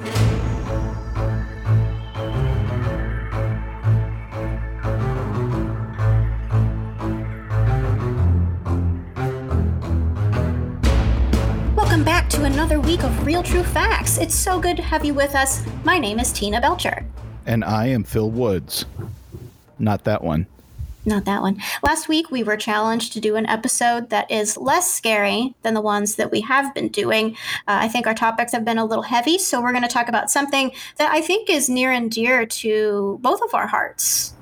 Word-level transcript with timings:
Welcome 0.00 0.14
back 12.02 12.30
to 12.30 12.44
another 12.44 12.80
week 12.80 13.04
of 13.04 13.26
Real 13.26 13.42
True 13.42 13.62
Facts. 13.62 14.16
It's 14.16 14.34
so 14.34 14.58
good 14.58 14.78
to 14.78 14.82
have 14.82 15.04
you 15.04 15.12
with 15.12 15.34
us. 15.34 15.62
My 15.84 15.98
name 15.98 16.18
is 16.18 16.32
Tina 16.32 16.62
Belcher. 16.62 17.04
And 17.44 17.62
I 17.62 17.88
am 17.88 18.04
Phil 18.04 18.30
Woods. 18.30 18.86
Not 19.78 20.04
that 20.04 20.24
one. 20.24 20.46
Not 21.04 21.24
that 21.24 21.40
one. 21.40 21.58
Last 21.82 22.08
week, 22.08 22.30
we 22.30 22.42
were 22.42 22.58
challenged 22.58 23.14
to 23.14 23.20
do 23.20 23.36
an 23.36 23.46
episode 23.46 24.10
that 24.10 24.30
is 24.30 24.58
less 24.58 24.92
scary 24.92 25.54
than 25.62 25.72
the 25.72 25.80
ones 25.80 26.16
that 26.16 26.30
we 26.30 26.42
have 26.42 26.74
been 26.74 26.88
doing. 26.88 27.36
Uh, 27.66 27.80
I 27.80 27.88
think 27.88 28.06
our 28.06 28.14
topics 28.14 28.52
have 28.52 28.66
been 28.66 28.78
a 28.78 28.84
little 28.84 29.04
heavy, 29.04 29.38
so 29.38 29.62
we're 29.62 29.72
going 29.72 29.82
to 29.82 29.88
talk 29.88 30.08
about 30.08 30.30
something 30.30 30.72
that 30.98 31.10
I 31.10 31.22
think 31.22 31.48
is 31.48 31.70
near 31.70 31.90
and 31.90 32.10
dear 32.10 32.44
to 32.44 33.18
both 33.22 33.40
of 33.42 33.54
our 33.54 33.66
hearts. 33.66 34.34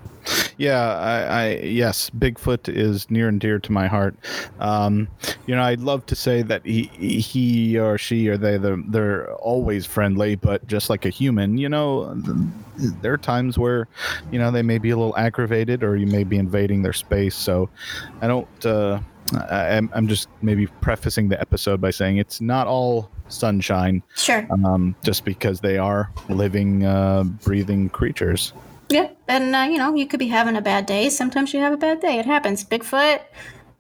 Yeah, 0.57 0.81
I, 0.81 1.21
I 1.21 1.49
yes, 1.61 2.11
Bigfoot 2.11 2.69
is 2.69 3.11
near 3.11 3.29
and 3.29 3.41
dear 3.41 3.59
to 3.59 3.73
my 3.73 3.87
heart. 3.87 4.17
Um, 4.61 5.09
you 5.47 5.55
know, 5.55 5.63
I'd 5.63 5.81
love 5.81 6.05
to 6.07 6.17
say 6.17 6.43
that 6.43 6.65
he, 6.67 6.85
he 6.85 7.79
or 7.79 7.99
she 7.99 8.29
or 8.29 8.37
they, 8.37 8.59
they're, 8.59 8.83
they're 8.89 9.33
always 9.35 9.87
friendly, 9.87 10.35
but 10.35 10.67
just 10.67 10.91
like 10.91 11.05
a 11.05 11.11
human, 11.11 11.59
you 11.59 11.69
know, 11.69 12.13
there 12.77 13.13
are 13.13 13.19
times 13.19 13.59
where, 13.59 13.89
you 14.31 14.39
know, 14.39 14.51
they 14.51 14.63
may 14.63 14.79
be 14.79 14.91
a 14.91 14.97
little 14.97 15.17
aggravated 15.17 15.83
or 15.83 15.97
you 15.97 16.07
may 16.07 16.25
be 16.25 16.39
invading 16.39 16.83
their 16.83 16.93
space. 16.93 17.35
So, 17.35 17.69
I 18.21 18.27
don't. 18.27 18.67
Uh, 18.67 19.01
I, 19.35 19.77
I'm 19.93 20.09
just 20.09 20.29
maybe 20.41 20.67
prefacing 20.67 21.29
the 21.29 21.39
episode 21.41 21.81
by 21.81 21.91
saying 21.91 22.17
it's 22.17 22.41
not 22.41 22.67
all 22.67 23.11
sunshine. 23.29 24.03
Sure. 24.17 24.47
Um, 24.51 24.97
just 25.03 25.25
because 25.25 25.61
they 25.61 25.77
are 25.77 26.11
living, 26.29 26.87
uh, 26.87 27.25
breathing 27.25 27.91
creatures. 27.91 28.53
Yeah, 28.91 29.11
and 29.27 29.55
uh, 29.55 29.69
you 29.71 29.77
know, 29.77 29.95
you 29.95 30.07
could 30.07 30.19
be 30.19 30.29
having 30.29 30.57
a 30.57 30.63
bad 30.63 30.87
day. 30.87 31.11
Sometimes 31.11 31.53
you 31.53 31.61
have 31.61 31.73
a 31.73 31.77
bad 31.77 32.01
day. 32.01 32.19
It 32.19 32.27
happens. 32.27 32.65
Bigfoot. 32.65 33.21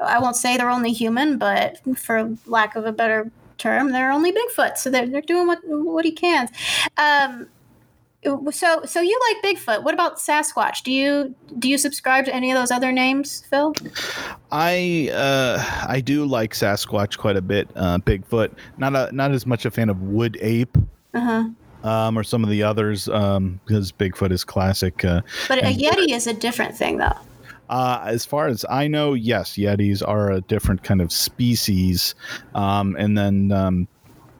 I 0.01 0.19
won't 0.19 0.37
say 0.37 0.56
they're 0.56 0.70
only 0.70 0.92
human, 0.92 1.39
but 1.39 1.78
for 1.97 2.37
lack 2.47 2.77
of 2.77 2.84
a 2.84 2.92
better 2.92 3.31
term, 3.56 3.91
they're 3.92 4.12
only 4.12 4.33
Bigfoot. 4.33 4.77
So 4.77 4.91
they're, 4.91 5.06
they're 5.06 5.23
doing 5.23 5.47
what 5.47 5.61
what 5.64 6.05
he 6.05 6.12
can. 6.12 6.48
Um, 6.98 7.48
so 8.51 8.83
so 8.84 9.01
you 9.01 9.20
like 9.29 9.56
Bigfoot? 9.56 9.83
What 9.83 9.95
about 9.95 10.19
Sasquatch? 10.19 10.83
Do 10.83 10.92
you 10.92 11.34
do 11.59 11.70
you 11.70 11.79
subscribe 11.79 12.27
to 12.27 12.34
any 12.34 12.51
of 12.51 12.59
those 12.59 12.70
other 12.70 12.92
names, 12.92 13.47
Phil? 13.48 13.75
I 14.53 15.11
uh, 15.12 15.86
I 15.89 16.01
do 16.01 16.27
like 16.27 16.53
Sasquatch 16.53 17.17
quite 17.17 17.36
a 17.36 17.42
bit. 17.42 17.69
Uh, 17.75 17.98
Bigfoot, 17.98 18.51
not 18.77 18.95
a 18.95 19.11
not 19.12 19.33
as 19.33 19.47
much 19.47 19.64
a 19.64 19.70
fan 19.70 19.89
of 19.89 20.03
Wood 20.03 20.36
Ape. 20.42 20.77
Uh 21.14 21.20
huh 21.20 21.48
um, 21.84 22.18
or 22.18 22.22
some 22.22 22.44
of 22.44 22.50
the 22.50 22.62
others 22.62 23.08
um, 23.08 23.60
because 23.64 23.92
Bigfoot 23.92 24.32
is 24.32 24.44
classic. 24.44 25.04
Uh, 25.04 25.22
but 25.48 25.58
a 25.58 25.74
Yeti 25.74 26.12
is 26.12 26.26
a 26.26 26.34
different 26.34 26.76
thing, 26.76 26.98
though. 26.98 27.16
Uh, 27.68 28.02
as 28.06 28.24
far 28.24 28.46
as 28.46 28.64
I 28.70 28.88
know, 28.88 29.12
yes, 29.12 29.52
Yetis 29.52 30.06
are 30.06 30.30
a 30.32 30.40
different 30.40 30.82
kind 30.82 31.02
of 31.02 31.12
species, 31.12 32.14
um, 32.54 32.96
and 32.98 33.16
then 33.16 33.52
um, 33.52 33.88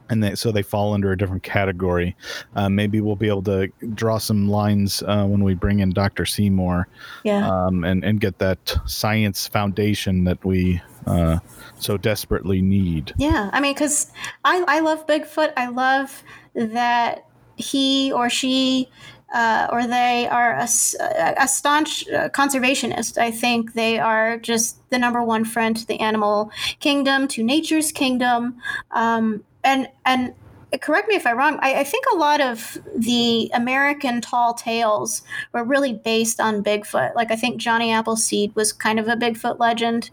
and 0.09 0.23
they, 0.23 0.35
so 0.35 0.51
they 0.51 0.63
fall 0.63 0.95
under 0.95 1.13
a 1.13 1.19
different 1.19 1.43
category. 1.43 2.17
Uh, 2.57 2.69
maybe 2.69 3.01
we'll 3.01 3.17
be 3.17 3.29
able 3.29 3.43
to 3.43 3.69
draw 3.95 4.19
some 4.19 4.49
lines 4.49 5.03
uh, 5.03 5.27
when 5.27 5.45
we 5.45 5.55
bring 5.55 5.81
in 5.81 5.91
Dr. 5.91 6.25
Seymour, 6.25 6.89
yeah, 7.25 7.49
um, 7.49 7.85
and 7.85 8.05
and 8.05 8.21
get 8.21 8.39
that 8.39 8.79
science 8.87 9.47
foundation 9.47 10.25
that 10.25 10.43
we 10.45 10.81
uh, 11.07 11.39
so 11.79 11.97
desperately 11.97 12.63
need. 12.63 13.13
Yeah, 13.19 13.51
I 13.53 13.61
mean, 13.61 13.75
because 13.75 14.11
I 14.45 14.65
I 14.67 14.81
love 14.81 15.07
Bigfoot. 15.07 15.53
I 15.57 15.69
love 15.69 16.23
that 16.55 17.28
he 17.59 18.13
or 18.13 18.31
she 18.31 18.89
uh, 19.33 19.69
or 19.71 19.87
they 19.87 20.27
are 20.29 20.55
a, 20.55 20.69
a 21.39 21.49
staunch 21.49 22.09
uh, 22.09 22.29
conservationist. 22.31 23.19
I 23.19 23.31
think 23.31 23.75
they 23.75 23.99
are 23.99 24.39
just 24.39 24.79
the 24.91 24.99
number 24.99 25.23
one 25.23 25.45
friend 25.45 25.77
to 25.77 25.87
the 25.87 26.01
animal 26.01 26.51
kingdom, 26.81 27.29
to 27.29 27.43
nature's 27.43 27.93
kingdom, 27.93 28.57
um, 28.93 29.45
and 29.65 29.89
and 30.07 30.33
correct 30.81 31.09
me 31.09 31.17
if 31.17 31.27
I'm 31.27 31.37
wrong. 31.37 31.59
I, 31.61 31.81
I, 31.81 31.85
think 31.85 32.05
a 32.13 32.17
lot 32.17 32.41
of 32.41 32.79
the 32.95 33.51
American 33.55 34.21
tall 34.21 34.53
tales 34.55 35.23
were 35.53 35.65
really 35.65 35.95
based 35.95 36.41
on 36.41 36.63
Bigfoot. 36.63 37.15
Like 37.15 37.31
I 37.31 37.37
think 37.37 37.59
Johnny 37.59 37.93
Appleseed 37.93 38.55
was 38.55 38.73
kind 38.73 38.99
of 38.99 39.09
a 39.09 39.17
Bigfoot 39.17 39.59
legend. 39.59 40.11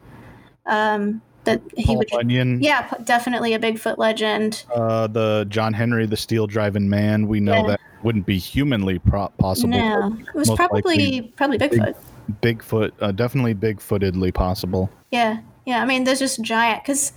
Um, 0.65 1.21
that 1.45 1.61
he 1.75 1.85
Paul 1.85 1.97
would. 1.97 2.09
Bunyan. 2.11 2.61
Yeah, 2.61 2.91
definitely 3.03 3.53
a 3.53 3.59
Bigfoot 3.59 3.97
legend. 3.97 4.63
Uh, 4.73 5.07
the 5.07 5.45
John 5.49 5.73
Henry, 5.73 6.05
the 6.05 6.17
steel 6.17 6.47
driving 6.47 6.89
man. 6.89 7.27
We 7.27 7.39
know 7.39 7.55
yeah. 7.55 7.67
that 7.67 7.79
wouldn't 8.03 8.25
be 8.25 8.37
humanly 8.37 8.99
pro- 8.99 9.29
possible. 9.39 9.69
No, 9.69 10.17
it 10.27 10.35
was 10.35 10.51
probably 10.51 11.33
probably 11.35 11.57
Bigfoot. 11.57 11.95
Big, 12.41 12.59
Bigfoot, 12.59 12.91
uh, 12.99 13.11
definitely 13.11 13.55
Bigfootedly 13.55 14.33
possible. 14.33 14.89
Yeah, 15.11 15.39
yeah. 15.65 15.81
I 15.81 15.85
mean, 15.85 16.03
there's 16.03 16.19
just 16.19 16.41
giant 16.41 16.83
because 16.83 17.13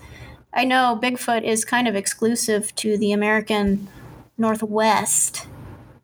I 0.52 0.64
know 0.64 0.98
Bigfoot 1.02 1.44
is 1.44 1.64
kind 1.64 1.88
of 1.88 1.96
exclusive 1.96 2.74
to 2.76 2.96
the 2.98 3.12
American 3.12 3.88
Northwest. 4.36 5.46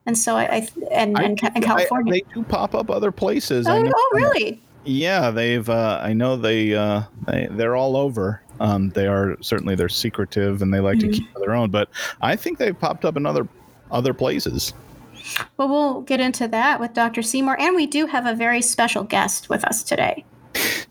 And 0.07 0.19
so 0.19 0.37
I, 0.37 0.45
I 0.45 0.69
and, 0.91 1.19
and, 1.19 1.41
I, 1.43 1.53
and 1.55 1.65
California. 1.65 2.13
I, 2.13 2.17
they 2.19 2.35
do 2.35 2.43
pop 2.45 2.75
up 2.75 2.91
other 2.91 3.11
places. 3.11 3.67
Oh, 3.67 3.83
oh 3.85 4.11
really? 4.13 4.61
Yeah, 4.85 5.31
they've. 5.31 5.69
Uh, 5.69 6.01
I 6.03 6.13
know 6.13 6.37
they. 6.37 6.75
Uh, 6.75 7.03
they 7.27 7.49
they're 7.51 7.77
all 7.77 7.97
over. 7.97 8.43
Um, 8.61 8.91
they 8.91 9.07
are 9.07 9.37
certainly 9.41 9.75
they're 9.75 9.89
secretive 9.89 10.63
and 10.63 10.73
they 10.73 10.81
like 10.81 10.99
mm-hmm. 10.99 11.11
to 11.11 11.19
keep 11.19 11.35
their 11.35 11.55
own. 11.55 11.71
But 11.71 11.89
I 12.21 12.37
think 12.37 12.59
they've 12.59 12.79
popped 12.79 13.05
up 13.05 13.17
in 13.17 13.27
other 13.27 13.49
other 13.91 14.15
places. 14.15 14.73
Well, 15.57 15.69
we'll 15.69 16.01
get 16.03 16.21
into 16.21 16.47
that 16.49 16.81
with 16.81 16.93
Dr. 16.93 17.23
Seymour, 17.23 17.59
and 17.59 17.75
we 17.75 17.87
do 17.87 18.07
have 18.07 18.27
a 18.27 18.35
very 18.35 18.61
special 18.61 19.05
guest 19.05 19.49
with 19.49 19.65
us 19.65 19.83
today. 19.83 20.25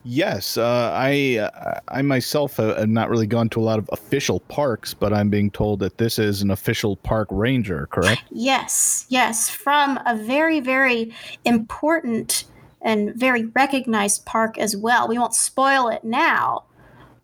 Yes, 0.03 0.57
uh, 0.57 0.91
I 0.93 1.49
I 1.87 2.01
myself 2.01 2.57
have 2.57 2.89
not 2.89 3.09
really 3.09 3.27
gone 3.27 3.47
to 3.49 3.61
a 3.61 3.63
lot 3.63 3.79
of 3.79 3.89
official 3.93 4.41
parks, 4.41 4.93
but 4.93 5.13
I'm 5.13 5.29
being 5.29 5.49
told 5.49 5.79
that 5.79 5.97
this 5.97 6.19
is 6.19 6.41
an 6.41 6.51
official 6.51 6.97
park 6.97 7.29
ranger, 7.31 7.87
correct? 7.89 8.23
Yes, 8.29 9.05
yes, 9.07 9.49
from 9.49 9.99
a 10.05 10.15
very 10.15 10.59
very 10.59 11.13
important 11.45 12.43
and 12.83 13.15
very 13.15 13.45
recognized 13.45 14.25
park 14.25 14.57
as 14.57 14.75
well. 14.75 15.07
We 15.07 15.17
won't 15.17 15.33
spoil 15.33 15.87
it 15.87 16.03
now, 16.03 16.65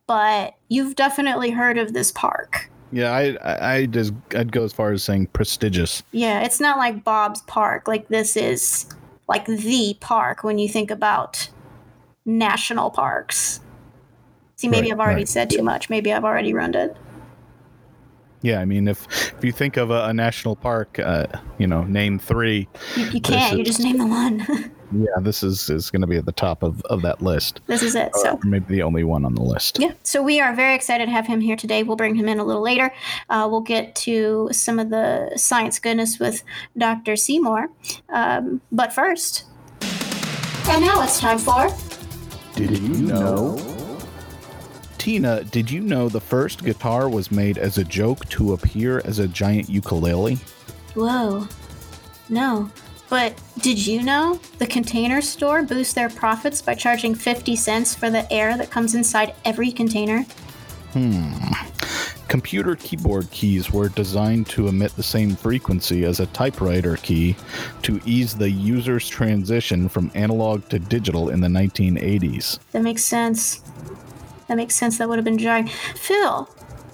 but 0.08 0.56
you've 0.70 0.96
definitely 0.96 1.52
heard 1.52 1.78
of 1.78 1.94
this 1.94 2.12
park. 2.12 2.72
Yeah, 2.92 3.12
I 3.12 3.76
I 3.76 3.86
just 3.86 4.14
I'd 4.36 4.52
go 4.52 4.64
as 4.64 4.74
far 4.74 4.92
as 4.92 5.04
saying 5.04 5.28
prestigious. 5.28 6.02
Yeah, 6.12 6.42
it's 6.42 6.60
not 6.60 6.78
like 6.78 7.04
Bob's 7.04 7.42
Park. 7.44 7.88
Like 7.88 8.08
this 8.08 8.36
is 8.36 8.88
like 9.28 9.46
the 9.46 9.96
park 10.00 10.44
when 10.44 10.58
you 10.58 10.68
think 10.68 10.90
about 10.90 11.50
national 12.26 12.90
parks. 12.90 13.60
See, 14.56 14.68
maybe 14.68 14.88
right, 14.88 14.94
I've 14.94 15.00
already 15.00 15.22
right. 15.22 15.30
said 15.30 15.50
too 15.52 15.62
much. 15.62 15.90
Maybe 15.90 16.12
I've 16.12 16.26
already 16.26 16.54
ruined 16.54 16.76
it. 16.76 16.98
Yeah, 18.42 18.60
I 18.60 18.66
mean, 18.66 18.88
if 18.88 19.06
if 19.38 19.44
you 19.44 19.52
think 19.52 19.78
of 19.78 19.92
a, 19.92 20.06
a 20.06 20.14
national 20.14 20.56
park, 20.56 20.98
uh, 20.98 21.28
you 21.60 21.68
know, 21.68 21.84
name 21.84 22.18
three. 22.18 22.68
You, 22.96 23.06
you 23.06 23.22
can't. 23.22 23.58
You 23.58 23.64
just 23.64 23.82
name 23.82 23.98
the 23.98 24.08
one. 24.08 24.72
yeah, 24.92 25.20
this 25.22 25.44
is 25.44 25.70
is 25.70 25.92
going 25.92 26.02
to 26.02 26.08
be 26.08 26.18
at 26.18 26.26
the 26.26 26.32
top 26.32 26.64
of, 26.64 26.82
of 26.84 27.02
that 27.04 27.22
list. 27.22 27.62
This 27.68 27.84
is 27.84 27.96
it. 27.96 28.16
So 28.16 28.40
maybe 28.44 28.66
the 28.76 28.82
only 28.82 29.04
one 29.04 29.26
on 29.26 29.36
the 29.36 29.42
list. 29.42 29.80
Yeah. 29.80 29.94
So 30.04 30.22
we 30.22 30.40
are 30.40 30.54
very 30.54 30.76
excited 30.76 31.06
to 31.06 31.12
have 31.12 31.28
him 31.28 31.42
here 31.42 31.56
today. 31.56 31.84
We'll 31.84 31.98
bring 31.98 32.16
him 32.16 32.28
in 32.28 32.40
a 32.40 32.44
little 32.44 32.62
later. 32.62 32.92
Uh, 33.30 33.48
we'll 33.50 33.62
get 33.62 33.96
to 33.98 34.50
some 34.52 34.80
of 34.80 34.90
the 34.90 35.32
science 35.36 35.80
goodness 35.80 36.20
with 36.20 36.44
Dr. 36.78 37.16
Seymour. 37.16 37.70
Um, 38.10 38.62
but 38.72 38.94
first, 38.94 39.46
and 40.70 40.82
now 40.82 41.04
it's 41.04 41.20
time 41.20 41.38
for. 41.38 41.70
Did 42.56 42.78
you 42.78 42.96
know? 43.06 43.58
Tina, 44.98 45.44
did 45.46 45.72
you 45.72 45.80
know 45.80 46.10
the 46.10 46.20
first 46.20 46.64
guitar 46.64 47.10
was 47.10 47.32
made 47.32 47.58
as 47.58 47.78
a 47.78 47.84
joke 47.84 48.28
to 48.30 48.54
appear 48.54 49.02
as 49.06 49.20
a 49.20 49.28
giant 49.28 49.70
ukulele? 49.70 50.36
Whoa. 50.94 51.48
No. 52.28 52.70
But 53.10 53.42
did 53.60 53.86
you 53.86 54.04
know 54.04 54.40
the 54.60 54.68
container 54.68 55.22
store 55.22 55.64
boosts 55.64 55.94
their 55.94 56.10
profits 56.10 56.62
by 56.62 56.76
charging 56.76 57.16
50 57.16 57.56
cents 57.56 57.96
for 57.96 58.10
the 58.10 58.32
air 58.32 58.56
that 58.58 58.70
comes 58.70 58.94
inside 58.94 59.34
every 59.46 59.72
container? 59.72 60.26
Hmm. 60.94 61.34
Computer 62.28 62.76
keyboard 62.76 63.30
keys 63.32 63.72
were 63.72 63.90
designed 63.90 64.46
to 64.50 64.68
emit 64.68 64.96
the 64.96 65.02
same 65.02 65.36
frequency 65.36 66.06
as 66.06 66.20
a 66.20 66.28
typewriter 66.28 66.98
key 66.98 67.36
to 67.82 68.00
ease 68.06 68.36
the 68.36 68.52
user's 68.52 69.10
transition 69.10 69.90
from 69.90 70.12
analog 70.14 70.68
to 70.70 70.78
digital 70.78 71.30
in 71.30 71.42
the 71.42 71.48
1980s. 71.48 72.60
That 72.72 72.84
makes 72.84 73.04
sense. 73.04 73.62
That 74.48 74.58
makes 74.58 74.76
sense. 74.76 75.00
That 75.00 75.10
would 75.10 75.18
have 75.18 75.26
been 75.26 75.40
jarring. 75.40 75.68
Phil, 75.96 76.48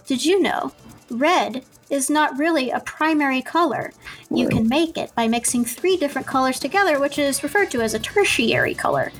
did 0.05 0.23
you 0.23 0.41
know 0.41 0.71
red 1.09 1.65
is 1.89 2.09
not 2.09 2.37
really 2.37 2.71
a 2.71 2.79
primary 2.79 3.41
color. 3.41 3.91
You 4.31 4.47
can 4.49 4.67
make 4.67 4.97
it 4.97 5.13
by 5.15 5.27
mixing 5.27 5.65
three 5.65 5.97
different 5.97 6.27
colors 6.27 6.59
together, 6.59 6.99
which 6.99 7.19
is 7.19 7.43
referred 7.43 7.71
to 7.71 7.81
as 7.81 7.93
a 7.93 7.99
tertiary 7.99 8.73
color. 8.73 9.11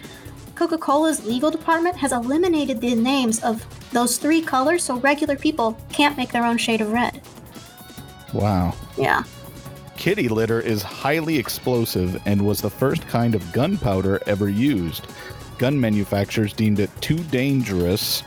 Coca 0.56 0.78
Cola's 0.78 1.26
legal 1.26 1.52
department 1.52 1.98
has 1.98 2.12
eliminated 2.12 2.80
the 2.80 2.96
names 2.96 3.44
of 3.44 3.66
those 3.92 4.18
three 4.18 4.42
colors 4.42 4.84
so 4.84 4.98
regular 4.98 5.36
people 5.36 5.78
can't 5.92 6.18
make 6.18 6.32
their 6.32 6.46
own 6.46 6.58
shade 6.58 6.82
of 6.82 6.92
red. 6.92 7.22
Wow. 8.34 8.74
Yeah. 8.98 9.24
kitty 9.98 10.28
litter 10.28 10.60
is 10.60 10.82
highly 10.82 11.38
explosive 11.38 12.22
and 12.26 12.46
was 12.46 12.62
the 12.62 12.70
first 12.70 13.08
kind 13.08 13.36
of 13.36 13.52
gunpowder 13.54 14.22
ever 14.28 14.50
used. 14.50 15.08
Gun 15.58 15.80
manufacturers 15.80 16.52
deemed 16.52 16.80
it 16.80 16.90
too 17.02 17.18
dangerous, 17.26 18.24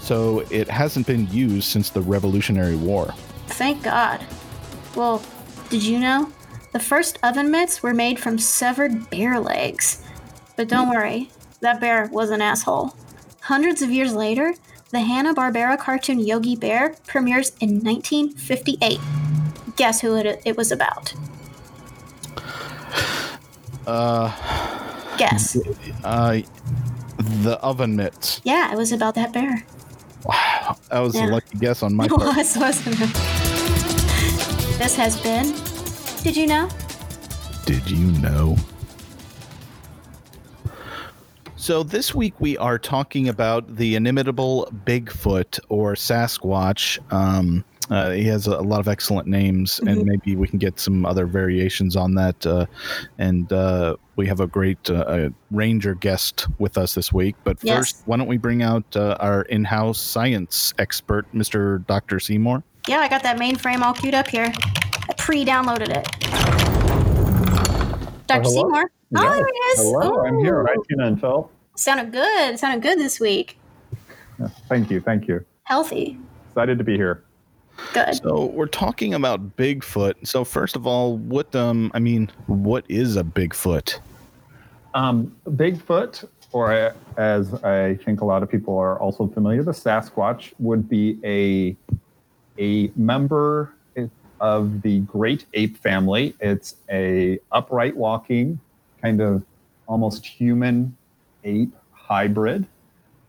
so 0.00 0.40
it 0.50 0.68
hasn't 0.68 1.06
been 1.06 1.28
used 1.30 1.68
since 1.68 1.90
the 1.90 2.00
Revolutionary 2.00 2.74
War. 2.74 3.14
Thank 3.52 3.82
God. 3.82 4.24
Well, 4.94 5.22
did 5.70 5.82
you 5.82 5.98
know? 5.98 6.32
The 6.72 6.80
first 6.80 7.18
oven 7.22 7.50
mitts 7.50 7.82
were 7.82 7.94
made 7.94 8.18
from 8.18 8.38
severed 8.38 9.10
bear 9.10 9.38
legs. 9.38 10.02
But 10.56 10.68
don't 10.68 10.88
worry, 10.88 11.30
that 11.60 11.80
bear 11.80 12.06
was 12.12 12.30
an 12.30 12.40
asshole. 12.42 12.94
Hundreds 13.42 13.82
of 13.82 13.90
years 13.90 14.14
later, 14.14 14.54
the 14.90 15.00
Hanna-Barbera 15.00 15.78
cartoon 15.78 16.18
Yogi 16.20 16.56
Bear 16.56 16.94
premieres 17.06 17.52
in 17.60 17.80
1958. 17.80 18.98
Guess 19.76 20.00
who 20.00 20.16
it, 20.16 20.42
it 20.44 20.56
was 20.56 20.70
about? 20.72 21.14
Uh, 23.86 24.30
Guess. 25.18 25.56
uh, 26.04 26.40
the 27.18 27.58
oven 27.62 27.96
mitts. 27.96 28.40
Yeah, 28.44 28.72
it 28.72 28.76
was 28.76 28.92
about 28.92 29.14
that 29.16 29.32
bear. 29.32 29.64
Wow, 30.24 30.76
that 30.90 31.00
was 31.00 31.14
Yeah. 31.16 31.26
a 31.26 31.30
lucky 31.30 31.58
guess 31.58 31.82
on 31.82 31.94
my 31.94 32.04
It 32.06 32.10
part. 32.10 32.36
was, 32.36 32.56
wasn't 32.56 33.00
it? 33.00 33.41
This 34.82 34.96
has 34.96 35.16
been. 35.20 35.44
Did 36.24 36.36
you 36.36 36.48
know? 36.48 36.68
Did 37.66 37.88
you 37.88 38.10
know? 38.20 38.56
So, 41.54 41.84
this 41.84 42.16
week 42.16 42.34
we 42.40 42.58
are 42.58 42.80
talking 42.80 43.28
about 43.28 43.76
the 43.76 43.94
inimitable 43.94 44.68
Bigfoot 44.84 45.60
or 45.68 45.94
Sasquatch. 45.94 46.98
Um, 47.12 47.64
uh, 47.90 48.10
he 48.10 48.24
has 48.24 48.48
a, 48.48 48.56
a 48.56 48.60
lot 48.60 48.80
of 48.80 48.88
excellent 48.88 49.28
names, 49.28 49.78
and 49.86 49.98
Mhm. 50.00 50.04
maybe 50.04 50.34
we 50.34 50.48
can 50.48 50.58
get 50.58 50.80
some 50.80 51.06
other 51.06 51.26
variations 51.26 51.94
on 51.94 52.16
that. 52.16 52.44
Uh, 52.44 52.66
and 53.18 53.52
uh, 53.52 53.94
we 54.16 54.26
have 54.26 54.40
a 54.40 54.48
great 54.48 54.90
uh, 54.90 54.94
uh, 54.94 55.28
ranger 55.52 55.94
guest 55.94 56.48
with 56.58 56.76
us 56.76 56.96
this 56.96 57.12
week. 57.12 57.36
But 57.44 57.60
first, 57.60 57.68
Yes. 57.68 58.02
why 58.06 58.16
don't 58.16 58.26
we 58.26 58.36
bring 58.36 58.64
out 58.64 58.96
uh, 58.96 59.16
our 59.20 59.42
in 59.42 59.62
house 59.62 60.00
science 60.00 60.74
expert, 60.80 61.32
Mr. 61.32 61.86
Dr. 61.86 62.18
Seymour? 62.18 62.64
Yeah, 62.88 62.98
I 62.98 63.08
got 63.08 63.22
that 63.22 63.38
mainframe 63.38 63.80
all 63.80 63.94
queued 63.94 64.14
up 64.14 64.26
here. 64.28 64.52
I 65.08 65.12
pre-downloaded 65.16 65.88
it. 65.90 66.04
Dr. 68.26 68.42
hello? 68.42 68.50
Seymour. 68.54 68.90
Oh, 69.16 69.22
Yes. 69.22 69.32
there 69.36 69.46
he 69.46 69.52
is. 69.52 69.78
Hello, 69.80 70.24
I'm 70.26 70.38
here. 70.38 70.60
Ooh. 70.60 70.64
Right, 70.64 70.76
Tina 70.88 71.06
and 71.06 71.20
Phil. 71.20 71.50
Sounded 71.76 72.12
good. 72.12 72.58
Sounded 72.58 72.82
good 72.82 72.98
this 72.98 73.20
week. 73.20 73.58
Thank 74.68 74.90
you. 74.90 75.00
Thank 75.00 75.28
you. 75.28 75.44
Healthy. 75.64 76.18
Excited 76.48 76.78
to 76.78 76.84
be 76.84 76.96
here. 76.96 77.22
Good. 77.94 78.16
So 78.16 78.46
we're 78.46 78.66
talking 78.66 79.14
about 79.14 79.56
Bigfoot. 79.56 80.26
So 80.26 80.44
first 80.44 80.74
of 80.76 80.86
all, 80.86 81.16
what 81.18 81.54
um 81.54 81.90
I 81.94 82.00
mean, 82.00 82.30
what 82.46 82.84
is 82.88 83.16
a 83.16 83.22
Bigfoot? 83.24 83.98
Um, 84.94 85.34
Bigfoot, 85.46 86.26
or 86.52 86.72
uh, 86.72 86.92
as 87.16 87.54
I 87.64 87.94
think 88.04 88.20
a 88.20 88.24
lot 88.24 88.42
of 88.42 88.50
people 88.50 88.76
are 88.76 88.98
also 88.98 89.26
familiar, 89.28 89.62
the 89.62 89.70
Sasquatch 89.72 90.52
would 90.58 90.88
be 90.88 91.18
a 91.24 91.76
a 92.58 92.90
member 92.96 93.72
of 94.42 94.82
the 94.82 94.98
great 95.00 95.46
ape 95.54 95.78
family. 95.78 96.34
It's 96.40 96.74
a 96.90 97.38
upright 97.52 97.96
walking, 97.96 98.58
kind 99.00 99.20
of 99.20 99.44
almost 99.86 100.26
human 100.26 100.96
ape 101.44 101.72
hybrid. 101.92 102.66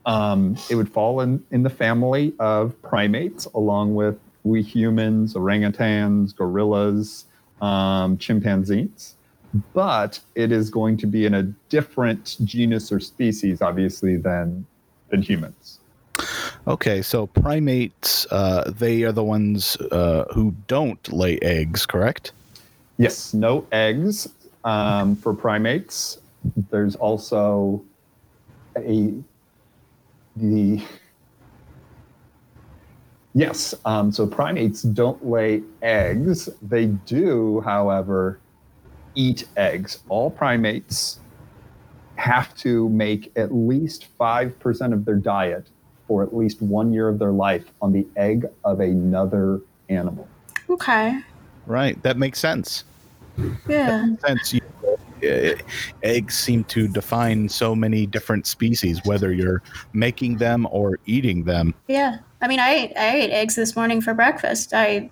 Um, 0.06 0.56
it 0.68 0.74
would 0.74 0.92
fall 0.92 1.20
in, 1.20 1.42
in 1.52 1.62
the 1.62 1.70
family 1.70 2.34
of 2.40 2.80
primates, 2.82 3.46
along 3.46 3.94
with 3.94 4.18
we 4.42 4.60
humans, 4.60 5.34
orangutans, 5.34 6.36
gorillas, 6.36 7.26
um, 7.62 8.18
chimpanzees. 8.18 9.14
But 9.72 10.18
it 10.34 10.50
is 10.50 10.68
going 10.68 10.96
to 10.98 11.06
be 11.06 11.26
in 11.26 11.34
a 11.34 11.44
different 11.70 12.36
genus 12.44 12.90
or 12.90 12.98
species, 12.98 13.62
obviously, 13.62 14.16
than 14.16 14.66
than 15.10 15.22
humans. 15.22 15.78
Okay, 16.66 17.02
so 17.02 17.26
primates, 17.26 18.26
uh, 18.30 18.72
they 18.74 19.02
are 19.02 19.12
the 19.12 19.22
ones 19.22 19.76
uh, 19.76 20.24
who 20.32 20.54
don't 20.66 21.12
lay 21.12 21.38
eggs, 21.40 21.84
correct? 21.84 22.32
Yes, 22.96 23.34
no 23.34 23.66
eggs 23.70 24.28
um, 24.64 25.14
for 25.16 25.34
primates. 25.34 26.18
There's 26.70 26.96
also 26.96 27.82
a 28.76 29.12
the 30.36 30.82
yes. 33.34 33.74
Um, 33.84 34.10
so 34.10 34.26
primates 34.26 34.82
don't 34.82 35.24
lay 35.26 35.62
eggs. 35.82 36.48
They 36.62 36.86
do, 36.86 37.60
however, 37.60 38.40
eat 39.14 39.46
eggs. 39.56 40.02
All 40.08 40.30
primates 40.30 41.18
have 42.16 42.56
to 42.58 42.88
make 42.88 43.32
at 43.36 43.54
least 43.54 44.06
five 44.16 44.58
percent 44.60 44.94
of 44.94 45.04
their 45.04 45.16
diet 45.16 45.68
for 46.06 46.22
at 46.22 46.36
least 46.36 46.60
one 46.62 46.92
year 46.92 47.08
of 47.08 47.18
their 47.18 47.32
life 47.32 47.64
on 47.80 47.92
the 47.92 48.06
egg 48.16 48.46
of 48.64 48.80
another 48.80 49.60
animal. 49.88 50.28
Okay. 50.68 51.20
Right, 51.66 52.00
that 52.02 52.16
makes 52.16 52.38
sense. 52.38 52.84
Yeah. 53.68 54.06
Makes 54.06 54.22
Sense. 54.22 54.54
You, 54.54 54.60
uh, 55.24 55.54
eggs 56.02 56.36
seem 56.36 56.64
to 56.64 56.86
define 56.86 57.48
so 57.48 57.74
many 57.74 58.06
different 58.06 58.46
species, 58.46 59.00
whether 59.04 59.32
you're 59.32 59.62
making 59.92 60.36
them 60.36 60.68
or 60.70 60.98
eating 61.06 61.44
them. 61.44 61.74
Yeah. 61.88 62.18
I 62.42 62.48
mean, 62.48 62.60
I 62.60 62.70
ate, 62.70 62.92
I 62.96 63.16
ate 63.16 63.30
eggs 63.30 63.54
this 63.56 63.74
morning 63.74 64.02
for 64.02 64.12
breakfast. 64.12 64.74
I 64.74 65.10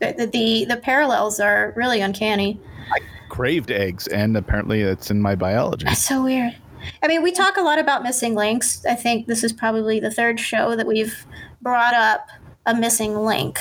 the, 0.00 0.28
the 0.32 0.66
the 0.68 0.76
parallels 0.76 1.38
are 1.40 1.72
really 1.76 2.00
uncanny. 2.00 2.60
I 2.92 2.98
craved 3.28 3.70
eggs, 3.70 4.06
and 4.08 4.36
apparently 4.36 4.82
it's 4.82 5.10
in 5.10 5.22
my 5.22 5.34
biology. 5.34 5.84
That's 5.84 6.02
so 6.02 6.24
weird. 6.24 6.56
I 7.02 7.08
mean, 7.08 7.22
we 7.22 7.32
talk 7.32 7.56
a 7.56 7.62
lot 7.62 7.78
about 7.78 8.02
missing 8.02 8.34
links. 8.34 8.84
I 8.86 8.94
think 8.94 9.26
this 9.26 9.44
is 9.44 9.52
probably 9.52 10.00
the 10.00 10.10
third 10.10 10.40
show 10.40 10.76
that 10.76 10.86
we've 10.86 11.26
brought 11.62 11.94
up 11.94 12.28
a 12.66 12.74
missing 12.74 13.16
link. 13.16 13.58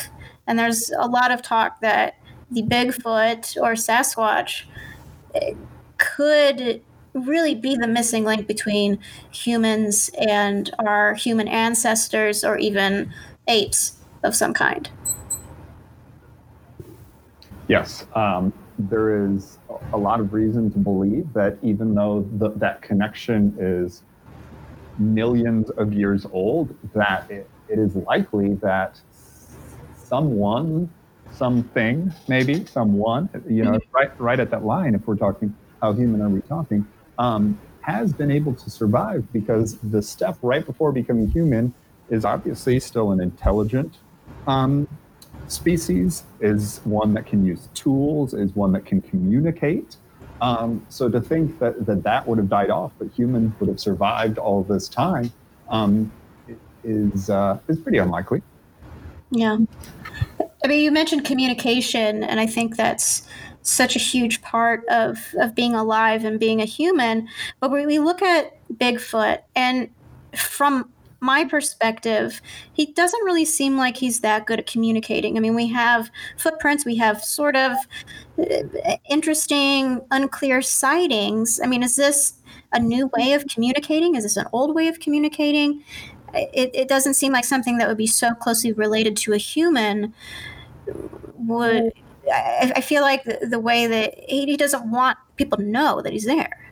And 0.47 0.57
there's 0.59 0.91
a 0.97 1.07
lot 1.07 1.31
of 1.31 1.41
talk 1.41 1.79
that 1.81 2.15
the 2.51 2.63
Bigfoot 2.63 3.57
or 3.57 3.73
Sasquatch 3.73 4.63
eh, 5.35 5.53
could 5.97 6.81
really 7.13 7.55
be 7.55 7.75
the 7.75 7.87
missing 7.87 8.23
link 8.23 8.47
between 8.47 8.99
humans 9.31 10.09
and 10.17 10.71
our 10.79 11.13
human 11.13 11.47
ancestors 11.47 12.43
or 12.43 12.57
even 12.57 13.13
apes 13.47 13.97
of 14.23 14.35
some 14.35 14.53
kind. 14.53 14.89
Yes, 17.67 18.05
um, 18.15 18.51
there 18.77 19.25
is 19.25 19.52
a 19.91 19.97
lot 19.97 20.19
of 20.19 20.33
reason 20.33 20.71
to 20.71 20.77
believe 20.77 21.31
that 21.33 21.57
even 21.61 21.93
though 21.95 22.27
the, 22.37 22.49
that 22.51 22.81
connection 22.81 23.55
is 23.59 24.03
millions 24.97 25.69
of 25.71 25.93
years 25.93 26.25
old, 26.31 26.75
that 26.93 27.29
it, 27.29 27.49
it 27.67 27.79
is 27.79 27.95
likely 27.95 28.55
that 28.55 28.99
someone, 29.95 30.89
something, 31.31 32.13
maybe 32.27 32.65
someone, 32.65 33.29
you 33.47 33.63
know, 33.63 33.79
right, 33.91 34.19
right 34.19 34.39
at 34.39 34.51
that 34.51 34.63
line, 34.63 34.95
if 34.95 35.07
we're 35.07 35.15
talking, 35.15 35.55
how 35.81 35.93
human 35.93 36.21
are 36.21 36.29
we 36.29 36.41
talking, 36.41 36.85
um, 37.17 37.59
has 37.81 38.13
been 38.13 38.31
able 38.31 38.53
to 38.53 38.69
survive 38.69 39.31
because 39.33 39.77
the 39.79 40.01
step 40.01 40.37
right 40.41 40.65
before 40.65 40.91
becoming 40.91 41.29
human 41.29 41.73
is 42.09 42.23
obviously 42.23 42.79
still 42.79 43.11
an 43.11 43.19
intelligent 43.19 43.97
um, 44.47 44.87
species, 45.47 46.23
is 46.39 46.79
one 46.83 47.13
that 47.13 47.25
can 47.25 47.45
use 47.45 47.69
tools, 47.73 48.33
is 48.33 48.55
one 48.55 48.71
that 48.73 48.85
can 48.85 49.01
communicate. 49.01 49.97
Um, 50.41 50.85
so 50.89 51.09
to 51.09 51.21
think 51.21 51.59
that, 51.59 51.85
that 51.85 52.03
that 52.03 52.27
would 52.27 52.37
have 52.37 52.49
died 52.49 52.69
off, 52.69 52.91
but 52.99 53.07
humans 53.09 53.53
would 53.59 53.69
have 53.69 53.79
survived 53.79 54.37
all 54.37 54.63
this 54.63 54.89
time, 54.89 55.31
um, 55.69 56.11
is 56.83 57.29
uh, 57.29 57.59
is 57.67 57.79
pretty 57.79 57.97
unlikely. 57.97 58.41
Yeah. 59.31 59.57
I 60.63 60.67
mean, 60.67 60.81
you 60.81 60.91
mentioned 60.91 61.25
communication, 61.25 62.23
and 62.23 62.39
I 62.39 62.45
think 62.45 62.75
that's 62.75 63.27
such 63.63 63.95
a 63.95 63.99
huge 63.99 64.41
part 64.41 64.85
of, 64.87 65.33
of 65.39 65.55
being 65.55 65.73
alive 65.73 66.25
and 66.25 66.39
being 66.39 66.61
a 66.61 66.65
human. 66.65 67.27
But 67.59 67.71
when 67.71 67.87
we 67.87 67.99
look 67.99 68.21
at 68.21 68.57
Bigfoot, 68.73 69.39
and 69.55 69.89
from 70.35 70.89
my 71.23 71.45
perspective, 71.45 72.41
he 72.73 72.87
doesn't 72.87 73.23
really 73.23 73.45
seem 73.45 73.77
like 73.77 73.97
he's 73.97 74.19
that 74.19 74.45
good 74.45 74.59
at 74.59 74.67
communicating. 74.67 75.37
I 75.37 75.39
mean, 75.39 75.55
we 75.55 75.67
have 75.67 76.11
footprints, 76.37 76.85
we 76.85 76.95
have 76.97 77.23
sort 77.23 77.55
of 77.55 77.71
uh, 78.37 78.97
interesting, 79.09 80.01
unclear 80.11 80.61
sightings. 80.61 81.59
I 81.63 81.67
mean, 81.67 81.81
is 81.81 81.95
this 81.95 82.33
a 82.73 82.79
new 82.79 83.09
way 83.17 83.33
of 83.33 83.47
communicating? 83.47 84.15
Is 84.15 84.23
this 84.23 84.37
an 84.37 84.47
old 84.51 84.75
way 84.75 84.87
of 84.87 84.99
communicating? 84.99 85.83
It, 86.33 86.71
it 86.73 86.87
doesn't 86.87 87.13
seem 87.13 87.31
like 87.31 87.45
something 87.45 87.77
that 87.77 87.87
would 87.87 87.97
be 87.97 88.07
so 88.07 88.33
closely 88.33 88.73
related 88.73 89.15
to 89.17 89.33
a 89.33 89.37
human 89.37 90.13
would 91.35 91.93
I, 92.31 92.73
I 92.75 92.81
feel 92.81 93.01
like 93.01 93.23
the, 93.23 93.47
the 93.47 93.59
way 93.59 93.87
that 93.87 94.15
he, 94.27 94.45
he 94.45 94.57
doesn't 94.57 94.89
want 94.89 95.17
people 95.35 95.57
to 95.57 95.63
know 95.63 96.01
that 96.01 96.13
he's 96.13 96.25
there 96.25 96.62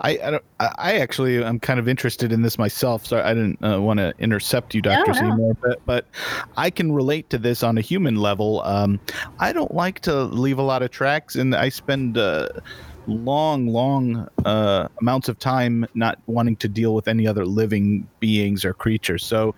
I 0.00 0.10
I, 0.22 0.30
don't, 0.30 0.44
I 0.60 0.98
actually 0.98 1.42
I'm 1.44 1.58
kind 1.58 1.80
of 1.80 1.88
interested 1.88 2.32
in 2.32 2.42
this 2.42 2.58
myself. 2.58 3.06
So 3.06 3.20
I 3.20 3.34
didn't 3.34 3.58
uh, 3.64 3.80
want 3.80 3.98
to 3.98 4.12
intercept 4.18 4.74
you, 4.74 4.82
Doctor 4.82 5.12
No, 5.12 5.20
no. 5.20 5.30
Seymour, 5.30 5.56
but 5.62 5.78
but 5.86 6.06
I 6.56 6.70
can 6.70 6.92
relate 6.92 7.30
to 7.30 7.38
this 7.38 7.62
on 7.62 7.78
a 7.78 7.80
human 7.80 8.16
level. 8.16 8.62
Um, 8.62 9.00
I 9.38 9.52
don't 9.52 9.74
like 9.74 10.00
to 10.00 10.24
leave 10.24 10.58
a 10.58 10.62
lot 10.62 10.82
of 10.82 10.90
tracks, 10.90 11.36
and 11.36 11.54
I 11.54 11.68
spend. 11.68 12.18
Uh, 12.18 12.48
long 13.10 13.66
long 13.68 14.28
uh, 14.44 14.86
amounts 15.00 15.30
of 15.30 15.38
time 15.38 15.86
not 15.94 16.18
wanting 16.26 16.54
to 16.56 16.68
deal 16.68 16.94
with 16.94 17.08
any 17.08 17.26
other 17.26 17.46
living 17.46 18.06
beings 18.20 18.66
or 18.66 18.74
creatures 18.74 19.24
so 19.24 19.54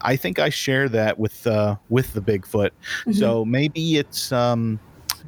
I- 0.00 0.16
think 0.16 0.40
i 0.40 0.48
share 0.48 0.88
that 0.88 1.16
with 1.16 1.46
uh, 1.46 1.76
with 1.88 2.12
the 2.14 2.20
bigfoot 2.20 2.70
Mhm. 3.06 3.14
so 3.14 3.44
maybe 3.44 3.96
it's 3.96 4.32
um 4.32 4.80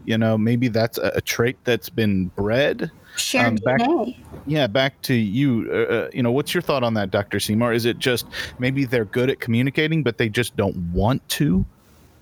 you 0.04 0.18
know 0.18 0.36
maybe 0.36 0.66
that's 0.66 0.98
a, 0.98 1.12
a 1.14 1.20
trait 1.20 1.56
that's 1.62 1.88
been 1.88 2.26
bred 2.34 2.90
Shared 3.16 3.46
um, 3.46 3.56
back- 3.56 3.80
DNA. 3.80 4.16
yeah 4.46 4.66
back 4.66 5.00
to 5.02 5.14
you 5.14 5.68
uh, 5.72 5.76
uh, 5.94 6.10
you 6.12 6.22
know 6.22 6.32
what's 6.32 6.52
your 6.54 6.62
thought 6.62 6.82
on 6.82 6.94
that 6.94 7.10
dr 7.10 7.38
seymour 7.40 7.72
is 7.72 7.84
it 7.84 7.98
just 7.98 8.26
maybe 8.58 8.84
they're 8.84 9.04
good 9.04 9.28
at 9.30 9.38
communicating 9.40 10.02
but 10.02 10.18
they 10.18 10.28
just 10.28 10.56
don't 10.56 10.76
want 10.92 11.26
to 11.28 11.64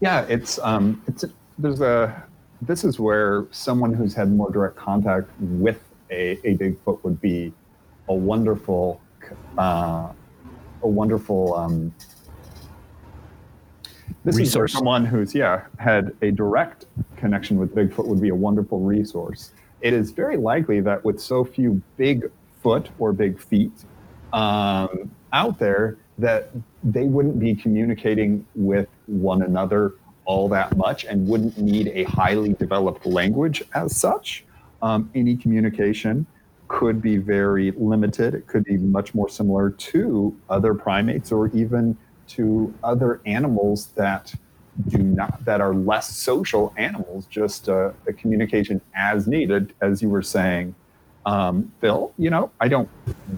Yeah, 0.00 0.22
it's 0.28 0.58
um, 0.60 1.02
it's 1.06 1.24
there's 1.58 1.80
a 1.80 2.22
this 2.62 2.84
is 2.84 2.98
where 2.98 3.46
someone 3.50 3.92
who's 3.94 4.14
had 4.14 4.30
more 4.32 4.50
direct 4.50 4.76
contact 4.76 5.28
with 5.40 5.78
a, 6.10 6.32
a 6.44 6.56
Bigfoot 6.56 7.02
would 7.04 7.20
be 7.20 7.52
a 8.08 8.14
wonderful, 8.14 9.00
uh, 9.58 10.08
a 10.82 10.88
wonderful. 10.88 11.54
Um, 11.54 11.94
this 14.24 14.34
is 14.36 14.54
where 14.54 14.64
Resource. 14.64 14.72
someone 14.72 15.04
who's 15.06 15.34
yeah 15.34 15.62
had 15.78 16.14
a 16.22 16.30
direct 16.30 16.86
connection 17.16 17.58
with 17.58 17.74
Bigfoot 17.74 18.06
would 18.06 18.20
be 18.20 18.30
a 18.30 18.34
wonderful 18.34 18.80
resource. 18.80 19.52
It 19.80 19.92
is 19.92 20.10
very 20.10 20.36
likely 20.36 20.80
that 20.80 21.04
with 21.04 21.20
so 21.20 21.44
few 21.44 21.82
big 21.96 22.30
foot 22.62 22.90
or 22.98 23.12
big 23.12 23.40
feet 23.40 23.72
um, 24.32 25.10
out 25.32 25.58
there, 25.58 25.98
that 26.18 26.50
they 26.84 27.04
wouldn't 27.04 27.38
be 27.38 27.54
communicating 27.54 28.46
with 28.54 28.88
one 29.06 29.42
another 29.42 29.94
all 30.26 30.48
that 30.48 30.76
much 30.76 31.04
and 31.04 31.26
wouldn't 31.26 31.58
need 31.58 31.88
a 31.88 32.04
highly 32.04 32.52
developed 32.54 33.06
language 33.06 33.62
as 33.74 33.96
such. 33.96 34.44
Um, 34.82 35.10
any 35.14 35.36
communication 35.36 36.26
could 36.68 37.02
be 37.02 37.16
very 37.16 37.72
limited. 37.72 38.34
It 38.34 38.46
could 38.46 38.64
be 38.64 38.76
much 38.76 39.14
more 39.14 39.28
similar 39.28 39.70
to 39.70 40.36
other 40.48 40.74
primates 40.74 41.32
or 41.32 41.48
even 41.48 41.96
to 42.28 42.72
other 42.84 43.20
animals 43.26 43.86
that 43.96 44.32
do 44.88 44.98
not 44.98 45.44
that 45.44 45.60
are 45.60 45.74
less 45.74 46.16
social 46.16 46.72
animals. 46.76 47.26
Just 47.26 47.68
uh, 47.68 47.92
a 48.06 48.12
communication 48.12 48.80
as 48.94 49.26
needed, 49.26 49.74
as 49.80 50.02
you 50.02 50.08
were 50.08 50.22
saying, 50.22 50.74
um, 51.26 51.72
Phil. 51.80 52.12
You 52.18 52.30
know, 52.30 52.50
I 52.60 52.68
don't 52.68 52.88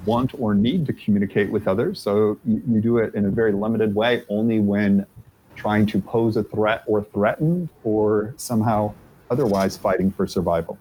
want 0.05 0.33
or 0.39 0.55
need 0.55 0.87
to 0.87 0.93
communicate 0.93 1.51
with 1.51 1.67
others, 1.67 2.01
so 2.01 2.39
you, 2.45 2.63
you 2.69 2.81
do 2.81 2.99
it 2.99 3.15
in 3.15 3.27
a 3.27 3.31
very 3.31 3.53
limited 3.53 3.95
way, 3.95 4.23
only 4.29 4.61
when 4.61 5.07
trying 5.55 5.87
to 5.87 6.01
pose 6.01 6.37
a 6.37 6.45
threat 6.45 6.83
or 6.87 7.05
threatened 7.05 7.69
or 7.85 8.35
somehow 8.37 8.93
otherwise 9.31 9.77
fighting 9.77 10.11
for 10.11 10.27
survival. 10.27 10.79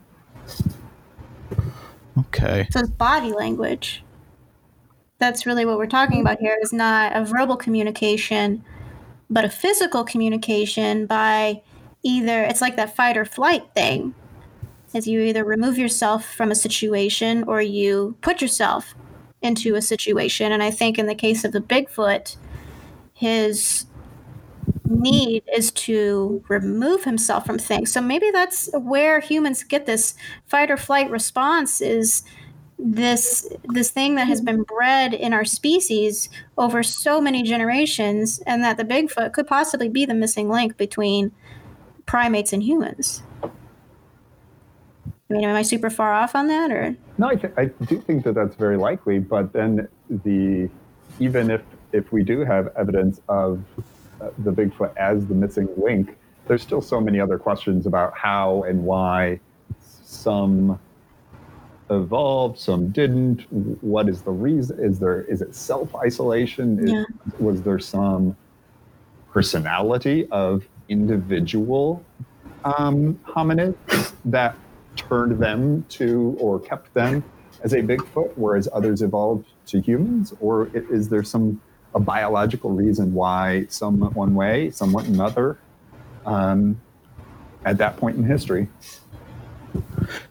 okay 2.18 2.68
So 2.72 2.80
it's 2.80 2.90
body 2.90 3.32
language. 3.32 4.04
That's 5.20 5.46
really 5.46 5.66
what 5.66 5.78
we're 5.78 5.88
talking 5.88 6.22
about 6.22 6.40
here 6.40 6.58
is 6.62 6.74
not 6.74 7.16
a 7.16 7.24
verbal 7.24 7.56
communication, 7.56 8.64
but 9.32 9.46
a 9.46 9.50
physical 9.50 10.04
communication 10.04 11.08
by 11.08 11.62
either 12.04 12.44
it's 12.44 12.62
like 12.62 12.76
that 12.76 12.96
fight 12.96 13.18
or 13.18 13.26
flight 13.26 13.64
thing. 13.74 14.14
Is 14.94 15.08
you 15.08 15.22
either 15.22 15.46
remove 15.46 15.78
yourself 15.78 16.26
from 16.26 16.52
a 16.52 16.56
situation 16.56 17.46
or 17.46 17.62
you 17.62 18.18
put 18.22 18.42
yourself 18.42 18.94
into 19.42 19.76
a 19.76 19.82
situation. 19.82 20.52
And 20.52 20.62
I 20.62 20.70
think 20.70 21.00
in 21.00 21.08
the 21.08 21.16
case 21.16 21.46
of 21.46 21.54
the 21.54 21.62
Bigfoot, 21.62 22.36
his 23.14 23.86
need 24.86 25.44
is 25.56 25.72
to 25.72 26.44
remove 26.50 27.06
himself 27.06 27.46
from 27.46 27.58
things. 27.58 27.92
So 27.92 28.02
maybe 28.02 28.30
that's 28.32 28.70
where 28.74 29.20
humans 29.20 29.64
get 29.64 29.86
this 29.86 30.14
fight 30.46 30.70
or 30.70 30.78
flight 30.78 31.10
response 31.10 31.82
is 31.82 32.24
this 32.84 33.48
this 33.66 33.92
thing 33.92 34.16
that 34.16 34.28
has 34.28 34.42
been 34.42 34.64
bred 34.64 35.14
in 35.14 35.34
our 35.34 35.46
species 35.46 36.30
over 36.58 36.82
so 36.82 37.22
many 37.22 37.44
generations 37.44 38.40
and 38.48 38.64
that 38.64 38.78
the 38.78 38.84
Bigfoot 38.84 39.34
could 39.34 39.46
possibly 39.46 39.88
be 39.88 40.06
the 40.06 40.16
missing 40.16 40.50
link 40.50 40.78
between 40.78 41.32
primates 42.08 42.52
and 42.52 42.64
humans. 42.64 43.22
I 43.44 43.50
mean, 45.30 45.46
am 45.46 45.56
I 45.56 45.62
super 45.62 45.90
far 45.90 46.12
off 46.14 46.36
on 46.36 46.48
that 46.48 46.72
or 46.72 46.98
No, 47.18 47.28
I, 47.28 47.36
th- 47.36 47.54
I 47.56 47.66
do 47.66 48.02
think 48.02 48.24
that 48.26 48.34
that's 48.34 48.56
very 48.56 48.78
likely. 48.78 49.20
But 49.20 49.54
then 49.54 49.88
the 50.10 50.68
even 51.20 51.52
if 51.52 51.62
if 51.94 52.12
we 52.12 52.24
do 52.24 52.44
have 52.44 52.70
evidence 52.76 53.22
of 53.30 53.64
uh, 54.20 54.30
the 54.40 54.52
Bigfoot 54.52 54.96
as 54.98 55.28
the 55.28 55.36
missing 55.36 55.70
link, 55.78 56.18
there's 56.48 56.64
still 56.64 56.82
so 56.82 57.00
many 57.00 57.20
other 57.20 57.38
questions 57.38 57.86
about 57.86 58.18
how 58.18 58.64
and 58.64 58.84
why 58.84 59.40
some 60.04 60.80
evolved, 61.92 62.58
some 62.58 62.90
didn't. 62.90 63.42
What 63.84 64.10
is 64.10 64.24
the 64.24 64.32
reason? 64.32 64.80
Is 64.80 65.00
there 65.00 65.22
is 65.24 65.42
it 65.42 65.54
self 65.54 65.94
isolation? 65.96 66.88
Yeah. 66.88 67.04
Was 67.40 67.62
there 67.62 67.80
some 67.80 68.36
personality 69.32 70.28
of 70.32 70.68
individual 70.90 72.04
um, 72.64 73.20
hominids 73.28 74.14
that 74.26 74.56
turned 74.96 75.42
them 75.42 75.86
to 75.90 76.36
or 76.40 76.60
kept 76.60 76.94
them 76.94 77.24
as 77.64 77.74
a 77.74 77.78
Bigfoot, 77.82 78.32
whereas 78.36 78.68
others 78.74 79.02
evolved 79.02 79.48
to 79.68 79.80
humans? 79.80 80.34
Or 80.40 80.70
is 80.74 81.10
there 81.10 81.24
some 81.24 81.62
a 81.94 82.00
biological 82.00 82.72
reason 82.72 83.14
why 83.14 83.66
some 83.70 84.00
went 84.00 84.16
one 84.16 84.34
way, 84.34 84.72
some 84.72 84.94
went 84.94 85.08
another 85.10 85.58
um, 86.26 86.80
at 87.66 87.78
that 87.78 87.98
point 87.98 88.18
in 88.18 88.24
history? 88.24 88.70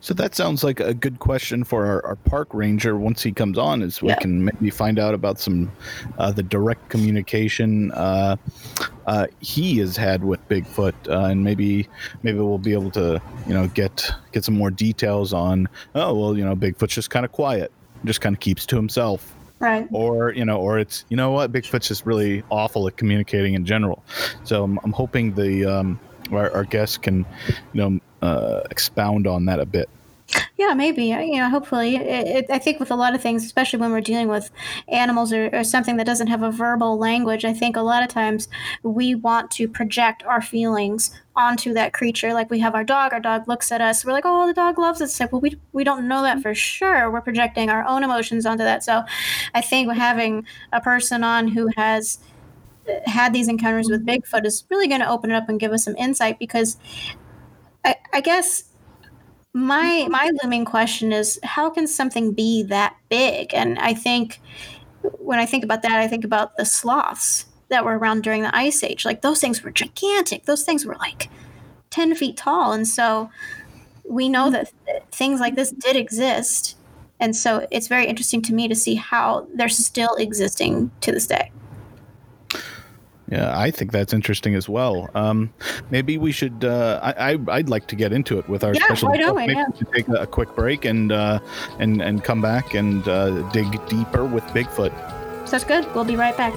So 0.00 0.12
that 0.14 0.34
sounds 0.34 0.62
like 0.64 0.80
a 0.80 0.92
good 0.92 1.20
question 1.20 1.64
for 1.64 1.86
our, 1.86 2.04
our 2.04 2.16
park 2.16 2.48
ranger 2.52 2.96
once 2.96 3.22
he 3.22 3.32
comes 3.32 3.56
on, 3.58 3.82
is 3.82 4.02
we 4.02 4.08
Yeah. 4.08 4.16
can 4.16 4.44
maybe 4.44 4.70
find 4.70 4.98
out 4.98 5.14
about 5.14 5.38
some 5.38 5.70
uh, 6.18 6.30
the 6.32 6.42
direct 6.42 6.88
communication 6.90 7.92
uh, 7.92 8.36
uh, 9.06 9.26
he 9.40 9.78
has 9.78 9.96
had 9.96 10.24
with 10.24 10.46
Bigfoot, 10.48 10.94
uh, 11.08 11.26
and 11.26 11.42
maybe 11.44 11.88
maybe 12.22 12.38
we'll 12.38 12.58
be 12.58 12.72
able 12.72 12.90
to 12.92 13.20
you 13.46 13.54
know 13.54 13.68
get 13.68 14.10
get 14.32 14.44
some 14.44 14.56
more 14.56 14.70
details 14.70 15.32
on. 15.32 15.68
Oh 15.94 16.14
well, 16.14 16.36
you 16.36 16.44
know 16.44 16.54
Bigfoot's 16.56 16.94
just 16.94 17.10
kind 17.10 17.24
of 17.24 17.32
quiet, 17.32 17.72
just 18.04 18.20
kind 18.20 18.34
of 18.34 18.40
keeps 18.40 18.66
to 18.66 18.76
himself, 18.76 19.34
right? 19.60 19.88
or 19.92 20.32
you 20.32 20.44
know, 20.44 20.58
or 20.58 20.78
it's 20.78 21.04
you 21.08 21.16
know 21.16 21.30
what 21.30 21.52
Bigfoot's 21.52 21.88
just 21.88 22.04
really 22.04 22.42
awful 22.50 22.86
at 22.88 22.96
communicating 22.96 23.54
in 23.54 23.64
general. 23.64 24.02
So 24.44 24.64
I'm, 24.64 24.78
I'm 24.84 24.92
hoping 24.92 25.34
the 25.34 25.64
um, 25.64 25.98
our, 26.32 26.50
our 26.52 26.64
guests 26.64 26.96
can 26.96 27.26
you 27.72 27.80
know 27.80 28.00
uh, 28.22 28.60
expound 28.70 29.26
on 29.26 29.44
that 29.46 29.60
a 29.60 29.66
bit. 29.66 29.88
Yeah, 30.56 30.74
maybe. 30.74 31.06
You 31.06 31.38
know, 31.38 31.48
hopefully. 31.48 31.96
It, 31.96 32.26
it, 32.26 32.46
I 32.50 32.58
think 32.58 32.78
with 32.78 32.90
a 32.90 32.94
lot 32.94 33.14
of 33.14 33.22
things, 33.22 33.44
especially 33.44 33.80
when 33.80 33.90
we're 33.90 34.00
dealing 34.00 34.28
with 34.28 34.50
animals 34.88 35.32
or, 35.32 35.50
or 35.52 35.64
something 35.64 35.96
that 35.96 36.06
doesn't 36.06 36.28
have 36.28 36.42
a 36.42 36.50
verbal 36.50 36.98
language, 36.98 37.44
I 37.44 37.52
think 37.52 37.76
a 37.76 37.82
lot 37.82 38.02
of 38.02 38.10
times 38.10 38.48
we 38.82 39.14
want 39.14 39.50
to 39.52 39.66
project 39.66 40.22
our 40.24 40.40
feelings 40.40 41.10
onto 41.34 41.72
that 41.74 41.92
creature. 41.92 42.32
Like 42.32 42.50
we 42.50 42.60
have 42.60 42.74
our 42.74 42.84
dog, 42.84 43.12
our 43.12 43.20
dog 43.20 43.48
looks 43.48 43.72
at 43.72 43.80
us, 43.80 44.04
we're 44.04 44.12
like, 44.12 44.24
oh, 44.26 44.46
the 44.46 44.54
dog 44.54 44.78
loves 44.78 45.00
us. 45.00 45.10
It's 45.10 45.20
like, 45.20 45.32
well, 45.32 45.40
we, 45.40 45.56
we 45.72 45.82
don't 45.82 46.06
know 46.06 46.22
that 46.22 46.42
for 46.42 46.54
sure. 46.54 47.10
We're 47.10 47.22
projecting 47.22 47.70
our 47.70 47.84
own 47.86 48.04
emotions 48.04 48.46
onto 48.46 48.64
that. 48.64 48.84
So 48.84 49.02
I 49.54 49.60
think 49.62 49.90
having 49.92 50.46
a 50.72 50.80
person 50.80 51.24
on 51.24 51.48
who 51.48 51.70
has 51.76 52.18
had 53.06 53.32
these 53.32 53.48
encounters 53.48 53.88
with 53.88 54.06
mm-hmm. 54.06 54.22
Bigfoot 54.22 54.44
is 54.46 54.64
really 54.70 54.88
going 54.88 55.00
to 55.00 55.08
open 55.08 55.30
it 55.30 55.34
up 55.34 55.48
and 55.48 55.60
give 55.60 55.72
us 55.72 55.84
some 55.84 55.96
insight 55.96 56.38
because 56.38 56.76
I, 57.84 57.96
I 58.12 58.20
guess 58.20 58.64
my 59.52 60.02
mm-hmm. 60.02 60.12
my 60.12 60.30
looming 60.42 60.64
question 60.64 61.12
is 61.12 61.38
how 61.42 61.70
can 61.70 61.86
something 61.86 62.32
be 62.32 62.62
that 62.64 62.96
big? 63.08 63.52
And 63.54 63.78
i 63.78 63.94
think 63.94 64.40
when 65.02 65.38
i 65.38 65.46
think 65.46 65.64
about 65.64 65.82
that 65.82 65.92
i 65.92 66.06
think 66.06 66.24
about 66.24 66.56
the 66.56 66.64
sloths 66.64 67.46
that 67.70 67.84
were 67.84 67.96
around 67.96 68.22
during 68.22 68.42
the 68.42 68.54
ice 68.54 68.84
age. 68.84 69.04
Like 69.04 69.22
those 69.22 69.40
things 69.40 69.62
were 69.62 69.70
gigantic. 69.70 70.44
Those 70.44 70.64
things 70.64 70.84
were 70.84 70.96
like 70.96 71.30
10 71.90 72.14
feet 72.16 72.36
tall. 72.36 72.72
And 72.72 72.86
so 72.86 73.30
we 74.04 74.28
know 74.28 74.44
mm-hmm. 74.44 74.52
that 74.52 74.72
th- 74.86 75.02
things 75.10 75.40
like 75.40 75.54
this 75.54 75.70
did 75.70 75.96
exist. 75.96 76.76
And 77.18 77.34
so 77.34 77.66
it's 77.70 77.88
very 77.88 78.06
interesting 78.06 78.42
to 78.42 78.54
me 78.54 78.68
to 78.68 78.74
see 78.74 78.96
how 78.96 79.46
they're 79.54 79.68
still 79.68 80.14
existing 80.16 80.90
to 81.00 81.12
this 81.12 81.26
day 81.26 81.50
Yeah, 83.30 83.56
I 83.56 83.70
think 83.70 83.92
that's 83.92 84.12
interesting 84.12 84.54
as 84.56 84.68
well. 84.68 85.08
Um, 85.14 85.52
maybe 85.90 86.18
we 86.18 86.32
should. 86.32 86.64
Uh, 86.64 86.98
I, 87.02 87.32
I 87.32 87.38
I'd 87.48 87.68
like 87.68 87.86
to 87.88 87.96
get 87.96 88.12
into 88.12 88.38
it 88.38 88.48
with 88.48 88.64
our 88.64 88.74
Yeah, 88.74 88.84
special. 88.84 89.10
guest. 89.12 89.34
we? 89.34 89.46
Maybe 89.46 89.52
Yeah. 89.54 89.66
we 89.72 89.78
should 89.78 89.92
take 89.92 90.08
a, 90.08 90.22
a 90.22 90.26
quick 90.26 90.54
break 90.56 90.84
and 90.84 91.12
uh, 91.12 91.38
and 91.78 92.02
and 92.02 92.24
come 92.24 92.40
back 92.42 92.74
and 92.74 93.06
uh, 93.06 93.42
dig 93.52 93.68
deeper 93.88 94.24
with 94.24 94.44
Bigfoot. 94.54 94.92
so 95.46 95.52
that's 95.52 95.64
good 95.64 95.86
we'll 95.94 96.04
be 96.04 96.16
right 96.16 96.36
back 96.36 96.54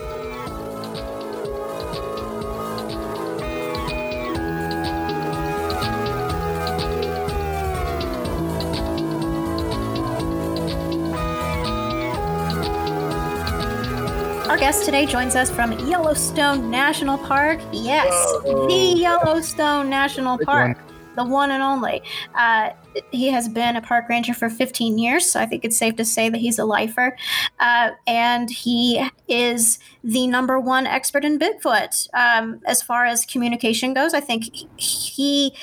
guest 14.64 14.86
today 14.86 15.06
joins 15.06 15.36
us 15.36 15.52
from 15.52 15.78
Yellowstone 15.90 16.72
National 16.72 17.18
Park. 17.18 17.60
Yes, 17.74 18.14
the 18.44 18.94
Yellowstone 18.96 19.90
National 19.90 20.38
Park, 20.38 20.78
the 21.18 21.26
one 21.26 21.52
and 21.52 21.62
only. 21.62 22.02
Uh, 22.34 22.70
he 23.12 23.28
has 23.28 23.50
been 23.50 23.76
a 23.76 23.82
park 23.82 24.08
ranger 24.08 24.34
for 24.34 24.50
15 24.50 24.98
years, 24.98 25.30
so 25.30 25.42
I 25.42 25.46
think 25.46 25.66
it's 25.66 25.76
safe 25.76 25.98
to 25.98 26.06
say 26.06 26.30
that 26.30 26.38
he's 26.38 26.60
a 26.60 26.64
lifer. 26.64 27.18
Uh, 27.60 27.90
and 28.08 28.50
he 28.50 29.06
is 29.28 29.80
the 30.02 30.28
number 30.28 30.62
one 30.62 30.88
expert 30.88 31.26
in 31.26 31.38
Bigfoot. 31.38 32.08
Um, 32.14 32.62
as 32.66 32.82
far 32.82 33.04
as 33.04 33.26
communication 33.26 33.94
goes, 33.94 34.14
I 34.14 34.22
think 34.22 34.46
he 34.78 35.54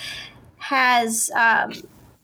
has. 0.58 1.30
Um, 1.34 1.72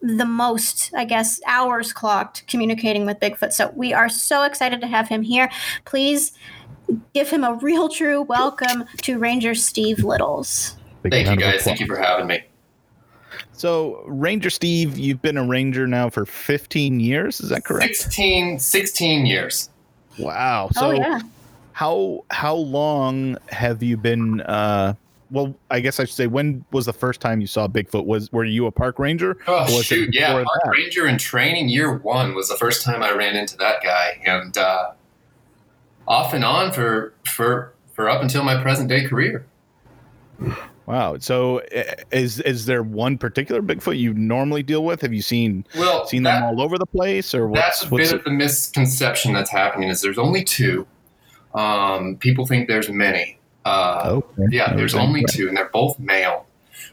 the 0.02 0.26
most, 0.26 0.92
I 0.94 1.04
guess, 1.04 1.40
hours 1.46 1.92
clocked 1.92 2.46
communicating 2.46 3.06
with 3.06 3.18
Bigfoot. 3.18 3.52
So 3.52 3.72
we 3.74 3.92
are 3.92 4.10
so 4.10 4.42
excited 4.42 4.80
to 4.82 4.86
have 4.86 5.08
him 5.08 5.22
here. 5.22 5.50
Please 5.84 6.32
give 7.14 7.30
him 7.30 7.44
a 7.44 7.54
real 7.54 7.88
true 7.88 8.22
welcome 8.22 8.84
to 9.02 9.18
Ranger 9.18 9.54
Steve 9.54 10.04
Littles. 10.04 10.76
Thank 11.10 11.28
you 11.28 11.36
guys. 11.36 11.62
Thank 11.62 11.80
you 11.80 11.86
for 11.86 11.96
having 11.96 12.26
me. 12.26 12.42
So, 13.52 14.02
Ranger 14.06 14.50
Steve, 14.50 14.98
you've 14.98 15.22
been 15.22 15.36
a 15.38 15.46
ranger 15.46 15.86
now 15.86 16.10
for 16.10 16.26
15 16.26 17.00
years. 17.00 17.40
Is 17.40 17.48
that 17.48 17.64
correct? 17.64 17.96
16, 17.96 18.58
16 18.58 19.26
years. 19.26 19.70
Wow. 20.18 20.68
So, 20.72 20.88
oh 20.88 20.90
yeah. 20.92 21.20
how 21.72 22.24
how 22.30 22.54
long 22.54 23.38
have 23.48 23.82
you 23.82 23.96
been? 23.96 24.40
Uh, 24.42 24.94
well, 25.30 25.54
I 25.70 25.80
guess 25.80 25.98
I 25.98 26.04
should 26.04 26.14
say, 26.14 26.26
when 26.26 26.64
was 26.70 26.86
the 26.86 26.92
first 26.92 27.20
time 27.20 27.40
you 27.40 27.46
saw 27.46 27.66
Bigfoot? 27.66 28.04
Was 28.04 28.30
were 28.32 28.44
you 28.44 28.66
a 28.66 28.72
park 28.72 28.98
ranger? 28.98 29.38
Oh 29.46 29.62
was 29.74 29.86
shoot, 29.86 30.14
yeah. 30.14 30.32
Park 30.32 30.46
that? 30.64 30.70
Ranger 30.70 31.06
in 31.06 31.18
training 31.18 31.68
year 31.68 31.96
one 31.96 32.34
was 32.34 32.48
the 32.48 32.56
first 32.56 32.84
time 32.84 33.02
I 33.02 33.12
ran 33.12 33.36
into 33.36 33.56
that 33.56 33.82
guy, 33.82 34.20
and 34.24 34.56
uh, 34.56 34.92
off 36.08 36.32
and 36.34 36.44
on 36.44 36.72
for 36.72 37.12
for 37.26 37.72
for 37.94 38.08
up 38.08 38.22
until 38.22 38.44
my 38.44 38.60
present 38.62 38.88
day 38.88 39.04
career. 39.06 39.44
Wow. 40.86 41.16
So, 41.18 41.62
is 42.12 42.38
is 42.40 42.66
there 42.66 42.82
one 42.82 43.18
particular 43.18 43.60
Bigfoot 43.60 43.98
you 43.98 44.14
normally 44.14 44.62
deal 44.62 44.84
with? 44.84 45.00
Have 45.02 45.12
you 45.12 45.22
seen 45.22 45.66
Well, 45.76 46.06
seen 46.06 46.22
that- 46.22 46.34
them 46.40 46.44
all 46.44 46.60
over 46.62 46.78
the 46.78 46.86
place, 46.86 47.34
or 47.34 47.50
that's 47.52 47.84
a 47.84 47.88
what's 47.88 48.10
bit 48.10 48.14
it? 48.14 48.18
of 48.18 48.24
the 48.24 48.30
misconception 48.30 49.32
that's 49.32 49.50
happening. 49.50 49.88
Is 49.88 50.00
there's 50.00 50.18
only 50.18 50.44
two. 50.44 50.86
Um, 51.54 52.16
people 52.16 52.46
think 52.46 52.68
there's 52.68 52.88
many. 52.90 53.38
Uh, 53.64 54.02
Okay. 54.22 54.42
yeah, 54.50 54.74
there's 54.74 54.94
Okay. 54.94 55.02
only 55.02 55.24
two, 55.28 55.48
and 55.48 55.56
they're 55.56 55.70
both 55.72 55.98
male, 55.98 56.46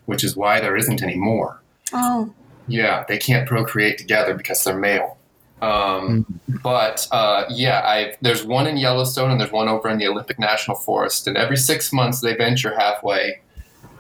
which 0.06 0.24
is 0.24 0.36
why 0.36 0.60
there 0.60 0.76
isn't 0.76 1.04
any 1.04 1.16
more. 1.16 1.62
Oh. 1.92 2.34
Yeah, 2.68 3.04
they 3.08 3.18
can't 3.18 3.48
procreate 3.48 3.98
together 4.00 4.34
because 4.34 4.64
they're 4.64 4.78
male. 4.78 5.18
Um, 5.64 6.26
but 6.62 7.08
uh, 7.12 7.46
yeah, 7.50 7.82
I 7.86 8.16
there's 8.22 8.44
one 8.44 8.68
in 8.68 8.76
Yellowstone 8.78 9.32
and 9.32 9.40
there's 9.40 9.52
one 9.52 9.70
over 9.70 9.88
in 9.90 9.98
the 9.98 10.08
Olympic 10.08 10.38
National 10.38 10.76
Forest, 10.76 11.28
and 11.28 11.38
every 11.38 11.58
six 11.58 11.94
months 11.94 12.20
they 12.22 12.36
venture 12.36 12.76
halfway, 12.78 13.40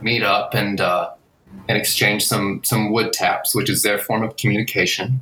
meet 0.01 0.23
up, 0.23 0.53
and 0.53 0.81
uh, 0.81 1.11
and 1.69 1.77
exchange 1.77 2.25
some 2.25 2.61
some 2.63 2.91
wood 2.91 3.13
taps, 3.13 3.55
which 3.55 3.69
is 3.69 3.81
their 3.83 3.97
form 3.97 4.23
of 4.23 4.35
communication. 4.35 5.21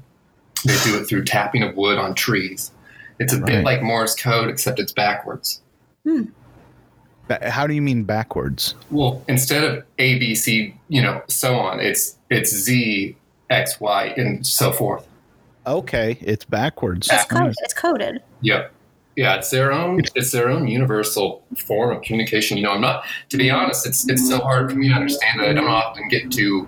They 0.65 0.77
do 0.83 0.97
it 0.99 1.05
through 1.05 1.25
tapping 1.25 1.63
of 1.63 1.75
wood 1.75 1.97
on 1.97 2.13
trees. 2.15 2.71
It's 3.19 3.33
a 3.33 3.37
Right. 3.37 3.45
bit 3.47 3.63
like 3.63 3.81
Morse 3.83 4.15
code, 4.15 4.49
except 4.49 4.79
it's 4.79 4.91
backwards. 4.91 5.61
Ba- 7.27 7.49
How 7.51 7.67
do 7.67 7.73
you 7.75 7.81
mean 7.81 8.03
backwards? 8.03 8.73
Well, 8.89 9.23
instead 9.27 9.63
of 9.63 9.83
A, 9.99 10.17
B, 10.17 10.33
C, 10.35 10.75
you 10.89 11.01
know, 11.03 11.21
so 11.27 11.55
on, 11.55 11.79
it's 11.79 12.17
it's 12.31 12.49
Z, 12.51 13.15
X, 13.51 13.79
Y, 13.79 14.13
and 14.17 14.45
so 14.45 14.71
forth. 14.71 15.05
Okay, 15.65 16.17
it's 16.21 16.45
backwards. 16.45 17.07
It's 17.07 17.23
Yeah. 17.31 17.37
coded. 17.39 17.55
It's 17.61 17.73
coded. 17.73 18.21
Yep. 18.41 18.71
Yeah, 19.15 19.35
it's 19.35 19.49
their 19.49 19.71
own. 19.73 20.01
It's 20.15 20.31
their 20.31 20.49
own 20.49 20.67
universal 20.67 21.43
form 21.57 21.95
of 21.95 22.01
communication. 22.01 22.57
You 22.57 22.63
know, 22.63 22.71
I'm 22.71 22.81
not. 22.81 23.03
To 23.29 23.37
be 23.37 23.49
honest, 23.51 23.85
it's 23.85 24.07
it's 24.09 24.27
so 24.27 24.39
hard 24.39 24.71
for 24.71 24.77
me 24.77 24.87
to 24.87 24.93
understand 24.95 25.39
that 25.41 25.49
I 25.49 25.53
don't 25.53 25.67
often 25.67 26.07
get 26.07 26.31
to 26.31 26.67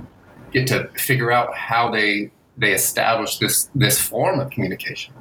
get 0.52 0.68
to 0.68 0.88
figure 0.96 1.32
out 1.32 1.56
how 1.56 1.90
they 1.90 2.32
they 2.58 2.74
establish 2.74 3.38
this 3.38 3.70
this 3.74 4.00
form 4.00 4.40
of 4.40 4.50
communication. 4.52 5.14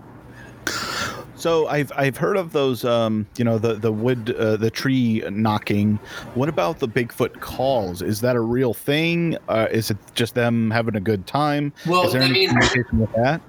So 1.43 1.67
I've 1.67 1.91
I've 1.97 2.17
heard 2.17 2.37
of 2.37 2.53
those, 2.53 2.85
um, 2.85 3.27
you 3.37 3.43
know, 3.43 3.59
the 3.59 3.75
the 3.75 3.91
wood, 3.91 4.33
uh, 4.39 4.57
the 4.57 4.71
tree 4.71 5.25
knocking. 5.29 5.99
What 6.35 6.49
about 6.49 6.79
the 6.79 6.87
Bigfoot 6.87 7.41
calls? 7.41 8.01
Is 8.01 8.21
that 8.21 8.37
a 8.37 8.41
real 8.41 8.73
thing? 8.73 9.37
Uh, 9.49 9.67
is 9.69 9.91
it 9.91 9.97
just 10.15 10.37
them 10.37 10.71
having 10.71 10.95
a 10.95 11.01
good 11.01 11.27
time? 11.27 11.73
Well, 11.85 12.07
is 12.07 12.13
there 12.13 12.23
I 12.23 12.27
any 12.27 12.35
mean, 12.35 12.49
communication 12.51 13.01
with 13.01 13.13
that? 13.15 13.41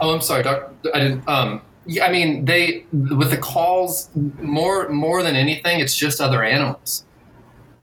oh, 0.00 0.14
I'm 0.14 0.22
sorry, 0.22 0.44
Doc. 0.44 0.72
I 0.94 0.98
didn't. 0.98 1.28
Um, 1.28 1.60
yeah, 1.84 2.06
I 2.06 2.10
mean, 2.10 2.46
they 2.46 2.86
with 2.90 3.28
the 3.28 3.36
calls 3.36 4.08
more 4.40 4.88
more 4.88 5.22
than 5.22 5.36
anything, 5.36 5.78
it's 5.78 5.94
just 5.94 6.22
other 6.22 6.42
animals. 6.42 7.04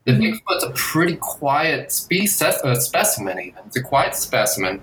The 0.05 0.13
Bigfoot's 0.13 0.63
a 0.63 0.71
pretty 0.71 1.17
quiet 1.17 1.91
species, 1.91 2.41
uh, 2.41 2.73
specimen. 2.73 3.39
Even 3.39 3.59
it's 3.67 3.77
a 3.77 3.83
quiet 3.83 4.15
specimen, 4.15 4.81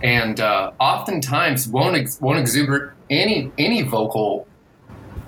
and 0.00 0.38
uh, 0.38 0.70
oftentimes 0.78 1.66
won't 1.66 1.96
ex- 1.96 2.20
won't 2.20 2.38
exuberate 2.38 2.92
any 3.12 3.52
any 3.58 3.82
vocal 3.82 4.46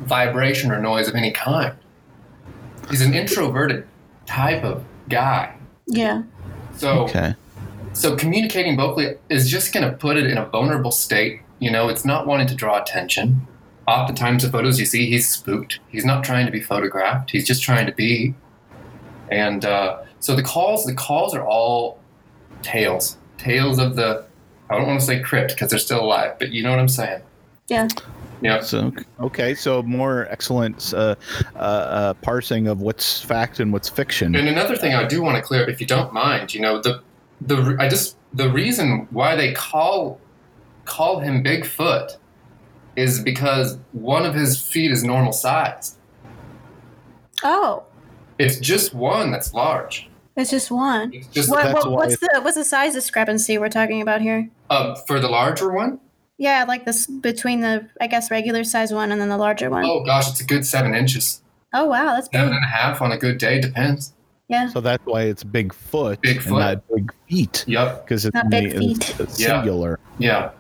vibration 0.01 0.71
or 0.71 0.81
noise 0.81 1.09
of 1.09 1.15
any 1.15 1.31
kind. 1.31 1.75
He's 2.91 3.01
an 3.01 3.15
introverted 3.15 3.87
type 4.27 4.65
of 4.65 4.85
guy. 5.09 5.55
Yeah. 5.87 6.23
So 6.77 7.05
Okay. 7.05 7.35
so 7.93 8.17
communicating 8.17 8.77
vocally 8.77 9.15
is 9.29 9.51
just 9.51 9.73
going 9.73 9.89
to 9.89 9.97
put 9.97 10.17
it 10.17 10.27
in 10.27 10.37
a 10.39 10.45
vulnerable 10.47 10.91
state. 10.91 11.41
You 11.61 11.71
know, 11.71 11.89
it's 11.89 12.05
not 12.05 12.27
wanting 12.27 12.47
to 12.49 12.55
draw 12.55 12.81
attention. 12.81 13.47
Oftentimes, 13.87 14.43
the 14.43 14.51
photos 14.51 14.81
you 14.81 14.87
see, 14.87 15.07
he's 15.11 15.29
spooked. 15.29 15.79
He's 15.89 16.05
not 16.07 16.25
trying 16.25 16.47
to 16.47 16.53
be 16.53 16.61
photographed. 16.61 17.31
He's 17.31 17.47
just 17.47 17.63
trying 17.63 17.87
to 17.87 17.93
be. 17.93 18.35
And 19.31 19.65
uh, 19.65 20.03
so 20.21 20.35
the 20.35 20.43
calls, 20.43 20.85
the 20.85 20.95
calls 20.95 21.35
are 21.35 21.47
all 21.47 21.99
tales, 22.63 23.19
tales 23.39 23.79
of 23.79 23.97
the. 23.97 24.25
I 24.71 24.77
don't 24.79 24.87
want 24.87 25.01
to 25.01 25.07
say 25.07 25.21
crypt 25.21 25.55
because 25.55 25.71
they're 25.71 25.79
still 25.79 26.01
alive, 26.01 26.39
but 26.39 26.51
you 26.51 26.63
know 26.63 26.71
what 26.71 26.79
I'm 26.79 26.89
saying. 26.89 27.21
Yeah. 27.69 27.89
Yeah. 28.43 28.61
So 28.61 28.93
okay, 29.21 29.55
so 29.55 29.83
more 29.83 30.27
excellent 30.31 30.93
uh, 30.95 31.15
uh, 31.55 31.59
uh, 31.59 32.15
parsing 32.15 32.67
of 32.69 32.81
what's 32.81 33.23
fact 33.23 33.61
and 33.61 33.73
what's 33.73 33.89
fiction. 33.89 34.35
And 34.35 34.49
another 34.49 34.77
thing 34.77 34.95
I 34.95 35.05
do 35.07 35.23
want 35.23 35.37
to 35.37 35.43
clear 35.43 35.63
up, 35.63 35.69
if 35.69 35.81
you 35.81 35.87
don't 35.87 36.13
mind, 36.13 36.53
you 36.53 36.61
know, 36.61 36.81
the 36.83 37.01
the 37.41 37.77
I 37.79 37.89
just 37.89 38.17
the 38.35 38.51
reason 38.51 39.09
why 39.11 39.35
they 39.37 39.53
call 39.55 40.21
call 40.85 41.21
him 41.21 41.43
Bigfoot 41.43 42.17
is 42.97 43.21
because 43.23 43.79
one 43.93 44.27
of 44.27 44.35
his 44.35 44.61
feet 44.61 44.91
is 44.91 45.03
normal 45.03 45.33
sized. 45.33 45.97
Oh. 47.43 47.85
It's 48.39 48.59
just 48.59 48.95
one 48.95 49.31
that's 49.31 49.55
large. 49.55 50.09
It's 50.37 50.51
just 50.51 50.71
one. 50.71 51.13
It's 51.15 51.29
just 51.29 51.49
What, 51.49 51.73
what, 51.73 51.91
what's 51.91 52.19
the 52.19 52.41
what's 52.43 52.57
the 52.57 52.65
size 52.65 52.93
discrepancy 52.93 53.57
we're 53.57 53.69
talking 53.69 54.03
about 54.03 54.21
here? 54.21 54.51
uh, 54.71 54.95
for 55.07 55.21
the 55.21 55.29
larger 55.29 55.71
one. 55.73 56.01
Yeah, 56.39 56.65
like 56.67 56.85
this 56.85 57.07
between 57.07 57.61
the 57.61 57.89
I 58.01 58.07
guess 58.07 58.31
regular 58.31 58.65
size 58.65 58.93
one 58.93 59.13
and 59.13 59.21
then 59.21 59.29
the 59.29 59.37
larger 59.39 59.71
one. 59.71 59.85
Oh 59.85 60.03
gosh, 60.05 60.29
it's 60.31 60.41
a 60.41 60.45
good 60.45 60.67
seven 60.67 60.95
inches, 60.95 61.43
Oh 61.73 61.87
wow, 61.87 62.15
that's 62.15 62.29
big. 62.29 62.41
seven 62.41 62.55
and 62.55 62.65
a 62.65 62.69
half 62.69 63.01
on 63.03 63.13
a 63.13 63.17
good 63.19 63.39
day. 63.39 63.61
Depends. 63.61 64.13
Yeah. 64.49 64.69
So 64.69 64.81
that's 64.81 65.05
why 65.07 65.23
it's 65.23 65.43
Bigfoot, 65.45 66.19
and 66.25 66.39
Bigfoot. 66.41 66.59
not 66.59 66.89
big 66.95 67.13
feet, 67.29 67.65
Yep. 67.67 68.05
because 68.05 68.27
it's, 68.27 68.35
Not 68.35 68.51
big 68.51 68.75
only- 68.75 68.93
it's- 68.93 69.11
feet. 69.13 69.21
it's 69.21 69.41
Yeah. 69.41 69.47
singular. 69.63 69.99
Yeah. 70.19 70.51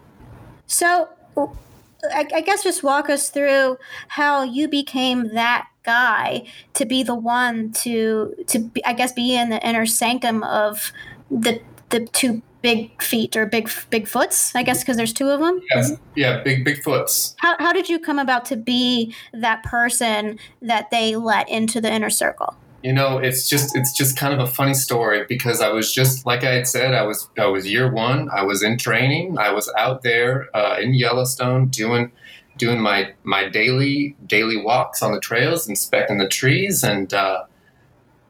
So, 0.67 1.09
I, 1.37 2.27
I 2.35 2.41
guess 2.41 2.63
just 2.63 2.83
walk 2.83 3.11
us 3.11 3.29
through 3.29 3.77
how 4.09 4.43
you 4.43 4.69
became 4.69 5.35
that 5.35 5.67
guy 5.83 6.45
to 6.75 6.87
be 6.87 7.03
the 7.03 7.15
one 7.15 7.73
to 7.73 8.35
to 8.47 8.59
be, 8.61 8.83
I 8.87 8.95
guess 8.95 9.13
be 9.13 9.37
in 9.37 9.51
the 9.51 9.61
inner 9.67 9.85
sanctum 9.87 10.43
of 10.45 10.93
the 11.31 11.61
the 11.91 12.07
two 12.07 12.43
big 12.65 13.03
feet 13.03 13.37
or 13.37 13.45
big 13.45 13.71
big 13.91 14.09
foots. 14.09 14.55
I 14.55 14.63
guess 14.63 14.81
because 14.81 14.97
there's 14.97 15.13
two 15.13 15.29
of 15.29 15.41
them. 15.41 15.61
Yeah. 15.75 15.89
Yeah. 16.17 16.43
Big 16.43 16.65
big 16.65 16.83
foots. 16.83 17.37
How 17.39 17.57
how 17.59 17.73
did 17.75 17.91
you 17.91 17.99
come 17.99 18.19
about 18.19 18.47
to 18.47 18.57
be 18.57 19.15
that 19.35 19.63
person 19.63 20.39
that 20.63 20.91
they 20.91 21.15
let 21.15 21.49
into 21.51 21.81
the 21.81 21.93
inner 21.93 22.09
circle? 22.09 22.57
You 22.83 22.95
know, 22.95 23.19
it's 23.19 23.49
just 23.49 23.77
it's 23.77 23.93
just 23.93 24.17
kind 24.17 24.33
of 24.33 24.41
a 24.41 24.47
funny 24.47 24.75
story 24.75 25.25
because 25.29 25.61
I 25.61 25.69
was 25.69 25.93
just 25.93 26.25
like 26.25 26.43
I 26.43 26.55
had 26.55 26.67
said, 26.67 26.95
I 26.95 27.03
was 27.03 27.29
I 27.39 27.47
was 27.47 27.71
year 27.71 27.91
one. 27.93 28.31
I 28.31 28.43
was 28.43 28.63
in 28.63 28.79
training. 28.79 29.37
I 29.39 29.53
was 29.53 29.71
out 29.77 30.03
there 30.03 30.49
uh, 30.57 30.79
in 30.81 30.95
Yellowstone 30.95 31.69
doing 31.69 32.11
doing 32.57 32.81
my 32.81 33.13
my 33.25 33.47
daily 33.49 34.17
daily 34.27 34.57
walks 34.57 35.03
on 35.03 35.13
the 35.13 35.21
trails, 35.21 35.69
inspecting 35.69 36.17
the 36.17 36.29
trees, 36.29 36.83
and 36.83 37.13
uh, 37.13 37.45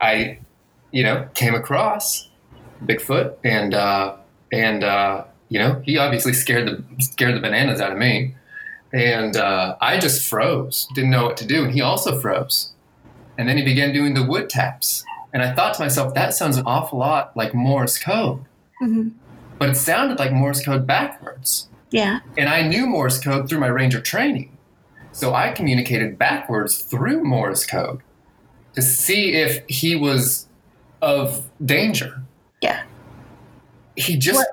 I, 0.01 0.39
you 0.91 1.05
know, 1.05 1.29
came 1.35 1.55
across 1.55 2.29
Bigfoot, 2.85 3.37
and 3.45 3.75
uh, 3.75 4.17
and 4.55 4.85
uh, 4.85 5.25
you 5.49 5.59
know, 5.59 5.83
he 5.85 5.99
obviously 5.99 6.33
scared 6.33 6.69
the 6.69 7.03
scared 7.03 7.37
the 7.37 7.41
bananas 7.41 7.81
out 7.81 7.93
of 7.93 7.99
me, 7.99 8.35
and 8.93 9.37
uh, 9.37 9.77
I 9.81 9.99
just 9.99 10.25
froze, 10.25 10.87
didn't 10.95 11.11
know 11.11 11.25
what 11.25 11.37
to 11.39 11.47
do, 11.47 11.65
and 11.65 11.73
he 11.73 11.81
also 11.81 12.21
froze. 12.21 12.71
And 13.37 13.49
then 13.49 13.57
he 13.57 13.65
began 13.65 13.93
doing 13.93 14.15
the 14.15 14.23
wood 14.23 14.49
taps. 14.49 15.05
And 15.33 15.43
I 15.43 15.53
thought 15.53 15.75
to 15.75 15.83
myself, 15.83 16.15
that 16.15 16.33
sounds 16.35 16.57
an 16.57 16.65
awful 16.67 17.01
lot 17.01 17.37
like 17.37 17.53
Morse 17.53 17.99
code. 17.99 18.45
hmm 18.79 19.09
But 19.59 19.71
it 19.71 19.77
sounded 19.77 20.21
like 20.21 20.31
Morse 20.33 20.65
code 20.65 20.87
backwards. 20.87 21.69
Yeah. 21.91 22.21
And 22.39 22.49
I 22.49 22.63
knew 22.63 22.87
Morse 22.87 23.19
code 23.21 23.49
through 23.49 23.59
my 23.59 23.67
Ranger 23.67 24.01
training. 24.01 24.57
So 25.11 25.35
I 25.35 25.51
communicated 25.51 26.17
backwards 26.17 26.83
through 26.83 27.25
Morse 27.25 27.67
code 27.67 28.01
to 28.75 28.83
see 28.83 29.33
if 29.33 29.65
he 29.69 29.97
was 29.97 30.47
of 31.03 31.51
danger. 31.65 32.23
Yeah. 32.61 32.85
He 33.97 34.17
just 34.17 34.37
What- 34.39 34.49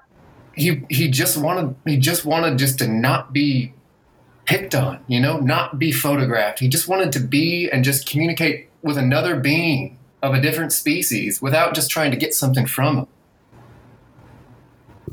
he 0.53 0.83
he 0.89 1.09
just 1.09 1.37
wanted 1.37 1.75
he 1.85 1.97
just 1.97 2.25
wanted 2.25 2.57
just 2.59 2.79
to 2.79 2.87
not 2.87 3.31
be 3.33 3.73
picked 4.45 4.75
on, 4.75 4.99
you 5.07 5.19
know, 5.19 5.37
not 5.37 5.79
be 5.79 5.91
photographed. 5.91 6.59
He 6.59 6.67
just 6.67 6.87
wanted 6.87 7.11
to 7.13 7.19
be 7.19 7.69
and 7.71 7.83
just 7.83 8.05
communicate 8.09 8.69
with 8.81 8.97
another 8.97 9.39
being 9.39 9.97
of 10.21 10.33
a 10.33 10.41
different 10.41 10.73
species 10.73 11.41
without 11.41 11.73
just 11.73 11.89
trying 11.89 12.11
to 12.11 12.17
get 12.17 12.33
something 12.33 12.65
from 12.65 12.97
him. 12.97 13.07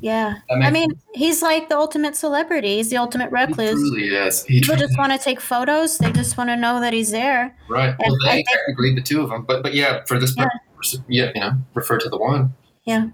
Yeah. 0.01 0.35
I 0.51 0.71
mean, 0.71 0.91
he's 1.15 1.43
like 1.43 1.69
the 1.69 1.77
ultimate 1.77 2.15
celebrity. 2.15 2.77
He's 2.77 2.89
the 2.91 2.99
ultimate 2.99 3.31
He 3.31 3.35
recluse. 3.35 3.73
truly 3.75 4.09
is. 4.15 4.45
He 4.45 4.61
People 4.61 4.77
truly 4.77 4.87
just 4.89 4.99
want 4.99 5.13
to 5.13 5.19
take 5.19 5.41
photos. 5.41 5.99
They 5.99 6.13
just 6.13 6.37
want 6.39 6.51
to 6.51 6.57
know 6.57 6.81
that 6.81 6.93
he's 6.93 7.11
there. 7.11 7.57
Right. 7.69 7.95
Well, 7.99 8.17
I 8.27 8.29
they 8.29 8.35
think- 8.37 8.49
technically 8.49 8.95
the 8.95 9.01
two 9.01 9.23
of 9.23 9.31
them, 9.31 9.45
but 9.47 9.63
but 9.63 9.75
yeah, 9.75 10.05
for 10.07 10.19
this 10.21 10.35
Yeah. 10.37 10.45
purpose, 10.77 10.99
yeah, 11.09 11.31
you 11.35 11.41
know, 11.41 11.53
refer 11.75 11.99
to 11.99 12.09
the 12.09 12.17
one. 12.19 12.55
Yeah. 12.85 13.09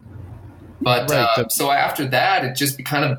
But 0.84 1.10
Right, 1.10 1.20
uh, 1.36 1.42
the- 1.44 1.48
so 1.48 1.70
after 1.70 2.06
that, 2.08 2.44
it 2.44 2.54
just 2.54 2.76
be 2.76 2.82
kind 2.84 3.04
of, 3.04 3.18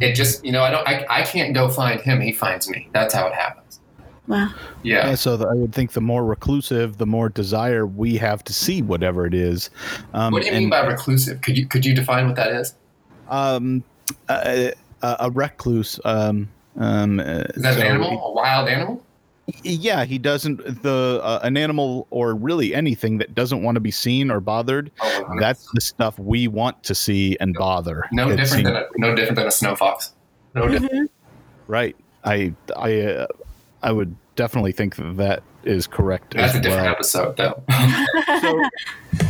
it 0.00 0.14
just 0.14 0.44
you 0.44 0.52
know, 0.52 0.62
I 0.62 0.70
don't, 0.70 0.86
I, 0.86 1.04
I 1.08 1.22
can't 1.22 1.54
go 1.54 1.68
find 1.68 2.00
him. 2.00 2.20
He 2.20 2.32
finds 2.32 2.68
me. 2.68 2.88
That's 2.92 3.12
how 3.14 3.26
it 3.26 3.32
happens. 3.34 3.80
Wow. 4.28 4.50
Yeah. 4.82 5.08
Yeah, 5.08 5.14
so 5.14 5.36
the, 5.36 5.46
I 5.46 5.54
would 5.54 5.72
think 5.72 5.92
the 5.92 6.00
more 6.00 6.24
reclusive, 6.24 6.98
the 6.98 7.06
more 7.06 7.28
desire 7.28 7.86
we 7.86 8.16
have 8.16 8.42
to 8.44 8.52
see 8.52 8.82
whatever 8.82 9.24
it 9.24 9.34
is. 9.34 9.70
Um, 10.14 10.32
what 10.32 10.42
do 10.42 10.48
you 10.48 10.54
mean 10.54 10.68
by 10.68 10.80
reclusive? 10.84 11.40
Could 11.42 11.56
you 11.56 11.66
could 11.66 11.86
you 11.86 11.94
define 11.94 12.26
what 12.26 12.36
that 12.36 12.52
is? 12.52 12.74
um, 13.28 13.82
a, 14.28 14.72
a 15.02 15.16
a 15.20 15.30
recluse? 15.30 16.00
Um, 16.04 16.48
um, 16.78 17.20
Is 17.20 17.62
that 17.62 17.76
an 17.76 17.82
animal? 17.86 18.20
A 18.26 18.32
wild 18.32 18.68
animal? 18.68 19.02
Yeah, 19.62 20.04
he 20.04 20.18
doesn't. 20.18 20.82
The 20.82 21.20
uh, 21.22 21.40
an 21.42 21.56
animal 21.56 22.06
or 22.10 22.34
really 22.34 22.74
anything 22.74 23.18
that 23.18 23.34
doesn't 23.34 23.62
want 23.62 23.76
to 23.76 23.80
be 23.80 23.90
seen 23.92 24.30
or 24.30 24.40
bothered. 24.40 24.90
Oh, 25.00 25.24
no. 25.30 25.40
That's 25.40 25.68
the 25.72 25.80
stuff 25.80 26.18
we 26.18 26.48
want 26.48 26.82
to 26.84 26.94
see 26.94 27.36
and 27.40 27.54
bother. 27.54 28.04
no 28.12 28.28
It 28.28 28.36
different 28.38 28.48
seems- 28.48 28.64
than 28.64 28.76
a 28.76 28.86
no 28.98 29.14
different 29.14 29.36
than 29.36 29.46
a 29.46 29.50
snow 29.52 29.76
fox. 29.76 30.12
No 30.54 30.66
different. 30.68 30.92
Mhm. 30.92 31.08
right. 31.68 31.94
I 32.24 32.54
I 32.76 33.00
uh, 33.02 33.26
I 33.82 33.92
would 33.92 34.16
definitely 34.34 34.72
think 34.72 34.96
that, 34.96 35.16
that 35.16 35.42
is 35.62 35.86
correct 35.86 36.34
That's 36.34 36.54
as 36.54 36.58
a 36.58 36.62
different 36.62 36.84
well. 36.84 36.92
episode, 36.94 37.36
though. 37.36 37.62
so, 38.40 38.62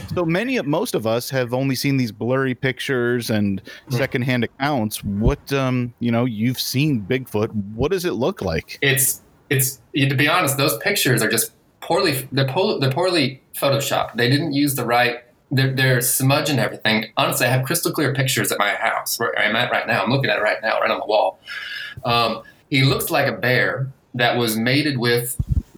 so 0.15 0.25
many 0.25 0.57
of 0.57 0.67
most 0.67 0.95
of 0.95 1.07
us 1.07 1.29
have 1.31 1.53
only 1.53 1.75
seen 1.75 1.97
these 1.99 2.11
blurry 2.13 2.55
pictures 2.55 3.29
and 3.31 3.61
secondhand 3.91 4.45
accounts. 4.45 5.05
What 5.05 5.53
um, 5.53 5.93
you 6.01 6.11
know, 6.11 6.25
you've 6.25 6.59
seen 6.61 7.03
Bigfoot. 7.03 7.49
What 7.75 7.91
does 7.91 8.05
it 8.07 8.13
look 8.13 8.41
like? 8.41 8.79
it's 8.81 9.21
it's 9.51 9.81
to 9.95 10.15
be 10.15 10.29
honest, 10.29 10.57
those 10.57 10.77
pictures 10.79 11.23
are 11.23 11.29
just 11.31 11.53
poorly 11.81 12.29
they're, 12.33 12.49
po- 12.49 12.79
they're 12.79 12.91
poorly 12.93 13.43
photoshopped. 13.55 14.15
They 14.17 14.29
didn't 14.29 14.53
use 14.53 14.75
the 14.75 14.85
right. 14.85 15.21
They're, 15.51 15.73
they're 15.73 16.01
smudging 16.01 16.59
everything. 16.59 17.07
Honestly, 17.17 17.47
I 17.47 17.51
have 17.51 17.65
crystal 17.65 17.93
clear 17.93 18.13
pictures 18.13 18.51
at 18.51 18.59
my 18.59 18.71
house 18.75 19.19
where 19.19 19.39
I'm 19.39 19.55
at 19.55 19.71
right 19.71 19.87
now. 19.87 20.03
I'm 20.03 20.11
looking 20.11 20.29
at 20.31 20.39
it 20.39 20.43
right 20.43 20.61
now, 20.63 20.81
right 20.81 20.91
on 20.91 20.99
the 20.99 21.07
wall. 21.07 21.39
Um, 22.05 22.43
he 22.69 22.83
looks 22.83 23.11
like 23.11 23.29
a 23.29 23.37
bear 23.37 23.89
that 24.15 24.37
was 24.37 24.57
mated 24.57 24.99
with 24.99 25.37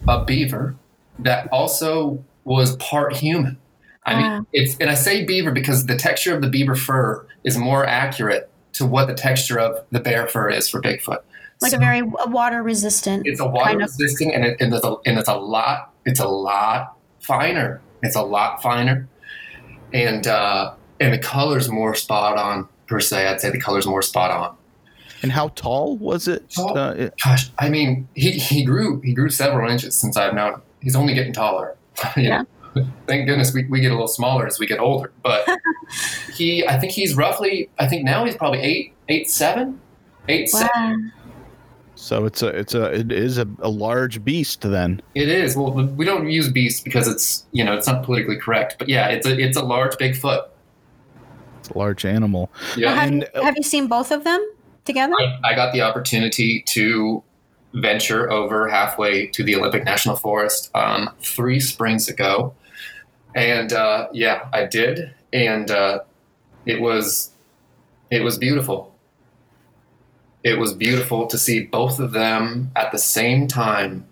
a 0.09 0.25
beaver 0.25 0.75
that 1.19 1.49
also 1.53 2.25
was 2.45 2.77
part 2.77 3.15
human. 3.17 3.59
I 4.07 4.15
Wow. 4.15 4.21
mean, 4.39 4.47
it's 4.55 4.77
and 4.79 4.89
I 4.89 4.95
say 4.95 5.25
beaver 5.27 5.51
because 5.51 5.85
the 5.85 5.97
texture 5.97 6.35
of 6.35 6.41
the 6.41 6.49
beaver 6.49 6.75
fur 6.75 7.27
is 7.45 7.59
more 7.59 7.85
accurate 7.85 8.49
to 8.75 8.87
what 8.87 9.07
the 9.07 9.15
texture 9.15 9.59
of 9.59 9.85
the 9.91 10.01
bear 10.01 10.27
fur 10.29 10.49
is 10.49 10.69
for 10.69 10.81
Bigfoot. 10.81 11.19
Like 11.61 11.71
So- 11.73 11.77
a 11.77 11.81
very 11.81 12.03
water 12.03 12.63
resistant. 12.63 13.27
it's 13.27 13.41
a 13.41 13.47
water 13.47 13.65
kind 13.71 13.83
of- 13.83 13.91
resistant 13.99 14.35
and, 14.35 14.45
it, 14.45 14.61
and, 14.61 14.73
it's 14.73 14.85
a, 14.85 14.95
and 15.07 15.19
it's 15.19 15.29
a 15.29 15.37
lot 15.37 15.93
it's 16.05 16.21
a 16.21 16.29
lot 16.29 16.97
finer 17.21 17.81
it's 18.03 18.17
a 18.17 18.23
lot 18.23 18.63
finer 18.63 19.09
and 19.93 20.27
uh 20.27 20.73
and 21.01 21.13
the 21.13 21.19
color's 21.19 21.69
more 21.69 21.95
spot 21.95 22.39
on 22.39 22.69
per 22.87 23.01
se 23.01 23.27
i'd 23.27 23.41
say 23.41 23.51
the 23.51 23.61
color's 23.61 23.87
more 23.87 24.03
spot 24.03 24.31
on 24.31 24.57
And 25.23 25.33
how 25.33 25.49
tall 25.49 25.97
was 25.97 26.29
it? 26.29 26.49
Tall. 26.51 26.79
Uh, 26.79 26.93
it- 26.93 27.15
gosh 27.25 27.51
i 27.59 27.69
mean 27.69 28.09
he 28.15 28.33
he 28.33 28.65
grew 28.65 29.01
he 29.01 29.13
grew 29.13 29.29
several 29.31 29.71
inches 29.71 29.95
since 29.95 30.17
i've 30.17 30.35
known 30.35 30.55
him 30.55 30.63
he's 30.81 30.95
only 30.97 31.15
getting 31.15 31.33
taller 31.33 31.77
You 32.17 32.29
know, 32.31 32.47
thank 33.09 33.27
goodness 33.27 33.53
we, 33.53 33.65
we 33.67 33.81
get 33.81 33.91
a 33.91 33.95
little 33.95 34.07
smaller 34.09 34.47
as 34.47 34.59
we 34.61 34.67
get 34.67 34.79
older 34.79 35.11
but 35.23 35.45
he 36.35 36.67
i 36.69 36.79
think 36.79 36.93
he's 36.93 37.15
roughly 37.17 37.69
i 37.79 37.87
think 37.89 38.05
now 38.05 38.25
he's 38.25 38.37
probably 38.37 38.61
eight 38.61 38.95
eight 39.09 39.29
seven 39.29 39.81
eight 40.29 40.49
seven 40.49 40.69
Wow. 40.77 40.97
So 41.99 42.27
it's 42.27 42.43
a 42.43 42.47
it's 42.47 42.75
a 42.75 42.93
it 42.93 43.11
is 43.11 43.39
a, 43.39 43.49
a 43.59 43.69
large 43.69 44.25
beast 44.25 44.61
then. 44.61 45.03
It 45.17 45.29
is. 45.29 45.57
Well, 45.57 45.73
we 45.73 46.05
don't 46.05 46.31
use 46.31 46.49
beast 46.49 46.85
because 46.85 47.09
it's 47.09 47.45
you 47.51 47.65
know 47.65 47.75
it's 47.75 47.89
not 47.89 48.05
politically 48.05 48.37
correct. 48.37 48.77
But 48.79 48.89
yeah, 48.89 49.09
it's 49.09 49.27
a 49.27 49.37
it's 49.37 49.57
a 49.57 49.65
large 49.65 49.97
Bigfoot. 49.97 50.47
It's 51.59 51.71
a 51.71 51.77
large 51.77 52.05
animal. 52.05 52.53
Yeah, 52.77 52.95
have, 52.95 53.09
And, 53.09 53.29
you, 53.35 53.43
have 53.43 53.57
you 53.57 53.65
seen 53.65 53.89
both 53.89 54.13
of 54.13 54.23
them 54.23 54.49
together? 54.85 55.13
I, 55.19 55.41
I 55.43 55.55
got 55.57 55.73
the 55.73 55.83
opportunity 55.83 56.63
to 56.69 57.25
venture 57.75 58.31
over 58.31 58.69
halfway 58.69 59.27
to 59.27 59.43
the 59.43 59.57
Olympic 59.57 59.83
National 59.83 60.15
Forest 60.15 60.71
um, 60.77 61.11
three 61.19 61.59
springs 61.59 62.09
ago, 62.09 62.55
and 63.35 63.73
uh, 63.73 64.07
yeah, 64.13 64.49
I 64.53 64.67
did, 64.67 65.13
and 65.33 65.69
uh, 65.69 65.99
it 66.65 66.81
was 66.81 67.33
it 68.13 68.23
was 68.23 68.39
beautiful. 68.39 68.95
It 70.45 70.59
was 70.59 70.73
beautiful 70.73 71.27
to 71.27 71.39
see 71.39 71.65
both 71.65 71.99
of 71.99 72.13
them 72.13 72.71
at 72.77 72.93
the 72.93 72.99
same 72.99 73.49
time 73.49 74.07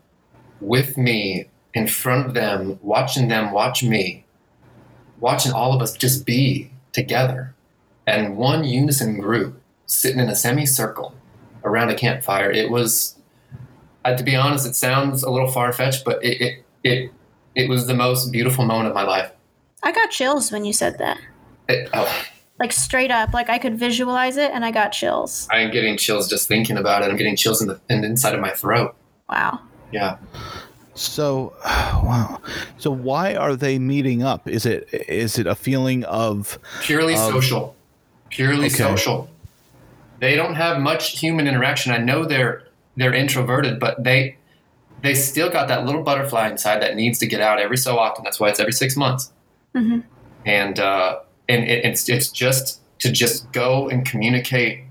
with 0.61 0.97
me 0.97 1.49
in 1.75 1.87
front 1.87 2.27
of 2.27 2.35
them, 2.35 2.79
watching 2.83 3.29
them 3.29 3.53
watch 3.53 3.83
me, 3.83 4.25
watching 5.21 5.53
all 5.53 5.75
of 5.75 5.83
us 5.83 5.97
just 5.97 6.27
be 6.27 6.71
together 6.93 7.55
and 8.07 8.37
one 8.37 8.65
unison 8.65 9.19
group 9.19 9.61
sitting 9.87 10.21
in 10.21 10.29
a 10.29 10.37
semicircle 10.37 11.15
around 11.65 11.91
a 11.91 11.95
campfire. 11.95 12.51
It 12.51 12.71
was, 12.71 13.17
uh, 14.05 14.17
to 14.17 14.25
be 14.25 14.37
honest, 14.37 14.67
it 14.67 14.75
sounds 14.75 15.23
a 15.23 15.31
little 15.31 15.51
far 15.51 15.73
fetched, 15.73 16.05
but 16.05 16.25
it, 16.25 16.41
it 16.41 16.65
it 16.85 17.13
it 17.55 17.69
was 17.69 17.87
the 17.87 17.95
most 17.95 18.31
beautiful 18.31 18.65
moment 18.65 18.89
of 18.89 18.95
my 18.95 19.03
life. 19.03 19.31
I 19.83 19.93
got 19.93 20.11
chills 20.11 20.53
when 20.53 20.65
you 20.65 20.73
said 20.73 20.99
that. 20.99 21.19
It, 21.69 21.89
oh, 21.93 22.25
Like 22.59 22.73
straight 22.73 23.11
up, 23.11 23.35
like 23.35 23.51
I 23.51 23.59
could 23.59 23.79
visualize 23.79 24.37
it 24.37 24.51
and 24.51 24.65
I 24.65 24.71
got 24.71 24.91
chills. 24.91 25.47
I'm 25.51 25.71
getting 25.71 25.97
chills 25.97 26.29
just 26.29 26.49
thinking 26.49 26.79
about 26.79 27.03
it. 27.03 27.11
I'm 27.11 27.17
getting 27.17 27.37
chills 27.37 27.61
in 27.61 27.69
the 27.69 27.81
in 27.91 28.05
inside 28.05 28.35
of 28.35 28.41
my 28.41 28.51
throat. 28.51 28.95
Wow. 29.29 29.61
Yeah. 29.93 30.17
So, 30.95 31.55
wow. 31.65 32.41
So 32.79 32.91
why 32.91 33.35
are 33.35 33.57
they 33.57 33.79
meeting 33.79 34.23
up? 34.23 34.49
Is 34.49 34.65
it 34.65 34.89
is 34.93 35.39
it 35.39 35.47
a 35.47 35.55
feeling 35.55 36.05
of 36.05 36.59
purely 36.81 37.15
Um, 37.15 37.33
social 37.33 37.77
purely 38.31 38.67
okay. 38.67 38.77
social 38.77 39.29
they 40.19 40.35
don't 40.35 40.55
have 40.55 40.79
much 40.79 41.19
human 41.19 41.47
interaction 41.47 41.93
i 41.93 41.99
know 41.99 42.25
they're 42.25 42.63
they're 42.97 43.15
introverted 43.15 43.79
but 43.79 44.03
they 44.03 44.37
they 45.03 45.15
still 45.15 45.51
got 45.51 45.69
that 45.69 45.85
little 45.85 46.03
butterfly 46.03 46.49
inside 46.49 46.81
that 46.81 46.97
needs 46.97 47.19
to 47.19 47.27
get 47.27 47.41
out 47.41 47.59
every 47.59 47.77
so 47.77 47.99
often 47.99 48.25
that's 48.25 48.41
why 48.41 48.49
it's 48.49 48.61
every 48.61 48.73
six 48.73 48.97
months 48.97 49.33
mm-hmm. 49.75 50.01
and 50.45 50.81
uh 50.81 51.19
and 51.49 51.65
it, 51.65 51.85
it's 51.85 52.09
it's 52.09 52.31
just 52.31 52.81
to 53.01 53.11
just 53.11 53.51
go 53.53 53.89
and 53.89 54.07
communicate 54.07 54.85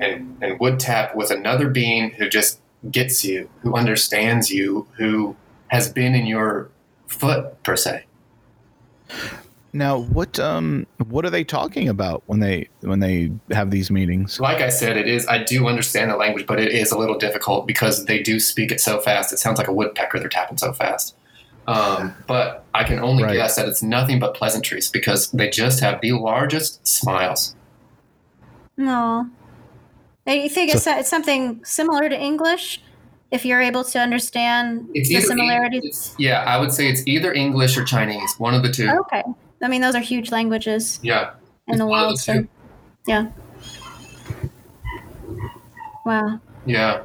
and 0.00 0.36
and 0.42 0.58
wood 0.60 0.80
tap 0.80 1.14
with 1.14 1.30
another 1.30 1.68
being 1.68 2.10
who 2.12 2.28
just 2.28 2.60
gets 2.90 3.24
you 3.24 3.48
who 3.62 3.74
understands 3.74 4.50
you 4.50 4.86
who 4.96 5.34
has 5.68 5.90
been 5.90 6.14
in 6.14 6.26
your 6.26 6.70
foot 7.06 7.62
per 7.62 7.76
se 7.76 8.04
now 9.74 9.98
what 9.98 10.38
um 10.38 10.86
what 11.08 11.24
are 11.24 11.30
they 11.30 11.42
talking 11.42 11.88
about 11.88 12.22
when 12.26 12.38
they 12.38 12.68
when 12.80 13.00
they 13.00 13.32
have 13.50 13.72
these 13.72 13.90
meetings? 13.90 14.38
like 14.38 14.60
I 14.60 14.68
said, 14.68 14.96
it 14.96 15.08
is. 15.08 15.26
I 15.26 15.42
do 15.42 15.66
understand 15.66 16.12
the 16.12 16.16
language, 16.16 16.46
but 16.46 16.60
it 16.60 16.72
is 16.72 16.92
a 16.92 16.98
little 16.98 17.18
difficult 17.18 17.66
because 17.66 18.04
they 18.04 18.22
do 18.22 18.38
speak 18.38 18.70
it 18.70 18.80
so 18.80 19.00
fast. 19.00 19.32
It 19.32 19.38
sounds 19.38 19.58
like 19.58 19.66
a 19.66 19.72
woodpecker. 19.72 20.20
They're 20.20 20.28
tapping 20.28 20.58
so 20.58 20.72
fast. 20.72 21.16
Um, 21.66 22.14
but 22.26 22.64
I 22.74 22.84
can 22.84 22.98
only 22.98 23.22
Right. 23.24 23.34
guess 23.34 23.56
that 23.56 23.66
it's 23.68 23.82
nothing 23.82 24.18
but 24.18 24.34
pleasantries 24.34 24.90
because 24.90 25.30
they 25.30 25.48
just 25.48 25.80
have 25.80 26.00
the 26.02 26.12
largest 26.12 26.86
smiles. 26.86 27.54
No. 28.76 29.26
I 30.26 30.48
think 30.48 30.74
it's, 30.74 30.86
it's 30.86 31.08
something 31.08 31.64
similar 31.64 32.08
to 32.08 32.18
English. 32.20 32.80
If 33.30 33.44
you're 33.44 33.60
able 33.62 33.82
to 33.84 33.98
understand 33.98 34.88
It's 34.94 35.08
the 35.08 35.16
either 35.16 35.26
similarities. 35.26 35.84
it's- 35.84 36.14
yeah, 36.18 36.44
I 36.46 36.58
would 36.58 36.72
say 36.72 36.88
it's 36.88 37.02
either 37.06 37.32
English 37.32 37.76
or 37.76 37.84
Chinese, 37.84 38.34
one 38.38 38.54
of 38.54 38.62
the 38.62 38.70
two. 38.70 38.88
Okay. 38.88 39.22
I 39.62 39.68
mean, 39.68 39.80
those 39.80 39.94
are 39.94 40.00
huge 40.00 40.30
languages 40.30 41.00
Yeah, 41.02 41.30
in 41.66 41.78
the 41.78 41.84
It's 41.84 41.90
one 41.90 42.00
world. 42.02 42.16
the 42.16 42.18
So, 42.18 42.44
yeah. 43.06 43.26
Wow. 46.04 46.38
yeah. 46.66 47.00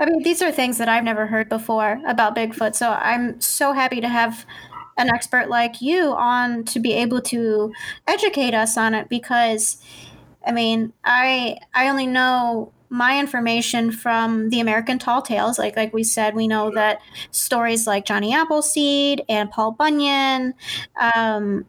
I 0.00 0.06
mean, 0.06 0.22
these 0.22 0.42
are 0.42 0.52
things 0.52 0.78
that 0.78 0.88
I've 0.88 1.04
never 1.04 1.26
heard 1.26 1.48
before 1.48 2.00
about 2.06 2.36
Bigfoot. 2.36 2.74
So 2.74 2.90
I'm 2.90 3.40
so 3.40 3.72
happy 3.72 4.00
to 4.00 4.08
have 4.08 4.46
an 4.96 5.08
expert 5.12 5.48
like 5.48 5.80
you 5.80 6.12
on 6.12 6.64
to 6.64 6.80
be 6.80 6.92
able 6.92 7.20
to 7.22 7.72
educate 8.06 8.54
us 8.54 8.76
on 8.76 8.94
it 8.94 9.08
because 9.08 9.78
I 10.46 10.52
mean, 10.52 10.92
I 11.04 11.58
I 11.74 11.88
only 11.88 12.06
know 12.06 12.72
my 12.90 13.18
information 13.20 13.92
from 13.92 14.50
the 14.50 14.60
American 14.60 14.98
Tall 14.98 15.22
Tales. 15.22 15.58
Like 15.58 15.76
like 15.76 15.92
we 15.92 16.04
said, 16.04 16.34
we 16.34 16.48
know 16.48 16.70
that 16.74 17.00
stories 17.32 17.86
like 17.86 18.04
Johnny 18.06 18.34
Appleseed 18.34 19.24
and 19.28 19.50
Paul 19.50 19.72
Bunyan, 19.72 20.54
um, 21.00 21.66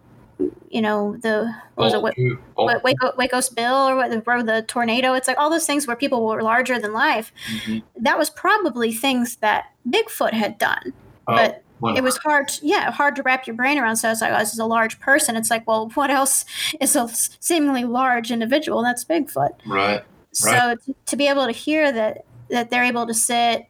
you 0.69 0.81
know 0.81 1.17
the 1.21 1.53
what 1.75 1.85
was 1.85 1.93
it 1.93 2.01
what, 2.01 2.15
Oh, 2.57 2.65
what, 2.65 2.83
Waco, 2.83 3.13
Waco's 3.17 3.49
Bill 3.49 3.75
or 3.75 3.95
what 3.95 4.09
the, 4.11 4.23
or 4.25 4.41
the 4.43 4.61
tornado. 4.63 5.13
It's 5.13 5.27
like 5.27 5.37
all 5.37 5.49
those 5.49 5.65
things 5.65 5.85
where 5.87 5.95
people 5.95 6.25
were 6.25 6.41
larger 6.41 6.79
than 6.79 6.93
life. 6.93 7.31
mhm. 7.63 7.83
That 7.97 8.17
was 8.17 8.29
probably 8.29 8.93
things 8.93 9.37
that 9.37 9.65
Bigfoot 9.89 10.33
had 10.33 10.57
done, 10.57 10.93
Oh, 11.27 11.35
but 11.35 11.63
one- 11.79 11.97
it 11.97 12.03
was 12.03 12.17
hard. 12.17 12.51
Yeah, 12.61 12.91
hard 12.91 13.15
to 13.17 13.23
wrap 13.23 13.47
your 13.47 13.55
brain 13.55 13.77
around. 13.77 13.97
So 13.97 14.09
it's 14.11 14.21
like, 14.21 14.31
oh, 14.33 14.39
this 14.39 14.53
is 14.53 14.59
a 14.59 14.65
large 14.65 14.99
person. 14.99 15.35
It's 15.35 15.49
like, 15.49 15.67
well, 15.67 15.89
what 15.95 16.09
else 16.09 16.45
is 16.79 16.95
a 16.95 17.07
seemingly 17.39 17.83
large 17.83 18.31
individual? 18.31 18.81
That's 18.83 19.03
Bigfoot. 19.05 19.51
right. 19.65 20.03
So 20.31 20.75
t- 20.85 20.95
to 21.07 21.15
be 21.17 21.27
able 21.27 21.45
to 21.47 21.51
hear 21.51 21.91
that 21.91 22.23
that 22.49 22.69
they're 22.69 22.83
able 22.83 23.05
to 23.07 23.13
sit 23.13 23.65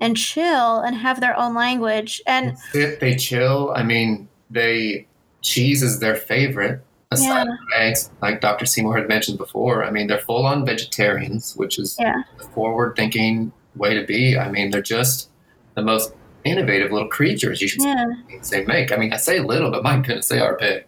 and 0.00 0.16
chill 0.16 0.80
and 0.80 0.94
have 0.96 1.20
their 1.20 1.36
own 1.38 1.54
language 1.54 2.20
and 2.26 2.56
Sit, 2.72 3.00
they 3.00 3.16
chill. 3.16 3.72
I 3.74 3.82
mean, 3.82 4.28
they 4.50 5.06
cheese 5.46 5.82
is 5.82 6.00
their 6.00 6.16
favorite. 6.16 6.82
Aside 7.12 7.24
Yeah. 7.26 7.44
from 7.44 7.56
eggs, 7.76 8.10
like 8.20 8.40
Dr. 8.40 8.66
Seymour 8.66 8.96
had 8.96 9.08
mentioned 9.08 9.38
before. 9.38 9.84
I 9.84 9.90
mean, 9.90 10.08
they're 10.08 10.18
full 10.18 10.44
on 10.44 10.66
vegetarians, 10.66 11.54
which 11.56 11.78
is 11.78 11.96
Yeah. 12.00 12.22
a 12.40 12.42
forward 12.42 12.94
thinking 12.96 13.52
way 13.76 13.94
to 13.94 14.04
be. 14.04 14.36
I 14.36 14.50
mean, 14.50 14.70
they're 14.70 14.82
just 14.82 15.28
the 15.76 15.82
most 15.82 16.12
innovative 16.44 16.90
little 16.90 17.08
creatures 17.08 17.62
you 17.62 17.68
should 17.68 17.82
yeah. 17.82 18.06
say 18.42 18.64
make. 18.64 18.90
I 18.92 18.96
mean, 18.96 19.12
I 19.12 19.18
say 19.18 19.38
little, 19.38 19.70
but 19.70 19.84
my 19.84 19.96
goodness, 19.98 20.26
they 20.28 20.40
are 20.40 20.56
big. 20.58 20.84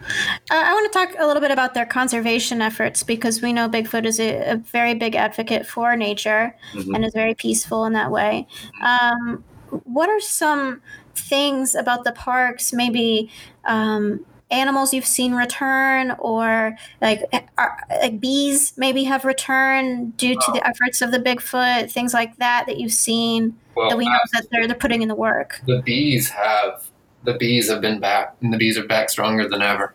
Uh, 0.00 0.54
I 0.54 0.72
want 0.72 0.90
to 0.90 0.98
talk 0.98 1.14
a 1.18 1.26
little 1.26 1.40
bit 1.42 1.50
about 1.50 1.74
their 1.74 1.84
conservation 1.84 2.62
efforts 2.62 3.02
because 3.02 3.42
we 3.42 3.52
know 3.52 3.68
Bigfoot 3.68 4.06
is 4.06 4.18
a, 4.20 4.52
a 4.52 4.56
very 4.56 4.94
big 4.94 5.16
advocate 5.16 5.66
for 5.66 5.96
nature 5.96 6.54
Mhm. 6.74 6.94
and 6.94 7.04
is 7.04 7.12
very 7.12 7.34
peaceful 7.34 7.84
in 7.84 7.92
that 7.94 8.10
way. 8.10 8.46
Um, 8.82 9.44
what 9.84 10.08
are 10.08 10.20
some 10.20 10.80
things 11.14 11.74
about 11.74 12.04
the 12.04 12.12
parks, 12.12 12.72
maybe 12.72 13.30
um, 13.64 14.24
animals 14.50 14.94
you've 14.94 15.06
seen 15.06 15.34
return, 15.34 16.12
or 16.18 16.76
like 17.00 17.22
are, 17.58 17.78
like 17.90 18.20
bees 18.20 18.72
maybe 18.76 19.04
have 19.04 19.24
returned 19.24 20.16
due 20.16 20.34
to 20.34 20.52
the 20.52 20.66
efforts 20.66 21.02
of 21.02 21.10
the 21.10 21.18
Bigfoot, 21.18 21.90
things 21.90 22.14
like 22.14 22.36
that 22.38 22.66
that 22.66 22.78
you've 22.78 22.92
seen 22.92 23.58
Well, 23.76 23.90
that 23.90 23.98
we 23.98 24.06
know 24.06 24.18
that 24.32 24.46
they're 24.50 24.66
they're 24.66 24.76
putting 24.76 25.02
in 25.02 25.08
the 25.08 25.14
work. 25.14 25.60
the 25.66 25.82
bees 25.82 26.30
have 26.30 26.88
the 27.24 27.34
bees 27.34 27.68
have 27.68 27.80
been 27.80 28.00
back 28.00 28.36
and 28.40 28.52
the 28.52 28.58
bees 28.58 28.78
are 28.78 28.86
back 28.86 29.10
stronger 29.10 29.48
than 29.48 29.62
ever. 29.62 29.94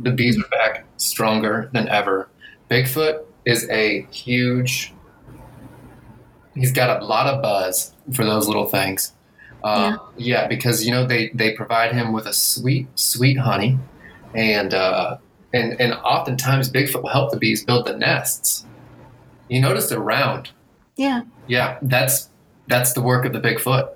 The 0.00 0.10
bees 0.10 0.38
are 0.38 0.48
back 0.48 0.84
stronger 0.96 1.70
than 1.72 1.88
ever. 1.88 2.28
Bigfoot 2.70 3.24
is 3.44 3.68
a 3.70 4.06
huge 4.10 4.92
he's 6.54 6.72
got 6.72 7.02
a 7.02 7.04
lot 7.04 7.26
of 7.26 7.42
buzz 7.42 7.93
for 8.12 8.24
those 8.24 8.46
little 8.46 8.66
things 8.66 9.12
uh, 9.62 9.96
yeah. 10.16 10.46
because 10.46 10.84
you 10.84 10.90
know 10.92 11.06
they 11.06 11.30
they 11.34 11.52
provide 11.52 11.92
him 11.92 12.12
with 12.12 12.26
a 12.26 12.32
sweet 12.32 12.86
sweet 12.98 13.38
honey 13.38 13.78
and 14.34 14.74
uh, 14.74 15.16
and 15.52 15.80
and 15.80 15.94
oftentimes 15.94 16.70
bigfoot 16.70 17.02
will 17.02 17.10
help 17.10 17.30
the 17.30 17.38
bees 17.38 17.64
build 17.64 17.86
the 17.86 17.96
nests 17.96 18.66
you 19.48 19.60
notice 19.60 19.88
they're 19.88 19.98
round 20.00 20.50
Yeah. 20.96 21.22
yeah, 21.46 21.78
that's 21.82 22.28
that's 22.66 22.92
the 22.94 23.02
work 23.02 23.26
of 23.26 23.32
the 23.32 23.40
Bigfoot. 23.40 23.94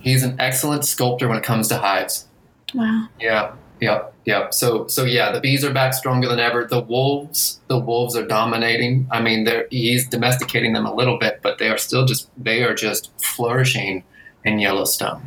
He's 0.00 0.22
an 0.24 0.34
excellent 0.40 0.84
sculptor 0.84 1.28
when 1.28 1.38
it 1.38 1.44
comes 1.44 1.68
to 1.68 1.78
hives. 1.78 2.26
Wow. 2.74 3.06
Yeah, 3.20 3.52
yep, 3.82 4.14
yep. 4.24 4.54
So 4.54 4.86
so 4.86 5.04
yeah, 5.04 5.32
the 5.32 5.40
bees 5.40 5.64
are 5.64 5.72
back 5.72 5.92
stronger 5.92 6.28
than 6.28 6.38
ever. 6.38 6.64
The 6.64 6.80
wolves, 6.80 7.60
the 7.66 7.78
wolves 7.78 8.16
are 8.16 8.24
dominating. 8.24 9.08
I 9.10 9.20
mean, 9.20 9.44
they're 9.44 9.66
he's 9.70 10.08
domesticating 10.08 10.72
them 10.72 10.86
a 10.86 10.94
little 10.94 11.18
bit, 11.18 11.40
but 11.42 11.58
they 11.58 11.68
are 11.68 11.76
still 11.76 12.06
just 12.06 12.30
they 12.38 12.62
are 12.62 12.74
just 12.74 13.10
flourishing 13.20 14.04
in 14.44 14.60
Yellowstone. 14.60 15.20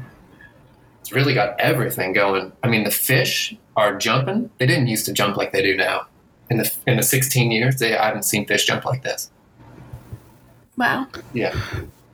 It's 1.02 1.12
really 1.12 1.34
got 1.34 1.60
everything 1.60 2.13
going. 2.13 2.54
I 2.63 2.70
mean, 2.70 2.86
the 2.86 2.91
fish 2.91 3.56
are 3.76 3.96
jumping. 3.98 4.50
They 4.58 4.65
didn't 4.65 4.88
used 4.88 5.06
to 5.06 5.13
jump 5.13 5.36
like 5.36 5.52
they 5.52 5.62
do 5.62 5.76
now. 5.76 6.08
In 6.50 6.58
the 6.58 6.74
in 6.88 6.96
the 6.98 7.04
16 7.04 7.52
years, 7.52 7.76
they 7.76 7.98
I 7.98 8.08
haven't 8.08 8.24
seen 8.24 8.48
fish 8.48 8.65
jump 8.65 8.86
like 8.86 9.04
this. 9.04 9.30
Wow. 10.78 11.08
Yeah. 11.34 11.54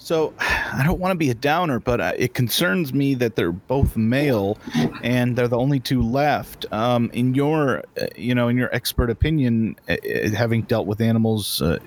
So 0.01 0.33
I 0.39 0.81
don't 0.83 0.99
want 0.99 1.11
to 1.11 1.15
be 1.15 1.29
a 1.29 1.35
downer, 1.35 1.79
but 1.79 2.01
uh, 2.01 2.13
it 2.17 2.33
concerns 2.33 2.93
me 2.93 3.13
that 3.15 3.35
they're 3.35 3.51
both 3.51 3.95
male, 3.95 4.57
and 5.03 5.35
they're 5.35 5.47
the 5.47 5.57
only 5.57 5.79
two 5.79 6.01
left. 6.01 6.65
Um, 6.73 7.09
in 7.13 7.35
your, 7.35 7.83
uh, 8.01 8.07
you 8.15 8.33
know, 8.35 8.47
in 8.47 8.57
your 8.57 8.73
expert 8.73 9.09
opinion, 9.09 9.75
uh, 9.87 9.95
having 10.35 10.63
dealt 10.63 10.87
with 10.87 11.01
animals 11.01 11.61
uh, 11.61 11.77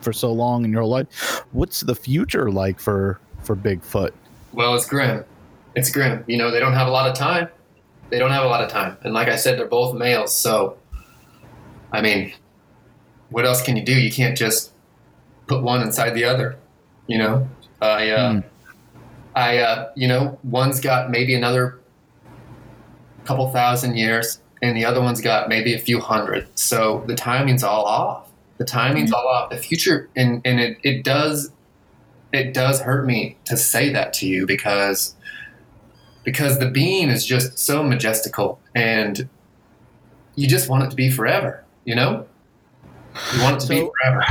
for 0.00 0.12
so 0.12 0.32
long 0.32 0.64
in 0.64 0.72
your 0.72 0.84
life, 0.84 1.44
what's 1.52 1.82
the 1.82 1.94
future 1.94 2.50
like 2.50 2.80
for 2.80 3.20
for 3.42 3.54
Bigfoot? 3.54 4.12
Well, 4.52 4.74
it's 4.74 4.86
grim. 4.86 5.24
It's 5.74 5.90
grim. 5.90 6.24
You 6.26 6.38
know, 6.38 6.50
they 6.50 6.60
don't 6.60 6.72
have 6.72 6.88
a 6.88 6.90
lot 6.90 7.08
of 7.08 7.14
time. 7.14 7.48
They 8.10 8.18
don't 8.18 8.30
have 8.30 8.44
a 8.44 8.48
lot 8.48 8.64
of 8.64 8.70
time. 8.70 8.96
And 9.02 9.12
like 9.12 9.28
I 9.28 9.36
said, 9.36 9.58
they're 9.58 9.66
both 9.66 9.94
males. 9.94 10.34
So, 10.34 10.78
I 11.92 12.00
mean, 12.00 12.32
what 13.28 13.44
else 13.44 13.60
can 13.60 13.76
you 13.76 13.84
do? 13.84 13.92
You 13.92 14.10
can't 14.10 14.36
just 14.36 14.72
put 15.46 15.62
one 15.62 15.82
inside 15.82 16.10
the 16.10 16.24
other. 16.24 16.56
You 17.06 17.18
know, 17.18 17.48
I, 17.80 18.10
uh, 18.10 18.32
Hmm. 18.32 18.40
I, 19.34 19.58
uh, 19.58 19.90
you 19.94 20.08
know, 20.08 20.38
one's 20.42 20.80
got 20.80 21.10
maybe 21.10 21.34
another 21.34 21.78
couple 23.24 23.48
thousand 23.52 23.96
years, 23.96 24.40
and 24.62 24.76
the 24.76 24.84
other 24.84 25.00
one's 25.00 25.20
got 25.20 25.48
maybe 25.48 25.74
a 25.74 25.78
few 25.78 26.00
hundred. 26.00 26.48
So 26.58 27.04
the 27.06 27.14
timing's 27.14 27.62
all 27.62 27.84
off. 27.84 28.30
The 28.56 28.64
timing's 28.64 29.12
all 29.12 29.28
off. 29.28 29.50
The 29.50 29.56
future, 29.58 30.08
and 30.16 30.40
and 30.44 30.58
it 30.58 30.78
it 30.82 31.04
does 31.04 31.52
it 32.32 32.52
does 32.52 32.80
hurt 32.80 33.06
me 33.06 33.36
to 33.44 33.56
say 33.56 33.92
that 33.92 34.12
to 34.14 34.26
you 34.26 34.46
because 34.46 35.14
because 36.24 36.58
the 36.58 36.70
being 36.70 37.08
is 37.08 37.24
just 37.24 37.58
so 37.58 37.82
majestical 37.82 38.60
and 38.74 39.28
you 40.34 40.46
just 40.46 40.68
want 40.68 40.84
it 40.84 40.90
to 40.90 40.96
be 40.96 41.10
forever 41.10 41.64
you 41.84 41.94
know 41.94 42.26
you 43.34 43.42
want 43.42 43.56
it 43.56 43.60
to 43.60 43.68
be 43.68 43.88
forever 44.02 44.24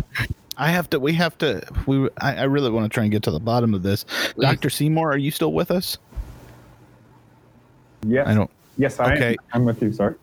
I 0.58 0.70
have 0.72 0.89
to. 0.89 1.00
We 1.00 1.13
have 1.13 1.38
to. 1.39 1.62
We. 1.86 2.10
I, 2.20 2.38
I 2.38 2.43
really 2.43 2.72
want 2.72 2.91
to 2.91 2.93
try 2.93 3.04
and 3.04 3.12
get 3.12 3.24
to 3.24 3.32
the 3.32 3.39
bottom 3.39 3.74
of 3.74 3.84
this. 3.84 4.06
Doctor 4.39 4.70
Seymour, 4.70 5.12
are 5.12 5.17
you 5.17 5.32
still 5.32 5.54
with 5.54 5.70
us? 5.72 5.98
Yes. 8.06 8.28
I 8.28 8.34
don't. 8.34 8.50
Yes, 8.78 9.00
I 9.00 9.13
Okay. 9.13 9.32
am. 9.32 9.38
I'm 9.54 9.65
with 9.65 9.82
you. 9.82 9.91
Sorry. 9.93 10.15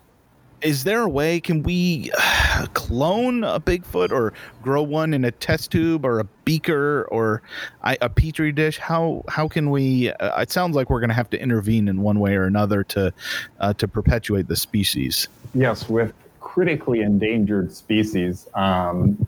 Is 0.62 0.85
there 0.85 1.03
a 1.03 1.09
way? 1.09 1.40
Can 1.40 1.62
we 1.62 2.11
uh, 2.18 2.66
clone 2.73 3.44
a 3.44 3.61
Bigfoot 3.61 4.11
or 4.11 4.33
grow 4.62 4.83
one 4.83 5.12
in 5.12 5.25
a 5.25 5.31
test 5.31 5.70
tube 5.70 6.07
or 6.07 6.20
a 6.20 6.25
beaker 6.47 7.07
or 7.11 7.42
I, 7.83 7.99
a 8.01 8.09
petri 8.09 8.51
dish? 8.51 8.79
How 8.79 9.23
how 9.29 9.47
can 9.47 9.70
we? 9.70 10.11
Uh, 10.12 10.40
it 10.40 10.51
sounds 10.51 10.75
like 10.75 10.90
we're 10.90 11.01
going 11.01 11.11
to 11.11 11.14
have 11.14 11.31
to 11.31 11.40
intervene 11.40 11.87
in 11.87 12.01
one 12.03 12.18
way 12.18 12.35
or 12.35 12.44
another 12.44 12.83
to 12.85 13.12
uh, 13.61 13.75
to 13.75 13.87
perpetuate 13.87 14.49
the 14.49 14.57
species. 14.57 15.29
Yes, 15.55 15.88
with 15.88 16.12
critically 16.40 17.01
endangered 17.03 17.73
species, 17.73 18.49
um, 18.55 19.27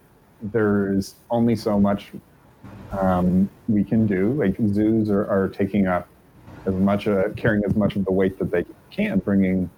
there's 0.52 1.14
only 1.30 1.56
so 1.56 1.78
much 1.78 2.12
um, 2.92 3.48
we 3.68 3.84
can 3.84 4.06
do. 4.06 4.32
Like 4.32 4.56
zoos 4.68 5.10
are, 5.10 5.26
are 5.26 5.48
taking 5.48 5.86
up 5.86 6.08
as 6.66 6.74
much, 6.74 7.06
uh, 7.06 7.28
carrying 7.36 7.64
as 7.64 7.74
much 7.76 7.96
of 7.96 8.04
the 8.04 8.12
weight 8.12 8.38
that 8.38 8.50
they 8.50 8.64
can, 8.90 9.18
bringing 9.18 9.70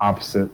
opposite 0.00 0.50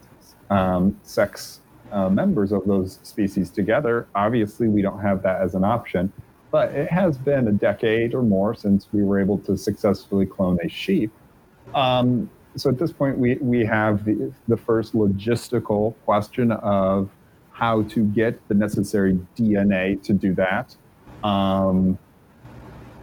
um, 0.51 0.99
sex 1.03 1.61
uh, 1.91 2.09
members 2.09 2.53
of 2.53 2.65
those 2.67 2.99
species 3.03 3.51
together. 3.51 4.07
Obviously, 4.15 4.69
we 4.69 4.83
don't 4.83 5.01
have 5.01 5.23
that 5.23 5.41
as 5.43 5.55
an 5.55 5.65
option, 5.65 6.13
but 6.51 6.71
it 6.73 6.91
has 6.91 7.19
been 7.19 7.49
a 7.49 7.53
decade 7.53 8.15
or 8.15 8.23
more 8.23 8.55
since 8.55 8.89
we 8.93 9.03
were 9.03 9.21
able 9.21 9.39
to 9.39 9.57
successfully 9.57 10.27
clone 10.27 10.59
a 10.63 10.69
sheep. 10.69 11.11
Um, 11.75 12.31
so 12.57 12.71
at 12.71 12.79
this 12.79 12.93
point, 12.93 13.19
we, 13.19 13.37
we 13.37 13.65
have 13.65 14.05
the, 14.05 14.33
the 14.49 14.57
first 14.57 14.95
logistical 14.95 15.95
question 16.05 16.53
of 16.53 17.09
how 17.63 17.81
to 17.83 18.05
get 18.07 18.37
the 18.49 18.55
necessary 18.55 19.17
DNA 19.37 20.03
to 20.03 20.13
do 20.13 20.35
that. 20.35 20.75
Um, 21.23 21.97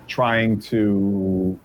trying 0.06 0.60
to 0.60 1.58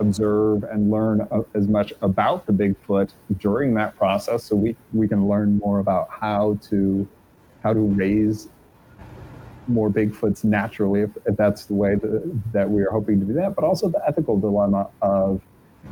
observe 0.00 0.62
and 0.64 0.90
learn 0.90 1.26
uh, 1.30 1.40
as 1.54 1.66
much 1.66 1.94
about 2.02 2.44
the 2.44 2.52
Bigfoot 2.52 3.12
during 3.38 3.72
that 3.76 3.96
process, 3.96 4.44
so 4.44 4.54
we, 4.54 4.76
we 4.92 5.08
can 5.08 5.26
learn 5.26 5.56
more 5.56 5.78
about 5.78 6.10
how 6.10 6.58
to 6.68 7.08
how 7.62 7.72
to 7.72 7.80
raise 7.80 8.50
more 9.66 9.88
Bigfoots 9.88 10.44
naturally, 10.44 11.00
if, 11.00 11.10
if 11.24 11.36
that's 11.38 11.64
the 11.64 11.74
way 11.74 11.94
that, 11.94 12.40
that 12.52 12.68
we 12.70 12.82
are 12.82 12.90
hoping 12.90 13.18
to 13.18 13.24
do 13.24 13.32
that. 13.32 13.54
But 13.54 13.64
also 13.64 13.88
the 13.88 14.02
ethical 14.06 14.38
dilemma 14.38 14.90
of 15.00 15.40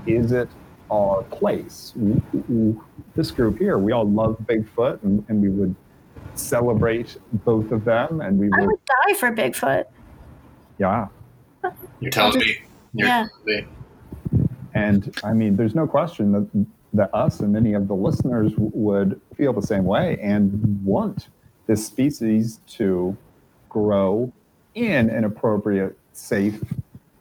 is 0.06 0.30
it 0.30 0.50
our 0.90 1.22
place? 1.22 1.94
W- 1.96 2.20
w- 2.32 2.84
This 3.16 3.30
group 3.30 3.58
here, 3.58 3.78
we 3.78 3.92
all 3.92 4.06
love 4.08 4.36
Bigfoot, 4.44 5.02
and, 5.02 5.24
and 5.30 5.40
we 5.40 5.48
would 5.48 5.74
celebrate 6.38 7.16
both 7.44 7.70
of 7.72 7.84
them, 7.84 8.20
and 8.20 8.38
we 8.38 8.50
I 8.52 8.60
would, 8.60 8.66
would 8.68 8.80
die 8.84 9.14
for 9.14 9.30
Bigfoot. 9.32 9.84
yeah. 10.78 11.08
you're 12.00 12.10
telling 12.10 12.32
just- 12.40 12.46
me 12.46 12.56
you're 12.94 13.08
yeah. 13.08 13.26
telling 13.46 13.66
me. 13.66 13.68
And 14.74 15.16
I 15.22 15.32
mean, 15.32 15.56
there's 15.56 15.74
no 15.74 15.86
question 15.86 16.32
that 16.32 16.66
that 16.94 17.10
us 17.14 17.40
and 17.40 17.52
many 17.52 17.74
of 17.74 17.88
the 17.88 17.94
listeners 17.94 18.52
w- 18.52 18.70
would 18.74 19.20
feel 19.36 19.52
the 19.52 19.62
same 19.62 19.84
way 19.84 20.16
and 20.22 20.84
want 20.84 21.28
this 21.66 21.84
species 21.84 22.60
to 22.68 23.16
grow 23.68 24.32
in 24.74 25.10
an 25.10 25.24
appropriate, 25.24 25.98
safe 26.12 26.62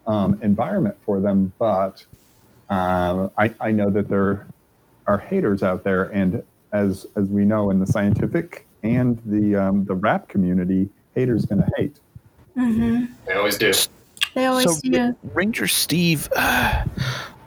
um, 0.06 0.40
environment 0.44 0.96
for 1.04 1.20
them. 1.20 1.54
But 1.58 2.06
uh, 2.70 3.30
I, 3.38 3.54
I 3.60 3.72
know 3.72 3.90
that 3.90 4.10
there 4.10 4.48
are 5.08 5.18
haters 5.18 5.64
out 5.64 5.84
there, 5.84 6.04
and 6.06 6.44
as 6.72 7.06
as 7.16 7.28
we 7.30 7.46
know 7.46 7.70
in 7.72 7.80
the 7.80 7.88
scientific 7.88 8.68
and 8.84 9.22
the 9.26 9.56
um, 9.56 9.86
the 9.86 9.96
rap 9.96 10.28
community, 10.28 10.90
haters 11.16 11.46
gonna 11.46 11.68
hate. 11.78 12.00
Mm-hmm. 12.58 13.06
They 13.26 13.34
always 13.34 13.58
do. 13.58 13.74
They 14.36 14.46
always 14.46 14.66
so, 14.66 14.90
do. 14.90 15.16
Ranger 15.34 15.68
Steve, 15.68 16.30
uh, 16.36 16.86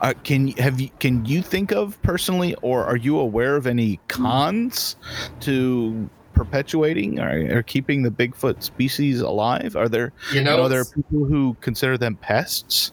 uh, 0.01 0.13
can 0.23 0.49
have 0.49 0.79
you 0.79 0.89
can 0.99 1.25
you 1.25 1.41
think 1.41 1.71
of 1.71 2.01
personally, 2.01 2.55
or 2.61 2.83
are 2.85 2.97
you 2.97 3.19
aware 3.19 3.55
of 3.55 3.67
any 3.67 3.99
cons 4.07 4.95
to 5.41 6.09
perpetuating 6.33 7.19
or, 7.19 7.57
or 7.57 7.63
keeping 7.63 8.03
the 8.03 8.11
Bigfoot 8.11 8.61
species 8.63 9.21
alive? 9.21 9.75
Are 9.75 9.89
there 9.89 10.13
You 10.31 10.41
know, 10.41 10.51
you 10.51 10.57
know 10.57 10.69
there 10.69 10.79
are 10.79 10.81
it's- 10.81 10.95
people 10.95 11.25
who 11.25 11.55
consider 11.61 11.97
them 11.97 12.15
pests? 12.15 12.91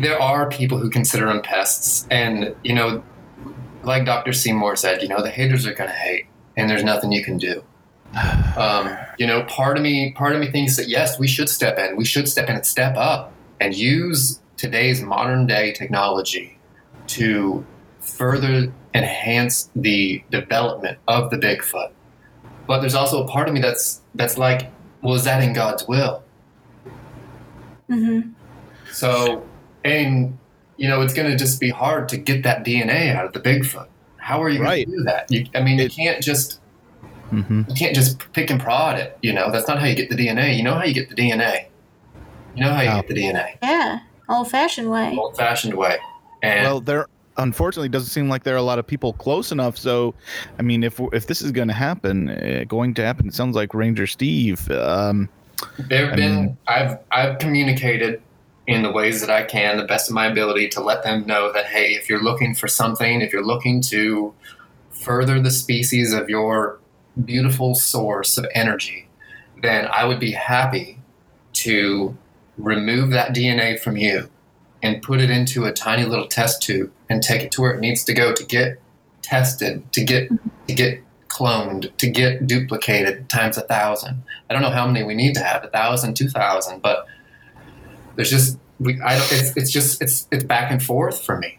there 0.00 0.20
are 0.20 0.48
people 0.48 0.78
who 0.78 0.88
consider 0.88 1.26
them 1.26 1.42
pests, 1.42 2.06
and 2.10 2.54
you 2.62 2.72
know, 2.72 3.02
like 3.82 4.04
Dr. 4.04 4.32
Seymour 4.32 4.76
said, 4.76 5.02
you 5.02 5.08
know, 5.08 5.22
the 5.22 5.30
haters 5.30 5.66
are 5.66 5.74
gonna 5.74 5.90
hate, 5.90 6.26
and 6.56 6.70
there's 6.70 6.84
nothing 6.84 7.12
you 7.12 7.24
can 7.24 7.36
do. 7.36 7.62
Um, 8.56 8.96
you 9.18 9.26
know, 9.26 9.42
part 9.44 9.76
of 9.76 9.82
me, 9.82 10.12
part 10.12 10.34
of 10.34 10.40
me 10.40 10.50
thinks 10.50 10.76
that 10.76 10.88
yes, 10.88 11.18
we 11.18 11.26
should 11.26 11.48
step 11.48 11.78
in. 11.78 11.96
We 11.96 12.04
should 12.04 12.28
step 12.28 12.48
in 12.48 12.56
and 12.56 12.66
step 12.66 12.96
up 12.96 13.32
and 13.60 13.74
use 13.74 14.40
today's 14.56 15.02
modern 15.02 15.46
day 15.46 15.72
technology 15.72 16.58
to 17.08 17.64
further 18.00 18.72
enhance 18.94 19.70
the 19.74 20.22
development 20.30 20.98
of 21.08 21.30
the 21.30 21.36
Bigfoot. 21.36 21.92
But 22.66 22.80
there's 22.80 22.94
also 22.94 23.24
a 23.24 23.28
part 23.28 23.48
of 23.48 23.54
me 23.54 23.60
that's 23.60 24.02
that's 24.14 24.38
like, 24.38 24.70
well, 25.00 25.14
is 25.14 25.24
that 25.24 25.42
in 25.42 25.52
God's 25.52 25.86
will? 25.88 26.22
Mm-hmm. 27.90 28.30
So, 28.92 29.46
and 29.84 30.38
you 30.76 30.88
know, 30.88 31.00
it's 31.00 31.14
going 31.14 31.30
to 31.30 31.36
just 31.36 31.60
be 31.60 31.70
hard 31.70 32.08
to 32.10 32.16
get 32.16 32.42
that 32.44 32.64
DNA 32.64 33.14
out 33.14 33.24
of 33.24 33.32
the 33.32 33.40
Bigfoot. 33.40 33.88
How 34.16 34.42
are 34.42 34.48
you 34.48 34.58
going 34.58 34.84
to 34.84 34.90
do 34.90 35.02
that? 35.04 35.30
You, 35.30 35.46
I 35.54 35.60
mean, 35.60 35.78
you 35.78 35.90
can't 35.90 36.22
just 36.22 36.60
Mm-hmm. 37.32 37.62
you 37.68 37.74
can't 37.74 37.94
just 37.94 38.30
pick 38.32 38.50
and 38.50 38.60
prod 38.60 38.98
it. 38.98 39.16
You 39.22 39.32
know, 39.32 39.50
that's 39.50 39.66
not 39.66 39.78
how 39.78 39.86
you 39.86 39.94
get 39.96 40.10
the 40.10 40.16
DNA. 40.16 40.56
You 40.56 40.62
know 40.62 40.74
how 40.74 40.84
you 40.84 40.94
get 40.94 41.08
the 41.08 41.14
DNA. 41.14 41.66
You 42.54 42.62
know 42.64 42.72
how 42.72 42.82
you 42.82 42.90
How? 42.90 42.96
get 43.00 43.08
the 43.08 43.14
DNA, 43.14 43.56
Yeah, 43.62 44.00
old-fashioned 44.28 44.90
way. 44.90 45.16
old-fashioned 45.16 45.72
way. 45.74 45.96
And 46.42 46.66
Well, 46.66 46.80
there 46.82 47.06
unfortunately 47.38 47.88
doesn't 47.88 48.10
seem 48.10 48.28
like 48.28 48.44
there 48.44 48.54
are 48.54 48.58
a 48.58 48.62
lot 48.62 48.78
of 48.78 48.86
people 48.86 49.14
close 49.14 49.50
enough. 49.52 49.78
So, 49.78 50.14
I 50.58 50.62
mean, 50.62 50.84
if 50.84 51.00
if 51.14 51.26
this 51.28 51.40
is 51.40 51.50
going 51.50 51.68
to 51.68 51.74
happen, 51.74 52.28
uh, 52.28 52.64
going 52.68 52.92
to 52.94 53.02
happen, 53.04 53.26
it 53.28 53.34
sounds 53.34 53.56
like 53.56 53.72
Ranger 53.72 54.06
Steve. 54.06 54.70
Um, 54.70 55.30
There 55.78 56.04
have 56.04 56.12
I 56.12 56.16
been 56.16 56.36
mean- 56.36 56.56
I've 56.68 56.98
I've 57.10 57.38
communicated 57.38 58.20
in 58.66 58.82
the 58.82 58.92
ways 58.92 59.20
that 59.22 59.30
I 59.30 59.42
can, 59.44 59.78
the 59.78 59.84
best 59.84 60.08
of 60.10 60.14
my 60.14 60.26
ability, 60.26 60.68
to 60.68 60.80
let 60.82 61.02
them 61.04 61.26
know 61.26 61.50
that 61.54 61.64
hey, 61.66 61.94
if 61.94 62.08
you're 62.10 62.22
looking 62.22 62.54
for 62.54 62.68
something, 62.68 63.22
if 63.22 63.32
you're 63.32 63.44
looking 63.46 63.80
to 63.82 64.34
further 64.90 65.40
the 65.40 65.50
species 65.50 66.12
of 66.12 66.28
your 66.28 66.78
beautiful 67.24 67.74
source 67.74 68.38
of 68.38 68.46
energy, 68.54 69.08
then 69.62 69.86
I 69.92 70.04
would 70.04 70.20
be 70.20 70.32
happy 70.32 70.98
to 71.54 72.16
remove 72.58 73.10
that 73.10 73.34
DNA 73.34 73.78
from 73.78 73.96
you 73.96 74.28
and 74.82 75.02
put 75.02 75.20
it 75.20 75.30
into 75.30 75.64
a 75.64 75.72
tiny 75.72 76.04
little 76.04 76.26
test 76.26 76.62
tube 76.62 76.90
and 77.08 77.22
take 77.22 77.42
it 77.42 77.52
to 77.52 77.60
where 77.60 77.72
it 77.72 77.80
needs 77.80 78.04
to 78.04 78.14
go 78.14 78.32
to 78.32 78.44
get 78.44 78.80
tested, 79.22 79.90
to 79.92 80.04
get 80.04 80.28
to 80.68 80.74
get 80.74 81.02
cloned, 81.28 81.94
to 81.96 82.10
get 82.10 82.46
duplicated 82.46 83.28
times 83.28 83.56
a 83.56 83.62
thousand. 83.62 84.22
I 84.50 84.52
don't 84.52 84.62
know 84.62 84.70
how 84.70 84.86
many 84.86 85.04
we 85.04 85.14
need 85.14 85.34
to 85.34 85.42
have, 85.42 85.64
a 85.64 85.68
thousand, 85.68 86.16
two 86.16 86.28
thousand, 86.28 86.82
but 86.82 87.06
there's 88.16 88.30
just 88.30 88.58
we 88.80 89.00
I 89.00 89.16
don't 89.16 89.32
it's 89.32 89.56
it's 89.56 89.70
just 89.70 90.02
it's 90.02 90.26
it's 90.32 90.44
back 90.44 90.70
and 90.70 90.82
forth 90.82 91.22
for 91.22 91.38
me. 91.38 91.58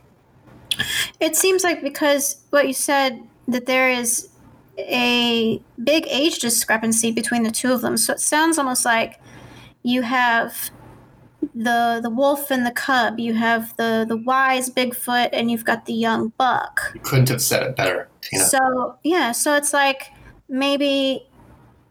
It 1.20 1.36
seems 1.36 1.64
like 1.64 1.82
because 1.82 2.42
what 2.50 2.68
you 2.68 2.74
said 2.74 3.22
that 3.48 3.66
there 3.66 3.90
is 3.90 4.30
a 4.78 5.62
big 5.84 6.08
age 6.10 6.40
discrepancy 6.40 7.12
between 7.12 7.44
the 7.44 7.52
two 7.52 7.72
of 7.72 7.82
them, 7.82 7.98
so 7.98 8.14
it 8.14 8.20
sounds 8.20 8.58
almost 8.58 8.86
like 8.86 9.20
you 9.84 10.02
have 10.02 10.72
the 11.56 12.00
the 12.02 12.10
wolf 12.10 12.50
and 12.52 12.66
the 12.66 12.72
cub, 12.72 13.20
you 13.20 13.34
have 13.34 13.76
the 13.78 14.06
the 14.08 14.18
wise 14.18 14.70
Bigfoot, 14.70 15.30
and 15.34 15.52
you've 15.52 15.66
got 15.66 15.86
the 15.86 15.94
young 15.94 16.30
buck. 16.38 16.92
You 16.94 17.02
couldn't 17.02 17.30
have 17.30 17.42
said 17.42 17.64
it 17.64 17.76
better. 17.76 18.10
So 18.22 18.98
yeah, 19.04 19.32
so 19.32 19.56
it's 19.56 19.74
like 19.74 20.12
maybe 20.50 21.28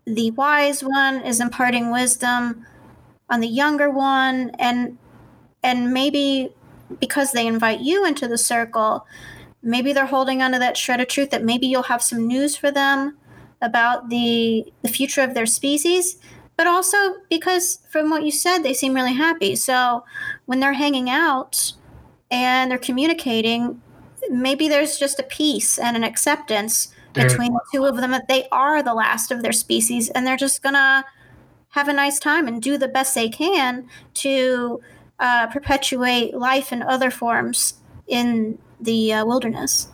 the 0.05 0.31
wise 0.33 0.83
one 0.83 1.21
is 1.23 1.41
imparting 1.41 1.93
wisdom 1.93 2.67
on 3.31 3.41
the 3.41 3.49
younger 3.49 3.91
one, 3.91 4.51
and 4.59 4.99
and 5.63 5.93
maybe 5.93 6.53
because 7.01 7.33
they 7.33 7.47
invite 7.47 7.81
you 7.81 8.05
into 8.05 8.27
the 8.27 8.39
circle, 8.39 9.07
maybe 9.63 9.93
they're 9.93 10.07
holding 10.07 10.43
onto 10.43 10.59
that 10.59 10.77
shred 10.77 11.01
of 11.01 11.09
truth 11.09 11.31
that 11.31 11.45
maybe 11.45 11.67
you'll 11.67 11.85
have 11.85 12.03
some 12.03 12.27
news 12.27 12.57
for 12.57 12.71
them 12.71 13.17
about 13.61 14.11
the 14.11 14.73
the 14.83 14.89
future 14.89 15.23
of 15.23 15.35
their 15.35 15.47
species. 15.47 16.19
But 16.57 16.67
also 16.67 16.97
because 17.31 17.79
from 17.91 18.11
what 18.11 18.25
you 18.25 18.31
said, 18.31 18.61
they 18.61 18.75
seem 18.75 18.95
really 18.95 19.15
happy. 19.15 19.57
So 19.57 20.05
when 20.47 20.61
they're 20.61 20.75
hanging 20.75 21.09
out 21.09 21.73
and 22.31 22.71
they're 22.71 22.79
communicating, 22.79 23.81
maybe 24.31 24.69
there's 24.69 24.99
just 24.99 25.19
a 25.19 25.25
peace 25.25 25.79
and 25.79 25.97
an 25.97 26.05
acceptance 26.05 26.95
between 27.13 27.53
the 27.53 27.61
two 27.73 27.85
of 27.85 27.97
them 27.97 28.11
that 28.11 28.29
they 28.29 28.49
are 28.51 28.83
the 28.83 28.95
last 28.95 29.31
of 29.31 29.43
their 29.43 29.53
species 29.53 30.09
and 30.11 30.27
they're 30.27 30.37
just 30.37 30.63
gonna 30.63 31.05
have 31.71 31.89
a 31.89 31.93
nice 31.93 32.19
time 32.19 32.49
and 32.49 32.63
do 32.63 32.79
the 32.79 32.89
best 32.89 33.15
they 33.15 33.29
can 33.29 33.87
to 34.15 34.81
uh, 35.19 35.47
perpetuate 35.49 36.35
life 36.35 36.73
in 36.73 36.83
other 36.83 37.11
forms 37.11 37.75
in 38.07 38.59
the 38.83 39.13
uh, 39.13 39.25
wilderness. 39.25 39.89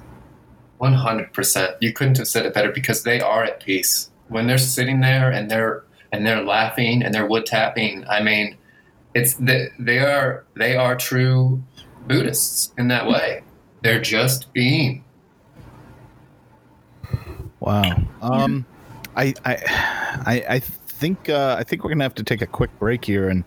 One 0.78 0.94
hundred 0.94 1.32
percent. 1.32 1.76
You 1.80 1.92
couldn't 1.92 2.18
have 2.18 2.28
said 2.28 2.46
it 2.46 2.54
better 2.54 2.72
because 2.72 3.02
they 3.02 3.20
are 3.20 3.44
at 3.44 3.60
peace 3.60 4.10
when 4.28 4.46
they're 4.46 4.58
sitting 4.58 5.00
there 5.00 5.30
and 5.30 5.50
they're 5.50 5.84
and 6.12 6.26
they're 6.26 6.42
laughing 6.42 7.02
and 7.02 7.14
they're 7.14 7.26
wood 7.26 7.46
tapping. 7.46 8.06
I 8.08 8.22
mean, 8.22 8.56
it's 9.14 9.34
they, 9.34 9.68
they 9.78 9.98
are 9.98 10.44
they 10.54 10.76
are 10.76 10.96
true 10.96 11.62
Buddhists 12.06 12.72
in 12.78 12.88
that 12.88 13.06
way. 13.06 13.42
They're 13.82 14.00
just 14.00 14.52
being. 14.52 15.04
Wow. 17.60 18.02
Um, 18.22 18.64
I, 19.16 19.34
I, 19.44 19.56
I, 20.26 20.44
I 20.48 20.62
think 20.98 21.28
uh, 21.28 21.56
I 21.58 21.62
think 21.62 21.84
we're 21.84 21.90
gonna 21.90 22.04
have 22.04 22.14
to 22.16 22.24
take 22.24 22.42
a 22.42 22.46
quick 22.46 22.76
break 22.78 23.04
here 23.04 23.28
and 23.28 23.44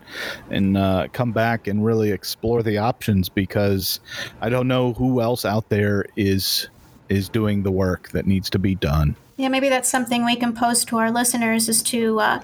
and 0.50 0.76
uh, 0.76 1.08
come 1.12 1.32
back 1.32 1.66
and 1.66 1.84
really 1.84 2.10
explore 2.10 2.62
the 2.62 2.78
options 2.78 3.28
because 3.28 4.00
I 4.40 4.48
don't 4.48 4.68
know 4.68 4.94
who 4.94 5.20
else 5.20 5.44
out 5.44 5.68
there 5.68 6.06
is 6.16 6.68
is 7.08 7.28
doing 7.28 7.62
the 7.62 7.70
work 7.70 8.10
that 8.10 8.26
needs 8.26 8.48
to 8.50 8.58
be 8.58 8.74
done. 8.74 9.14
Yeah, 9.36 9.48
maybe 9.48 9.68
that's 9.68 9.88
something 9.88 10.24
we 10.24 10.36
can 10.36 10.54
post 10.54 10.88
to 10.88 10.98
our 10.98 11.10
listeners 11.10 11.68
is 11.68 11.82
to 11.84 12.20
uh, 12.20 12.40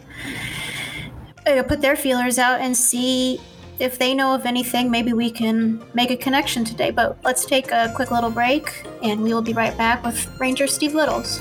put 1.66 1.80
their 1.80 1.96
feelers 1.96 2.38
out 2.38 2.60
and 2.60 2.76
see 2.76 3.40
if 3.78 3.98
they 3.98 4.14
know 4.14 4.34
of 4.34 4.44
anything. 4.44 4.90
Maybe 4.90 5.12
we 5.12 5.30
can 5.30 5.82
make 5.94 6.10
a 6.10 6.16
connection 6.16 6.64
today. 6.64 6.90
But 6.90 7.16
let's 7.24 7.44
take 7.46 7.70
a 7.70 7.92
quick 7.94 8.10
little 8.10 8.30
break, 8.30 8.84
and 9.02 9.22
we 9.22 9.32
will 9.32 9.42
be 9.42 9.52
right 9.52 9.76
back 9.78 10.04
with 10.04 10.28
Ranger 10.40 10.66
Steve 10.66 10.94
Littles. 10.94 11.40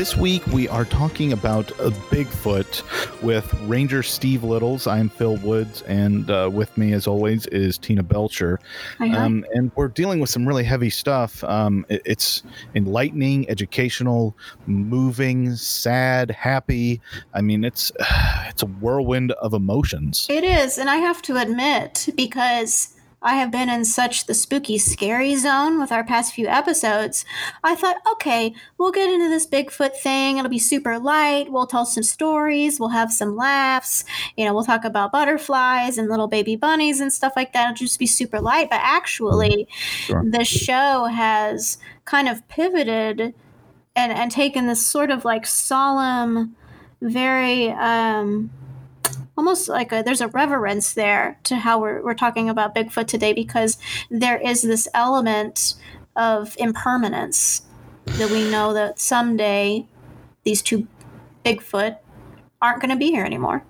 This 0.00 0.16
week 0.16 0.46
we 0.46 0.66
are 0.66 0.86
talking 0.86 1.34
about 1.34 1.72
a 1.72 1.90
Bigfoot 2.08 3.20
with 3.20 3.52
Ranger 3.64 4.02
Steve 4.02 4.42
Littles. 4.42 4.86
I'm 4.86 5.10
Phil 5.10 5.36
Woods, 5.36 5.82
and 5.82 6.30
uh, 6.30 6.48
with 6.50 6.74
me, 6.78 6.94
as 6.94 7.06
always, 7.06 7.44
is 7.48 7.76
Tina 7.76 8.02
Belcher. 8.02 8.58
Hi, 8.96 9.08
hi. 9.08 9.18
Um, 9.18 9.44
and 9.52 9.70
we're 9.76 9.88
dealing 9.88 10.18
with 10.18 10.30
some 10.30 10.48
really 10.48 10.64
heavy 10.64 10.88
stuff. 10.88 11.44
Um, 11.44 11.84
it- 11.90 12.00
it's 12.06 12.42
enlightening, 12.74 13.46
educational, 13.50 14.34
moving, 14.66 15.54
sad, 15.54 16.30
happy. 16.30 17.02
I 17.34 17.42
mean, 17.42 17.62
it's 17.62 17.92
it's 18.48 18.62
a 18.62 18.66
whirlwind 18.68 19.32
of 19.32 19.52
emotions. 19.52 20.26
It 20.30 20.44
is, 20.44 20.78
and 20.78 20.88
I 20.88 20.96
have 20.96 21.20
to 21.20 21.36
admit, 21.36 22.08
because 22.16 22.96
I 23.22 23.34
have 23.36 23.50
been 23.50 23.68
in 23.68 23.84
such 23.84 24.26
the 24.26 24.34
spooky, 24.34 24.78
scary 24.78 25.36
zone 25.36 25.78
with 25.78 25.92
our 25.92 26.02
past 26.02 26.32
few 26.32 26.46
episodes, 26.46 27.24
I 27.62 27.74
thought, 27.74 27.96
okay, 28.12 28.54
we'll 28.78 28.92
get 28.92 29.10
into 29.12 29.28
this 29.28 29.46
Bigfoot 29.46 29.94
thing. 29.96 30.38
It'll 30.38 30.48
be 30.50 30.58
super 30.58 30.98
light. 30.98 31.52
We'll 31.52 31.66
tell 31.66 31.84
some 31.84 32.02
stories. 32.02 32.80
We'll 32.80 32.88
have 32.88 33.12
some 33.12 33.36
laughs. 33.36 34.04
You 34.36 34.46
know, 34.46 34.54
we'll 34.54 34.64
talk 34.64 34.84
about 34.84 35.12
butterflies 35.12 35.98
and 35.98 36.08
little 36.08 36.28
baby 36.28 36.56
bunnies 36.56 37.00
and 37.00 37.12
stuff 37.12 37.34
like 37.36 37.52
that. 37.52 37.64
It'll 37.72 37.76
just 37.76 37.98
be 37.98 38.06
super 38.06 38.40
light. 38.40 38.70
But 38.70 38.80
actually, 38.82 39.68
Sure. 39.70 40.24
the 40.26 40.44
show 40.44 41.04
has 41.04 41.76
kind 42.06 42.28
of 42.28 42.46
pivoted 42.48 43.34
and, 43.94 44.12
and 44.12 44.30
taken 44.30 44.66
this 44.66 44.84
sort 44.86 45.10
of 45.10 45.24
like 45.26 45.46
solemn, 45.46 46.56
very, 47.02 47.70
um, 47.72 48.50
almost 49.40 49.70
like 49.70 49.90
a 49.90 50.02
there's 50.02 50.20
a 50.20 50.28
reverence 50.28 50.92
there 50.92 51.38
to 51.44 51.56
how 51.56 51.80
we're, 51.80 52.02
we're 52.04 52.12
talking 52.12 52.50
about 52.50 52.74
Bigfoot 52.74 53.06
today 53.06 53.32
because 53.32 53.78
there 54.10 54.36
is 54.36 54.60
this 54.60 54.86
element 54.92 55.76
of 56.14 56.54
impermanence 56.58 57.62
that 58.04 58.30
we 58.30 58.50
know 58.50 58.74
that 58.74 59.00
someday 59.00 59.86
these 60.44 60.60
two 60.60 60.86
Bigfoot 61.42 61.96
aren't 62.60 62.82
going 62.82 62.90
to 62.90 62.96
be 62.96 63.10
here 63.10 63.24
anymore. 63.24 63.64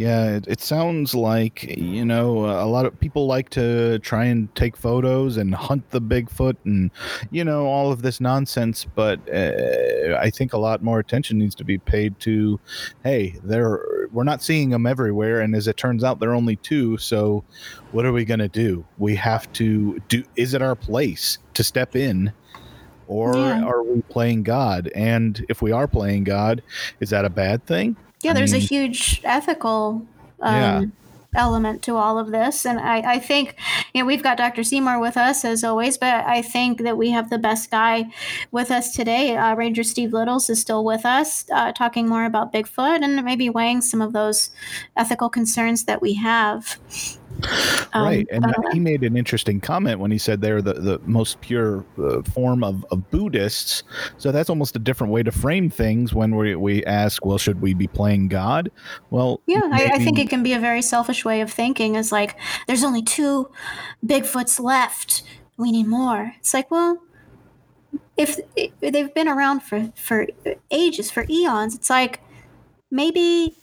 Yeah, 0.00 0.36
it, 0.36 0.46
it 0.48 0.60
sounds 0.62 1.14
like, 1.14 1.76
you 1.76 2.06
know, 2.06 2.46
a 2.46 2.64
lot 2.64 2.86
of 2.86 2.98
people 2.98 3.26
like 3.26 3.50
to 3.50 3.98
try 3.98 4.24
and 4.24 4.52
take 4.54 4.74
photos 4.74 5.36
and 5.36 5.54
hunt 5.54 5.90
the 5.90 6.00
Bigfoot 6.00 6.56
and, 6.64 6.90
you 7.30 7.44
know, 7.44 7.66
all 7.66 7.92
of 7.92 8.00
this 8.00 8.18
nonsense. 8.18 8.86
But 8.94 9.20
uh, 9.28 10.16
I 10.18 10.30
think 10.30 10.54
a 10.54 10.56
lot 10.58 10.82
more 10.82 11.00
attention 11.00 11.36
needs 11.36 11.54
to 11.56 11.64
be 11.64 11.76
paid 11.76 12.18
to, 12.20 12.58
hey, 13.04 13.38
they're, 13.44 14.08
we're 14.10 14.24
not 14.24 14.42
seeing 14.42 14.70
them 14.70 14.86
everywhere. 14.86 15.40
And 15.40 15.54
as 15.54 15.68
it 15.68 15.76
turns 15.76 16.02
out, 16.02 16.18
they're 16.18 16.34
only 16.34 16.56
two. 16.56 16.96
So 16.96 17.44
what 17.90 18.06
are 18.06 18.12
we 18.12 18.24
going 18.24 18.40
to 18.40 18.48
do? 18.48 18.86
We 18.96 19.14
have 19.16 19.52
to 19.54 20.00
do, 20.08 20.24
is 20.34 20.54
it 20.54 20.62
our 20.62 20.76
place 20.76 21.36
to 21.52 21.62
step 21.62 21.94
in? 21.94 22.32
Or 23.06 23.34
Yeah. 23.34 23.64
are 23.64 23.82
we 23.82 24.00
playing 24.08 24.44
God? 24.44 24.90
And 24.94 25.44
if 25.50 25.60
we 25.60 25.72
are 25.72 25.86
playing 25.86 26.24
God, 26.24 26.62
is 27.00 27.10
that 27.10 27.26
a 27.26 27.30
bad 27.30 27.66
thing? 27.66 27.96
Yeah, 28.22 28.30
I 28.32 28.34
there's 28.34 28.52
mean- 28.52 28.62
a 28.62 28.64
huge 28.64 29.20
ethical 29.24 30.06
um, 30.40 30.54
Yeah. 30.54 30.82
element 31.34 31.82
to 31.82 31.96
all 31.96 32.18
of 32.18 32.30
this. 32.32 32.66
And 32.66 32.80
I, 32.80 33.14
I 33.14 33.18
think, 33.18 33.54
you 33.94 34.02
know, 34.02 34.06
we've 34.06 34.22
got 34.22 34.36
Dr. 34.36 34.64
Seymour 34.64 34.98
with 34.98 35.16
us 35.16 35.44
as 35.44 35.62
always, 35.62 35.96
but 35.96 36.24
I 36.26 36.42
think 36.42 36.82
that 36.82 36.96
we 36.98 37.10
have 37.10 37.30
the 37.30 37.38
best 37.38 37.70
guy 37.70 38.06
with 38.50 38.70
us 38.70 38.92
today. 38.92 39.36
Uh, 39.36 39.54
Ranger 39.54 39.84
Steve 39.84 40.12
Littles 40.12 40.50
is 40.50 40.60
still 40.60 40.84
with 40.84 41.06
us, 41.06 41.44
uh, 41.52 41.72
talking 41.72 42.08
more 42.08 42.24
about 42.24 42.52
Bigfoot 42.52 43.02
and 43.04 43.24
maybe 43.24 43.48
weighing 43.48 43.80
some 43.80 44.02
of 44.02 44.12
those 44.12 44.50
ethical 44.96 45.28
concerns 45.28 45.84
that 45.84 46.02
we 46.02 46.14
have. 46.14 46.78
Um, 47.92 48.04
right 48.04 48.26
and 48.30 48.44
uh, 48.44 48.52
he 48.72 48.80
made 48.80 49.02
an 49.02 49.16
interesting 49.16 49.60
comment 49.60 50.00
when 50.00 50.10
he 50.10 50.18
said 50.18 50.40
they're 50.40 50.62
the, 50.62 50.74
the 50.74 51.00
most 51.06 51.40
pure 51.40 51.84
uh, 51.98 52.22
form 52.22 52.62
of, 52.62 52.84
of 52.90 53.10
buddhists 53.10 53.82
so 54.18 54.30
that's 54.32 54.50
almost 54.50 54.76
a 54.76 54.78
different 54.78 55.12
way 55.12 55.22
to 55.22 55.32
frame 55.32 55.70
things 55.70 56.14
when 56.14 56.36
we, 56.36 56.54
we 56.54 56.84
ask 56.84 57.24
well 57.24 57.38
should 57.38 57.60
we 57.60 57.74
be 57.74 57.86
playing 57.86 58.28
god 58.28 58.70
well 59.10 59.40
Yeah, 59.46 59.62
I, 59.72 59.90
I 59.94 59.98
think 59.98 60.18
it 60.18 60.28
can 60.28 60.42
be 60.42 60.52
a 60.52 60.58
very 60.58 60.82
selfish 60.82 61.24
way 61.24 61.40
of 61.40 61.52
thinking. 61.52 61.94
Is 61.94 62.12
like, 62.12 62.38
there's 62.66 62.84
only 62.84 63.02
two 63.02 63.50
Bigfoots 64.04 64.60
left. 64.60 65.22
We 65.56 65.72
need 65.72 65.86
more. 65.86 66.32
It's 66.38 66.54
like, 66.54 66.70
well, 66.70 67.02
if, 68.16 68.38
if 68.56 68.72
they've 68.80 69.12
been 69.12 69.28
around 69.28 69.60
for 69.60 69.92
for 69.94 70.26
ages, 70.70 71.10
for 71.10 71.26
eons, 71.28 71.74
it's 71.74 71.90
like 71.90 72.20
maybe 72.90 73.56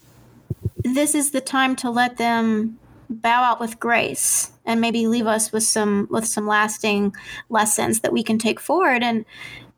this 0.76 1.14
is 1.14 1.30
the 1.30 1.40
time 1.40 1.74
to 1.76 1.90
let 1.90 2.16
them 2.16 2.78
bow 3.10 3.42
out 3.42 3.60
with 3.60 3.80
grace 3.80 4.52
and 4.64 4.80
maybe 4.80 5.06
leave 5.06 5.26
us 5.26 5.52
with 5.52 5.62
some 5.62 6.08
with 6.10 6.26
some 6.26 6.46
lasting 6.46 7.14
lessons 7.48 8.00
that 8.00 8.12
we 8.12 8.22
can 8.22 8.38
take 8.38 8.60
forward. 8.60 9.02
And 9.02 9.24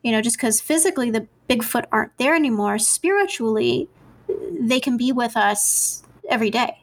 you 0.03 0.11
know, 0.11 0.21
just 0.21 0.37
because 0.37 0.61
physically 0.61 1.11
the 1.11 1.27
Bigfoot 1.49 1.85
aren't 1.91 2.17
there 2.17 2.35
anymore, 2.35 2.77
spiritually 2.79 3.87
they 4.59 4.79
can 4.79 4.97
be 4.97 5.11
with 5.11 5.35
us 5.35 6.03
every 6.29 6.49
day. 6.49 6.81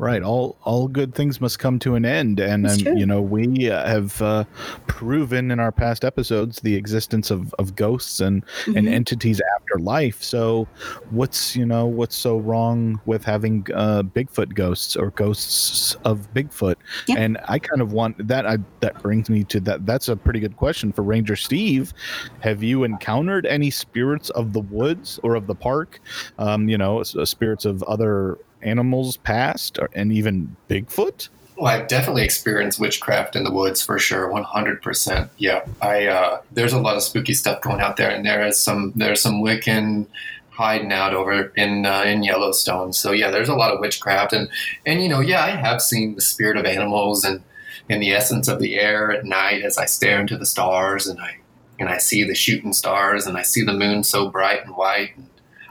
Right. 0.00 0.22
All 0.22 0.56
all 0.64 0.88
good 0.88 1.14
things 1.14 1.40
must 1.40 1.58
come 1.58 1.78
to 1.80 1.94
an 1.94 2.04
end. 2.04 2.40
And 2.40 2.66
um, 2.66 2.96
you 2.96 3.06
know 3.06 3.20
we 3.22 3.70
uh, 3.70 3.86
have 3.86 4.20
uh, 4.22 4.44
proven 4.86 5.50
in 5.50 5.60
our 5.60 5.70
past 5.72 6.04
episodes 6.04 6.60
the 6.60 6.74
existence 6.74 7.30
of, 7.30 7.54
of 7.58 7.74
ghosts 7.76 8.20
and 8.20 8.44
and 8.66 8.86
Mhm. 8.88 8.92
entities 8.92 9.40
after 9.56 9.78
life. 9.78 10.22
So 10.22 10.66
what's 11.10 11.54
you 11.54 11.66
know 11.66 11.86
what's 11.86 12.16
so 12.16 12.38
wrong 12.38 13.00
with 13.04 13.24
having 13.24 13.66
uh 13.74 14.02
bigfoot 14.02 14.54
ghosts 14.54 14.96
or 14.96 15.10
ghosts 15.12 15.94
of 16.04 16.26
bigfoot? 16.32 16.76
And 17.16 17.38
i 17.48 17.58
kind 17.58 17.82
of 17.82 17.92
want 17.92 18.16
that 18.26 18.46
I, 18.46 18.58
that 18.80 19.00
brings 19.02 19.28
me 19.28 19.44
to 19.44 19.60
that 19.60 19.84
that's 19.86 20.08
a 20.08 20.16
pretty 20.16 20.40
good 20.40 20.56
question 20.56 20.92
for 20.92 21.02
ranger 21.02 21.36
steve. 21.36 21.92
Have 22.40 22.62
you 22.62 22.84
encountered 22.84 23.44
any 23.46 23.70
spirits 23.70 24.30
of 24.30 24.52
the 24.54 24.60
woods 24.60 25.20
or 25.22 25.34
of 25.34 25.46
the 25.46 25.54
park? 25.54 26.00
Um 26.38 26.68
you 26.68 26.78
know 26.78 27.02
spirits 27.02 27.64
of 27.66 27.82
other 27.84 28.38
animals 28.62 29.16
past 29.18 29.78
or, 29.78 29.88
and 29.92 30.12
even 30.12 30.56
bigfoot 30.68 31.28
Well, 31.56 31.66
I've 31.66 31.88
definitely 31.88 32.24
experienced 32.24 32.80
witchcraft 32.80 33.36
in 33.36 33.44
the 33.44 33.50
woods 33.52 33.82
for 33.82 33.98
sure, 33.98 34.30
one 34.30 34.44
hundred 34.44 34.80
percent. 34.82 35.30
Yeah, 35.36 35.64
I 35.82 36.06
uh, 36.06 36.40
there's 36.52 36.72
a 36.72 36.80
lot 36.80 36.96
of 36.96 37.02
spooky 37.02 37.34
stuff 37.34 37.60
going 37.60 37.80
out 37.80 37.98
there, 37.98 38.10
and 38.10 38.24
there 38.24 38.46
is 38.46 38.58
some 38.58 38.92
there's 38.96 39.20
some 39.20 39.42
Wiccan 39.42 40.06
hiding 40.50 40.92
out 40.92 41.14
over 41.14 41.52
in 41.56 41.86
uh, 41.86 42.02
in 42.02 42.22
Yellowstone. 42.22 42.92
So 42.92 43.12
yeah, 43.12 43.30
there's 43.30 43.48
a 43.48 43.54
lot 43.54 43.72
of 43.72 43.80
witchcraft, 43.80 44.32
and 44.32 44.48
and 44.86 45.02
you 45.02 45.08
know 45.08 45.20
yeah, 45.20 45.44
I 45.44 45.50
have 45.50 45.82
seen 45.82 46.14
the 46.14 46.20
spirit 46.20 46.56
of 46.56 46.64
animals 46.64 47.24
and 47.24 47.42
and 47.88 48.02
the 48.02 48.12
essence 48.12 48.46
of 48.48 48.58
the 48.58 48.78
air 48.78 49.10
at 49.10 49.24
night 49.24 49.62
as 49.62 49.76
I 49.76 49.84
stare 49.86 50.20
into 50.20 50.38
the 50.38 50.46
stars, 50.46 51.06
and 51.06 51.18
I 51.20 51.38
and 51.78 51.88
I 51.88 51.98
see 51.98 52.24
the 52.24 52.34
shooting 52.34 52.72
stars, 52.72 53.26
and 53.26 53.36
I 53.36 53.42
see 53.42 53.64
the 53.64 53.72
moon 53.72 54.04
so 54.04 54.28
bright 54.30 54.64
and 54.64 54.76
white. 54.76 55.16
And, 55.16 55.29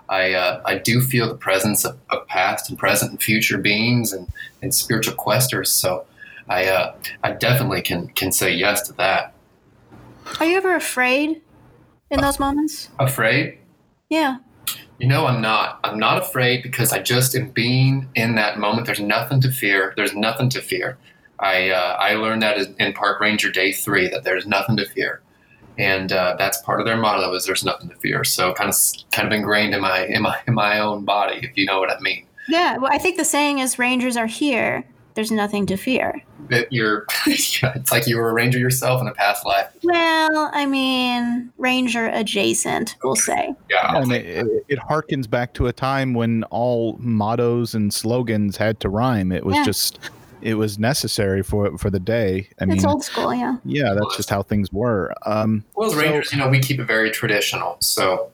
I, 0.10 0.34
uh, 0.34 0.62
I 0.66 0.78
do 0.78 1.01
feel 1.01 1.28
the 1.28 1.36
presence 1.36 1.86
of, 1.86 1.97
of 2.10 2.28
past 2.28 2.70
and 2.70 2.78
present 2.78 3.12
and 3.12 3.22
future 3.22 3.57
beings 3.57 4.12
and, 4.12 4.28
and 4.62 4.74
spiritual 4.74 5.16
questers. 5.16 5.68
So 5.68 6.05
I 6.49 6.66
uh, 6.66 6.95
I 7.24 7.32
definitely 7.32 7.82
can 7.82 8.07
can 8.10 8.32
say 8.32 8.53
yes 8.53 8.82
to 8.88 8.93
that. 8.93 9.34
Are 10.39 10.45
you 10.45 10.57
ever 10.57 10.76
afraid 10.76 11.41
in 12.10 12.22
those 12.22 12.39
moments? 12.39 12.89
Afraid? 12.99 13.60
Yeah. 14.10 14.38
You 14.97 15.07
know, 15.07 15.28
I'm 15.28 15.41
not. 15.41 15.80
I'm 15.84 15.99
not 15.99 16.22
afraid 16.22 16.64
because 16.64 16.91
I 16.91 16.99
just 16.99 17.36
am 17.36 17.51
being 17.51 18.10
in 18.16 18.36
that 18.36 18.57
moment. 18.60 18.86
There's 18.88 18.99
nothing 18.99 19.39
to 19.41 19.51
fear. 19.51 19.93
There's 19.95 20.16
nothing 20.16 20.49
to 20.49 20.62
fear. 20.62 20.97
I 21.39 21.70
uh, 21.70 21.95
I 21.99 22.16
learned 22.16 22.41
that 22.41 22.57
in 22.80 22.93
Park 22.93 23.22
Ranger 23.22 23.51
Day 23.51 23.72
Three 23.72 24.10
that 24.10 24.24
there's 24.24 24.45
nothing 24.45 24.76
to 24.78 24.86
fear, 24.86 25.22
and 25.80 26.11
uh, 26.11 26.36
that's 26.38 26.61
part 26.61 26.80
of 26.80 26.86
their 26.86 26.97
motto 26.97 27.34
is 27.34 27.45
there's 27.45 27.63
nothing 27.63 27.89
to 27.89 27.95
fear. 27.95 28.23
So 28.23 28.53
kind 28.53 28.69
of 28.69 28.75
kind 29.11 29.25
of 29.27 29.32
ingrained 29.34 29.73
in 29.73 29.82
my 29.82 30.05
in 30.05 30.21
my 30.21 30.38
in 30.47 30.53
my 30.53 30.80
own 30.80 31.05
body, 31.05 31.39
if 31.41 31.57
you 31.57 31.65
know 31.65 31.80
what 31.80 31.89
I 31.89 31.99
mean. 31.99 32.25
Yeah. 32.47 32.77
Well, 32.77 32.91
I 32.93 32.97
think 32.99 33.17
the 33.17 33.25
saying 33.25 33.59
is 33.59 33.80
Rangers 33.80 34.17
are 34.17 34.27
here. 34.27 34.84
There's 35.15 35.32
nothing 35.32 35.65
to 35.65 35.75
fear. 35.75 36.21
That 36.49 36.71
you're, 36.71 37.05
it's 37.27 37.91
like 37.91 38.07
you 38.07 38.15
were 38.17 38.30
a 38.30 38.34
ranger 38.34 38.57
yourself 38.57 39.01
in 39.01 39.07
a 39.07 39.13
past 39.13 39.45
life. 39.45 39.67
Well, 39.84 40.49
I 40.53 40.65
mean, 40.65 41.51
Ranger 41.57 42.07
adjacent, 42.07 42.95
we'll 43.03 43.15
say. 43.15 43.53
Yeah, 43.69 43.77
I'll 43.84 43.97
I 43.97 43.99
mean, 44.01 44.09
take 44.09 44.25
it, 44.25 44.65
it 44.69 44.80
harkens 44.80 45.30
back 45.30 45.53
to 45.55 45.67
a 45.67 45.73
time 45.73 46.13
when 46.13 46.43
all 46.45 46.95
mottos 46.99 47.75
and 47.75 47.93
slogans 47.93 48.55
had 48.57 48.80
to 48.82 48.89
rhyme. 48.89 49.32
It 49.32 49.45
was 49.45 49.55
Yeah. 49.57 49.63
just, 49.65 49.99
it 50.41 50.55
was 50.55 50.79
necessary 50.79 51.43
for 51.43 51.77
for 51.77 51.89
the 51.89 51.99
day. 51.99 52.49
I 52.59 52.65
mean, 52.65 52.77
it's 52.77 52.85
old 52.85 53.03
school, 53.03 53.33
yeah. 53.33 53.57
yeah, 53.65 53.93
that's 53.93 54.17
just 54.17 54.29
how 54.29 54.41
things 54.43 54.71
were. 54.71 55.13
Um, 55.25 55.63
Well, 55.75 55.87
as 55.87 55.93
So- 55.93 55.99
Rangers, 56.01 56.31
you 56.31 56.37
know, 56.39 56.49
we 56.49 56.59
keep 56.59 56.79
it 56.79 56.85
very 56.85 57.11
traditional. 57.11 57.77
So 57.79 58.31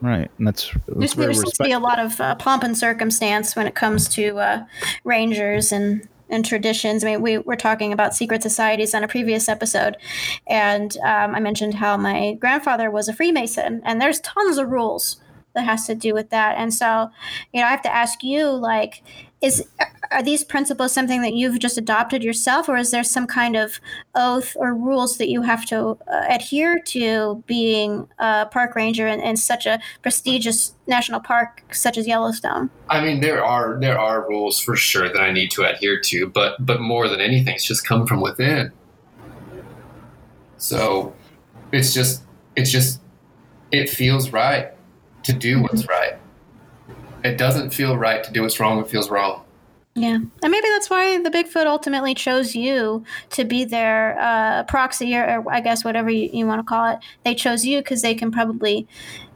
right, 0.00 0.30
and 0.38 0.46
that's, 0.46 0.70
There's, 0.86 0.98
that's 0.98 1.14
there 1.14 1.32
seems 1.32 1.52
to 1.52 1.64
be 1.64 1.72
a 1.72 1.78
lot 1.78 1.98
of 1.98 2.20
uh, 2.20 2.34
pomp 2.34 2.62
and 2.62 2.76
circumstance 2.76 3.56
when 3.56 3.66
it 3.66 3.74
comes 3.74 4.08
to 4.10 4.38
uh, 4.38 4.64
Rangers 5.04 5.72
and 5.72 6.08
and 6.28 6.44
traditions. 6.44 7.04
I 7.04 7.12
mean, 7.12 7.22
we 7.22 7.38
were 7.38 7.56
talking 7.56 7.92
about 7.92 8.14
secret 8.14 8.42
societies 8.42 8.94
on 8.94 9.04
a 9.04 9.08
previous 9.08 9.48
episode, 9.48 9.96
and 10.48 10.96
um, 10.98 11.34
I 11.34 11.40
mentioned 11.40 11.74
how 11.74 11.96
my 11.96 12.34
grandfather 12.40 12.90
was 12.90 13.08
a 13.08 13.12
Freemason, 13.12 13.80
and 13.84 14.00
there's 14.00 14.20
tons 14.20 14.58
of 14.58 14.68
rules 14.68 15.20
that 15.54 15.64
has 15.64 15.86
to 15.86 15.94
do 15.94 16.12
with 16.12 16.28
that. 16.30 16.58
And 16.58 16.74
so, 16.74 17.08
you 17.52 17.60
know, 17.60 17.66
I 17.66 17.70
have 17.70 17.80
to 17.82 17.94
ask 17.94 18.22
you, 18.22 18.48
like, 18.50 19.02
is 19.42 19.66
are 20.10 20.22
these 20.22 20.44
principles 20.44 20.92
something 20.92 21.22
that 21.22 21.34
you've 21.34 21.58
just 21.58 21.76
adopted 21.76 22.22
yourself, 22.22 22.68
or 22.68 22.76
is 22.76 22.90
there 22.90 23.04
some 23.04 23.26
kind 23.26 23.56
of 23.56 23.80
oath 24.14 24.56
or 24.56 24.74
rules 24.74 25.18
that 25.18 25.28
you 25.28 25.42
have 25.42 25.64
to 25.66 25.98
uh, 26.10 26.24
adhere 26.28 26.78
to 26.78 27.42
being 27.46 28.08
a 28.18 28.46
park 28.46 28.74
ranger 28.74 29.06
in, 29.06 29.20
in 29.20 29.36
such 29.36 29.66
a 29.66 29.80
prestigious 30.02 30.74
national 30.86 31.20
park 31.20 31.62
such 31.72 31.98
as 31.98 32.06
Yellowstone? 32.06 32.70
I 32.88 33.00
mean, 33.00 33.20
there 33.20 33.44
are 33.44 33.78
there 33.80 33.98
are 33.98 34.28
rules 34.28 34.58
for 34.60 34.76
sure 34.76 35.08
that 35.12 35.20
I 35.20 35.32
need 35.32 35.50
to 35.52 35.64
adhere 35.64 36.00
to, 36.00 36.28
but 36.28 36.64
but 36.64 36.80
more 36.80 37.08
than 37.08 37.20
anything, 37.20 37.54
it's 37.54 37.64
just 37.64 37.86
come 37.86 38.06
from 38.06 38.20
within. 38.20 38.72
So 40.56 41.14
it's 41.72 41.92
just 41.92 42.22
it's 42.54 42.70
just 42.70 43.00
it 43.72 43.90
feels 43.90 44.30
right 44.30 44.72
to 45.24 45.32
do 45.32 45.60
what's 45.60 45.86
right. 45.88 46.15
It 47.26 47.38
doesn't 47.38 47.70
feel 47.70 47.96
right 47.96 48.22
to 48.22 48.32
do 48.32 48.42
what's 48.42 48.60
wrong. 48.60 48.78
It 48.78 48.88
feels 48.88 49.10
wrong. 49.10 49.42
Yeah, 49.98 50.16
and 50.16 50.50
maybe 50.52 50.68
that's 50.68 50.90
why 50.90 51.22
the 51.22 51.30
Bigfoot 51.30 51.64
ultimately 51.64 52.14
chose 52.14 52.54
you 52.54 53.02
to 53.30 53.46
be 53.46 53.64
their 53.64 54.18
uh, 54.20 54.64
proxy, 54.64 55.16
or, 55.16 55.40
or 55.40 55.50
I 55.50 55.60
guess 55.60 55.84
whatever 55.86 56.10
you, 56.10 56.28
you 56.30 56.46
want 56.46 56.58
to 56.58 56.64
call 56.64 56.92
it. 56.92 56.98
They 57.24 57.34
chose 57.34 57.64
you 57.64 57.78
because 57.78 58.02
they 58.02 58.14
can 58.14 58.30
probably 58.30 58.86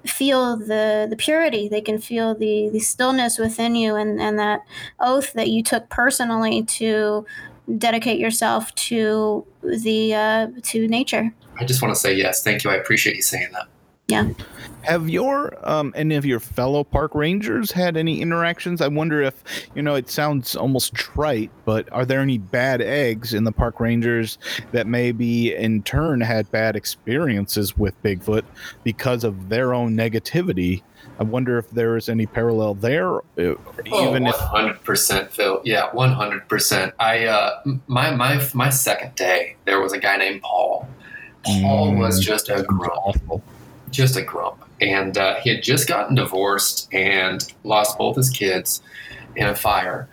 feel 0.05 0.59
the 0.59 1.07
the 1.09 1.16
purity. 1.16 1.66
They 1.68 1.80
can 1.80 1.99
feel 1.99 2.34
the 2.34 2.68
the 2.68 2.78
stillness 2.78 3.38
within 3.38 3.74
you, 3.74 3.97
and 3.97 4.20
and 4.20 4.38
that 4.38 4.61
oath 4.99 5.32
that 5.32 5.49
you 5.49 5.62
took 5.62 5.88
personally 5.88 6.62
to 6.64 7.24
dedicate 7.78 8.18
yourself 8.18 8.74
to 8.74 9.47
the 9.62 10.14
uh, 10.14 10.49
to 10.64 10.86
nature. 10.88 11.32
I 11.59 11.64
just 11.64 11.80
want 11.80 11.95
to 11.95 12.01
say 12.01 12.12
yes. 12.12 12.43
Thank 12.43 12.64
you. 12.64 12.70
I 12.70 12.74
appreciate 12.74 13.16
you 13.16 13.22
saying 13.22 13.49
that. 13.53 13.66
Yeah. 14.11 14.28
Have 14.82 15.11
your 15.11 15.56
um, 15.68 15.92
any 15.94 16.14
of 16.16 16.24
your 16.24 16.40
fellow 16.40 16.84
park 16.84 17.14
rangers 17.14 17.70
had 17.70 17.98
any 17.98 18.22
interactions? 18.22 18.80
I 18.80 18.88
wonder 18.88 19.20
if 19.20 19.42
you 19.74 19.82
know. 19.82 19.94
It 19.94 20.08
sounds 20.08 20.56
almost 20.56 20.94
trite, 20.94 21.50
but 21.66 21.90
are 21.92 22.06
there 22.06 22.20
any 22.20 22.38
bad 22.38 22.80
eggs 22.80 23.34
in 23.34 23.44
the 23.44 23.52
park 23.52 23.78
rangers 23.78 24.38
that 24.72 24.86
maybe 24.86 25.54
in 25.54 25.82
turn 25.82 26.22
had 26.22 26.50
bad 26.50 26.76
experiences 26.76 27.76
with 27.76 28.00
Bigfoot 28.02 28.42
because 28.82 29.22
of 29.22 29.50
their 29.50 29.74
own 29.74 29.94
negativity? 29.94 30.82
I 31.18 31.24
wonder 31.24 31.58
if 31.58 31.68
there 31.70 31.98
is 31.98 32.08
any 32.08 32.24
parallel 32.24 32.74
there, 32.74 33.16
uh, 33.18 33.20
even 33.84 34.26
oh, 34.26 34.32
100% 34.32 35.28
Phil. 35.30 35.61
Yeah, 35.64 35.90
100%. 35.90 36.92
I 36.98 37.26
uh 37.26 37.62
my 37.86 38.14
my 38.14 38.42
my 38.54 38.70
second 38.70 39.14
day 39.14 39.56
there 39.66 39.80
was 39.80 39.92
a 39.92 39.98
guy 39.98 40.16
named 40.16 40.40
Paul. 40.40 40.88
Paul 41.44 41.92
Mm. 41.92 41.98
was 41.98 42.20
just 42.20 42.48
a 42.48 42.62
grump, 42.62 42.92
awful. 43.04 43.42
Just 43.91 44.16
a 44.16 44.22
grump, 44.22 44.64
and 44.80 45.16
uh, 45.16 45.36
he 45.36 45.51
had 45.51 45.62
just 45.62 45.88
gotten 45.88 46.14
divorced 46.14 46.88
and 46.93 47.53
lost 47.64 47.99
both 47.99 48.16
his 48.16 48.30
kids 48.30 48.82
in 49.36 49.47
a 49.47 49.55
fire, 49.55 50.09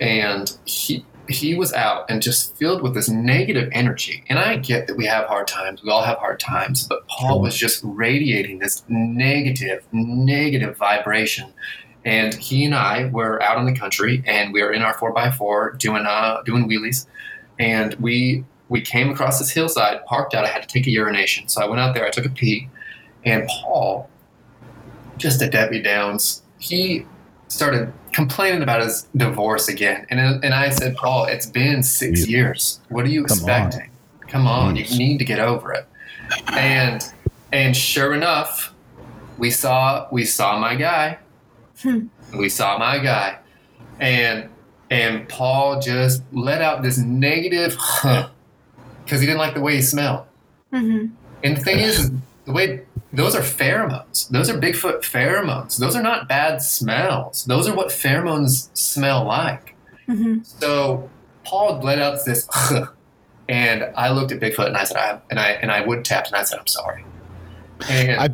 and 0.00 0.56
he 0.64 1.04
he 1.28 1.54
was 1.54 1.72
out 1.72 2.08
and 2.08 2.22
just 2.22 2.56
filled 2.56 2.82
with 2.82 2.94
this 2.94 3.08
negative 3.08 3.68
energy. 3.72 4.22
And 4.28 4.38
I 4.38 4.56
get 4.56 4.86
that 4.86 4.96
we 4.96 5.06
have 5.06 5.26
hard 5.26 5.48
times, 5.48 5.82
we 5.82 5.90
all 5.90 6.02
have 6.04 6.18
hard 6.18 6.38
times, 6.38 6.86
but 6.86 7.06
Paul 7.08 7.40
was 7.40 7.56
just 7.56 7.80
radiating 7.82 8.60
this 8.60 8.84
negative, 8.88 9.84
negative 9.92 10.76
vibration. 10.76 11.52
And 12.04 12.32
he 12.34 12.64
and 12.64 12.74
I 12.74 13.06
were 13.06 13.42
out 13.42 13.58
in 13.58 13.64
the 13.66 13.76
country, 13.76 14.22
and 14.24 14.52
we 14.52 14.62
were 14.62 14.72
in 14.72 14.82
our 14.82 14.94
four 14.94 15.18
x 15.18 15.36
four 15.36 15.72
doing 15.72 16.04
uh 16.06 16.42
doing 16.42 16.68
wheelies, 16.68 17.06
and 17.58 17.94
we 17.94 18.44
we 18.68 18.80
came 18.80 19.10
across 19.10 19.38
this 19.38 19.50
hillside, 19.50 20.04
parked 20.06 20.34
out. 20.34 20.44
I 20.44 20.48
had 20.48 20.62
to 20.62 20.68
take 20.68 20.86
a 20.86 20.90
urination, 20.90 21.48
so 21.48 21.62
I 21.62 21.68
went 21.68 21.80
out 21.80 21.94
there. 21.94 22.06
I 22.06 22.10
took 22.10 22.24
a 22.24 22.30
pee, 22.30 22.68
and 23.26 23.46
Paul, 23.48 24.08
just 25.18 25.42
a 25.42 25.48
Debbie 25.50 25.82
Downs, 25.82 26.42
he 26.58 27.04
started 27.48 27.92
complaining 28.12 28.62
about 28.62 28.82
his 28.82 29.06
divorce 29.16 29.68
again. 29.68 30.06
And 30.08 30.42
and 30.42 30.54
I 30.54 30.70
said, 30.70 30.96
Paul, 30.96 31.26
it's 31.26 31.46
been 31.46 31.82
six 31.82 32.26
Yeah. 32.26 32.36
years. 32.38 32.80
What 32.88 33.04
are 33.04 33.08
you 33.10 33.24
Come 33.24 33.38
on. 33.44 33.50
expecting? 33.50 33.90
Come 34.28 34.46
on, 34.46 34.76
Jeez. 34.76 34.90
you 34.92 34.98
need 34.98 35.18
to 35.18 35.24
get 35.24 35.38
over 35.40 35.72
it. 35.72 35.86
And 36.56 37.02
and 37.52 37.76
sure 37.76 38.14
enough, 38.14 38.72
we 39.38 39.50
saw 39.50 40.08
we 40.10 40.24
saw 40.24 40.58
my 40.58 40.74
guy. 40.76 41.18
Hmm. 41.82 42.06
We 42.36 42.48
saw 42.48 42.78
my 42.78 42.98
guy, 42.98 43.38
and 44.00 44.48
and 44.90 45.28
Paul 45.28 45.80
just 45.80 46.22
let 46.32 46.62
out 46.62 46.82
this 46.82 46.98
negative 46.98 47.72
because 49.04 49.20
he 49.20 49.26
didn't 49.26 49.38
like 49.38 49.54
the 49.54 49.60
way 49.60 49.76
he 49.76 49.82
smelled. 49.82 50.24
hmm 50.72 51.06
And 51.44 51.56
the 51.56 51.60
thing 51.60 51.78
is, 51.78 52.10
the 52.46 52.52
way 52.52 52.82
those 53.12 53.34
are 53.34 53.40
pheromones. 53.40 54.28
Those 54.28 54.50
are 54.50 54.58
Bigfoot 54.58 55.00
pheromones. 55.00 55.78
Those 55.78 55.96
are 55.96 56.02
not 56.02 56.28
bad 56.28 56.60
smells. 56.62 57.44
Those 57.44 57.68
are 57.68 57.74
what 57.74 57.88
pheromones 57.88 58.70
smell 58.76 59.24
like. 59.24 59.74
hmm 60.06 60.38
So 60.42 61.08
Paul 61.44 61.80
let 61.82 61.98
out 61.98 62.18
this, 62.24 62.48
and 63.48 63.84
I 63.96 64.10
looked 64.12 64.32
at 64.32 64.40
Bigfoot 64.40 64.66
and 64.66 64.76
I 64.76 64.84
said, 64.84 64.96
I, 64.96 65.20
and 65.30 65.38
I 65.38 65.50
and 65.50 65.70
I 65.70 65.86
wood 65.86 66.04
tapped 66.04 66.28
and 66.28 66.36
I 66.36 66.42
said, 66.44 66.58
I'm 66.58 66.66
sorry. 66.66 67.04
And 67.88 68.20
I- 68.20 68.28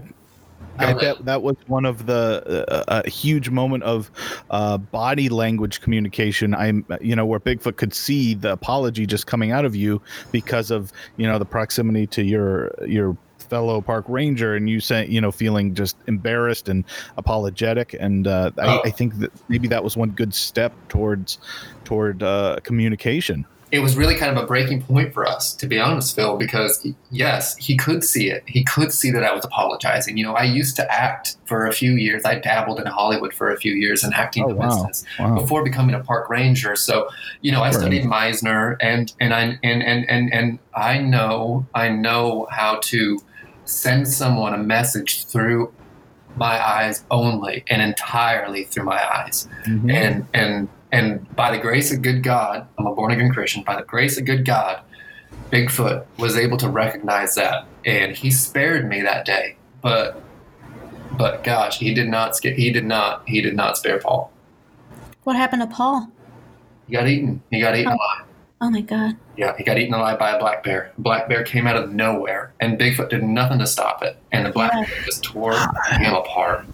Go 0.78 0.86
I 0.86 0.94
bet 0.94 1.24
that 1.26 1.42
was 1.42 1.56
one 1.66 1.84
of 1.84 2.06
the 2.06 2.64
uh, 2.70 3.02
a 3.04 3.08
huge 3.10 3.50
moment 3.50 3.82
of 3.82 4.10
uh, 4.48 4.78
body 4.78 5.28
language 5.28 5.82
communication. 5.82 6.54
I'm, 6.54 6.86
you 7.02 7.14
know, 7.14 7.26
where 7.26 7.38
Bigfoot 7.38 7.76
could 7.76 7.92
see 7.92 8.32
the 8.32 8.52
apology 8.52 9.04
just 9.06 9.26
coming 9.26 9.50
out 9.50 9.66
of 9.66 9.76
you 9.76 10.00
because 10.30 10.70
of 10.70 10.90
you 11.18 11.26
know 11.26 11.38
the 11.38 11.44
proximity 11.44 12.06
to 12.06 12.24
your 12.24 12.72
your 12.86 13.18
fellow 13.52 13.82
park 13.82 14.06
ranger, 14.08 14.54
and 14.56 14.68
you 14.70 14.80
say 14.80 15.06
you 15.06 15.20
know 15.20 15.30
feeling 15.30 15.74
just 15.74 15.96
embarrassed 16.08 16.68
and 16.70 16.84
apologetic. 17.18 17.94
And 18.00 18.26
uh, 18.26 18.50
I, 18.58 18.66
Oh. 18.68 18.80
I 18.86 18.90
think 18.90 19.18
that 19.18 19.30
maybe 19.48 19.68
that 19.68 19.84
was 19.84 19.94
one 19.96 20.10
good 20.10 20.32
step 20.34 20.72
towards 20.88 21.38
toward 21.84 22.22
uh, 22.22 22.56
communication. 22.64 23.44
it 23.72 23.80
was 23.80 23.96
really 23.96 24.14
kind 24.14 24.30
of 24.36 24.42
a 24.44 24.46
breaking 24.46 24.82
point 24.82 25.14
for 25.14 25.24
us, 25.26 25.54
to 25.60 25.66
be 25.66 25.78
honest, 25.80 26.14
Phil, 26.14 26.36
because 26.36 26.74
yes, 27.10 27.56
he 27.56 27.74
could 27.84 28.04
see 28.04 28.26
it. 28.30 28.42
He 28.46 28.62
could 28.64 28.92
see 28.92 29.10
that 29.10 29.24
I 29.24 29.32
was 29.34 29.44
apologizing. 29.46 30.18
You 30.18 30.24
know, 30.26 30.34
I 30.34 30.44
used 30.44 30.76
to 30.76 30.84
act 30.92 31.36
for 31.46 31.66
a 31.66 31.72
few 31.72 31.92
years. 32.06 32.22
I 32.26 32.34
dabbled 32.50 32.78
in 32.80 32.86
Hollywood 32.86 33.32
for 33.32 33.50
a 33.50 33.56
few 33.56 33.72
years 33.72 34.04
in 34.04 34.12
acting 34.12 34.44
Oh, 34.44 34.48
the 34.50 34.54
wow. 34.56 34.68
business 34.68 35.04
Wow. 35.18 35.34
before 35.40 35.64
becoming 35.64 35.94
a 35.94 36.04
park 36.10 36.28
ranger. 36.28 36.76
So, 36.76 37.08
you 37.40 37.50
know, 37.52 37.62
I 37.68 37.70
studied 37.70 38.04
Meisner 38.04 38.76
and 38.80 39.04
and 39.20 39.32
I 39.40 39.42
and, 39.70 39.82
and 39.82 40.00
and 40.14 40.24
and 40.38 40.58
I 40.76 40.98
know 40.98 41.66
I 41.74 41.86
know 41.88 42.46
how 42.50 42.72
to 42.92 43.18
send 43.72 44.06
someone 44.06 44.52
a 44.54 44.58
message 44.58 45.24
through 45.26 45.72
my 46.36 46.64
eyes 46.66 47.04
only 47.10 47.64
and 47.68 47.82
entirely 47.82 48.64
through 48.64 48.84
my 48.84 49.00
eyes 49.16 49.48
Mhm. 49.66 49.92
and 49.92 50.26
and 50.34 50.68
and 50.92 51.34
by 51.36 51.50
the 51.50 51.58
grace 51.58 51.90
of 51.92 52.02
good 52.02 52.22
God, 52.22 52.66
I'm 52.78 52.86
a 52.86 52.94
born 52.94 53.12
again 53.12 53.32
Christian. 53.32 53.62
By 53.62 53.76
the 53.76 53.82
grace 53.82 54.18
of 54.18 54.26
good 54.26 54.44
God, 54.44 54.80
Bigfoot 55.50 56.04
was 56.18 56.36
able 56.36 56.58
to 56.58 56.68
recognize 56.68 57.34
that, 57.36 57.64
and 57.86 58.14
he 58.14 58.30
spared 58.30 58.86
me 58.88 59.00
that 59.02 59.24
day. 59.24 59.56
But 59.80 60.20
but 61.16 61.44
gosh, 61.44 61.78
he 61.78 61.94
did 61.94 62.08
not 62.08 62.36
sca- 62.36 62.54
he 62.54 62.70
did 62.72 62.84
not 62.84 63.22
he 63.26 63.40
did 63.40 63.54
not 63.56 63.76
spare 63.78 63.98
Paul. 63.98 64.30
What 65.24 65.36
happened 65.36 65.62
to 65.62 65.68
Paul? 65.68 66.08
He 66.88 66.94
got 66.96 67.06
eaten. 67.08 67.42
He 67.50 67.60
got 67.60 67.74
eaten 67.76 67.92
alive. 67.92 68.26
Oh 68.64 68.70
my 68.70 68.80
God. 68.80 69.16
Yeah, 69.36 69.56
he 69.58 69.64
got 69.64 69.76
eaten 69.76 69.92
alive 69.92 70.20
by 70.20 70.30
a 70.30 70.38
black 70.38 70.62
bear. 70.62 70.92
Black 70.96 71.28
bear 71.28 71.42
came 71.42 71.66
out 71.66 71.76
of 71.76 71.92
nowhere, 71.92 72.52
and 72.60 72.78
Bigfoot 72.78 73.10
did 73.10 73.24
nothing 73.24 73.58
to 73.58 73.66
stop 73.66 74.02
it, 74.04 74.16
and 74.30 74.46
the 74.46 74.50
black 74.50 74.72
Yeah. 74.72 74.84
bear 74.84 75.04
just 75.04 75.24
tore 75.24 75.54
him 75.90 76.14
apart. 76.14 76.64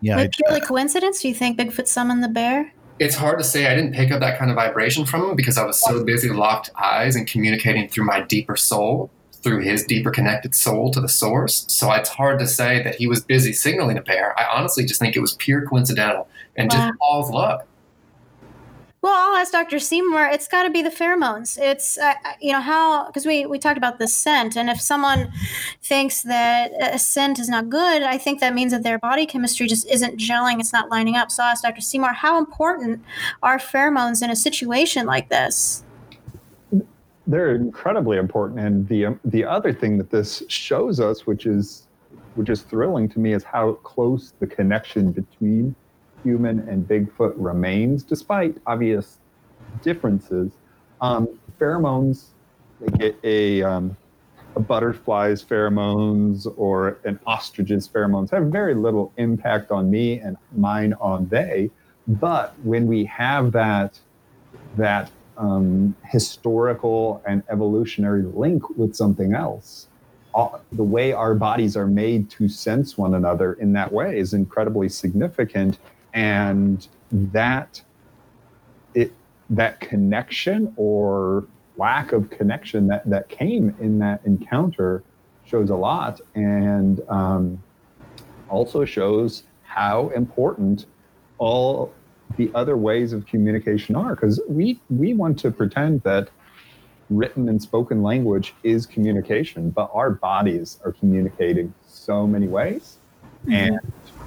yeah, 0.00 0.14
Was 0.16 0.22
I- 0.22 0.24
it 0.26 0.32
purely 0.32 0.60
coincidence? 0.60 1.20
Do 1.22 1.28
you 1.28 1.34
think 1.34 1.58
Bigfoot 1.58 1.88
summoned 1.88 2.22
the 2.22 2.28
bear? 2.28 2.72
It's 3.00 3.16
hard 3.16 3.38
to 3.38 3.44
say. 3.44 3.66
I 3.66 3.74
didn't 3.74 3.94
pick 3.94 4.12
up 4.12 4.20
that 4.20 4.38
kind 4.38 4.48
of 4.50 4.54
vibration 4.54 5.04
from 5.06 5.30
him 5.30 5.34
because 5.34 5.58
I 5.58 5.64
was 5.64 5.80
so 5.80 6.04
busy 6.04 6.28
locked 6.28 6.70
eyes 6.80 7.16
and 7.16 7.26
communicating 7.26 7.88
through 7.88 8.04
my 8.04 8.20
deeper 8.20 8.54
soul, 8.56 9.10
through 9.42 9.60
his 9.62 9.82
deeper 9.84 10.10
connected 10.12 10.54
soul 10.54 10.90
to 10.92 11.00
the 11.00 11.08
source. 11.08 11.64
So 11.68 11.90
it's 11.92 12.08
hard 12.10 12.38
to 12.38 12.46
say 12.46 12.82
that 12.84 12.94
he 12.94 13.08
was 13.08 13.20
busy 13.24 13.52
signaling 13.52 13.98
a 13.98 14.02
bear. 14.02 14.38
I 14.38 14.44
honestly 14.56 14.84
just 14.86 15.00
think 15.00 15.16
it 15.16 15.20
was 15.20 15.32
pure 15.34 15.62
coincidental 15.66 16.28
and 16.56 16.70
Wow. 16.70 16.78
just 16.86 16.98
Paul's 17.00 17.30
luck. 17.30 17.66
Well, 19.04 19.12
I'll 19.12 19.36
ask 19.36 19.52
Dr. 19.52 19.78
Seymour. 19.80 20.28
It's 20.28 20.48
got 20.48 20.62
to 20.62 20.70
be 20.70 20.80
the 20.80 20.88
pheromones. 20.88 21.58
It's 21.60 21.98
uh, 21.98 22.14
you 22.40 22.52
know 22.52 22.62
how 22.62 23.04
because 23.04 23.26
we 23.26 23.44
we 23.44 23.58
talked 23.58 23.76
about 23.76 23.98
the 23.98 24.08
scent, 24.08 24.56
and 24.56 24.70
if 24.70 24.80
someone 24.80 25.30
thinks 25.82 26.22
that 26.22 26.72
a 26.80 26.98
scent 26.98 27.38
is 27.38 27.50
not 27.50 27.68
good, 27.68 28.02
I 28.02 28.16
think 28.16 28.40
that 28.40 28.54
means 28.54 28.72
that 28.72 28.82
their 28.82 28.98
body 28.98 29.26
chemistry 29.26 29.66
just 29.66 29.86
isn't 29.88 30.18
gelling. 30.18 30.58
It's 30.58 30.72
not 30.72 30.88
lining 30.88 31.16
up. 31.16 31.30
So 31.30 31.42
I'll 31.42 31.50
ask 31.50 31.62
Dr. 31.62 31.82
Seymour, 31.82 32.14
how 32.14 32.38
important 32.38 33.02
are 33.42 33.58
pheromones 33.58 34.22
in 34.22 34.30
a 34.30 34.36
situation 34.36 35.04
like 35.04 35.28
this? 35.28 35.84
they're 37.26 37.54
incredibly 37.54 38.16
important. 38.16 38.60
And 38.60 38.88
the 38.88 39.04
um, 39.04 39.20
the 39.26 39.44
other 39.44 39.74
thing 39.74 39.98
that 39.98 40.08
this 40.08 40.42
shows 40.48 40.98
us, 40.98 41.26
which 41.26 41.44
is 41.44 41.88
which 42.36 42.48
is 42.48 42.62
thrilling 42.62 43.10
to 43.10 43.18
me, 43.18 43.34
is 43.34 43.44
how 43.44 43.74
close 43.82 44.32
the 44.40 44.46
connection 44.46 45.12
between 45.12 45.76
human 46.24 46.68
and 46.68 46.88
Bigfoot 46.88 47.34
remains, 47.36 48.02
despite 48.02 48.56
obvious 48.66 49.18
differences. 49.82 50.50
Um, 51.00 51.28
pheromones, 51.60 52.28
they 52.80 52.96
get 52.98 53.16
a 53.22 53.62
um, 53.62 53.96
a 54.56 54.60
butterfly's 54.60 55.44
pheromones 55.44 56.52
or 56.56 56.98
an 57.04 57.18
ostrich's 57.26 57.88
pheromones 57.88 58.30
have 58.30 58.44
very 58.44 58.74
little 58.74 59.12
impact 59.16 59.70
on 59.70 59.90
me 59.90 60.20
and 60.20 60.36
mine 60.56 60.94
on 61.00 61.28
they. 61.28 61.70
But 62.06 62.54
when 62.62 62.86
we 62.86 63.04
have 63.06 63.52
that 63.52 63.98
that 64.76 65.10
um, 65.36 65.94
historical 66.04 67.22
and 67.26 67.42
evolutionary 67.50 68.22
link 68.22 68.68
with 68.76 68.94
something 68.94 69.34
else. 69.34 69.88
All, 70.32 70.60
the 70.72 70.82
way 70.82 71.12
our 71.12 71.34
bodies 71.34 71.76
are 71.76 71.86
made 71.86 72.28
to 72.30 72.48
sense 72.48 72.98
one 72.98 73.14
another 73.14 73.54
in 73.54 73.72
that 73.74 73.92
way 73.92 74.18
is 74.18 74.34
incredibly 74.34 74.88
significant, 74.88 75.78
and 76.14 76.88
that 77.10 77.82
it 78.94 79.12
that 79.50 79.80
connection 79.80 80.72
or 80.76 81.44
lack 81.76 82.12
of 82.12 82.30
connection 82.30 82.86
that 82.86 83.08
that 83.10 83.28
came 83.28 83.74
in 83.80 83.98
that 83.98 84.20
encounter 84.24 85.02
shows 85.44 85.70
a 85.70 85.76
lot, 85.76 86.20
and 86.34 87.02
um, 87.08 87.62
also 88.48 88.84
shows 88.84 89.42
how 89.64 90.08
important 90.10 90.86
all 91.38 91.92
the 92.36 92.50
other 92.54 92.76
ways 92.76 93.12
of 93.12 93.26
communication 93.26 93.96
are. 93.96 94.14
Because 94.14 94.40
we 94.48 94.80
we 94.88 95.12
want 95.14 95.38
to 95.40 95.50
pretend 95.50 96.02
that 96.02 96.30
written 97.10 97.48
and 97.48 97.60
spoken 97.60 98.02
language 98.02 98.54
is 98.62 98.86
communication 98.86 99.68
but 99.68 99.90
our 99.92 100.10
bodies 100.10 100.80
are 100.86 100.92
communicating 100.92 101.72
so 101.86 102.26
many 102.26 102.48
ways. 102.48 102.96
And 103.50 103.78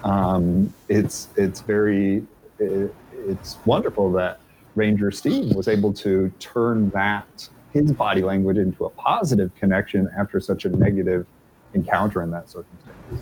um, 0.03 0.73
it's 0.89 1.29
it's 1.35 1.61
very 1.61 2.25
it, 2.59 2.93
it's 3.27 3.57
wonderful 3.65 4.11
that 4.11 4.39
ranger 4.75 5.11
steve 5.11 5.53
was 5.55 5.67
able 5.67 5.91
to 5.91 6.31
turn 6.39 6.89
that 6.91 7.49
his 7.73 7.91
body 7.91 8.21
language 8.21 8.57
into 8.57 8.85
a 8.85 8.89
positive 8.91 9.53
connection 9.55 10.09
after 10.17 10.39
such 10.39 10.65
a 10.65 10.69
negative 10.69 11.25
encounter 11.73 12.21
in 12.21 12.31
that 12.31 12.49
circumstance 12.49 13.21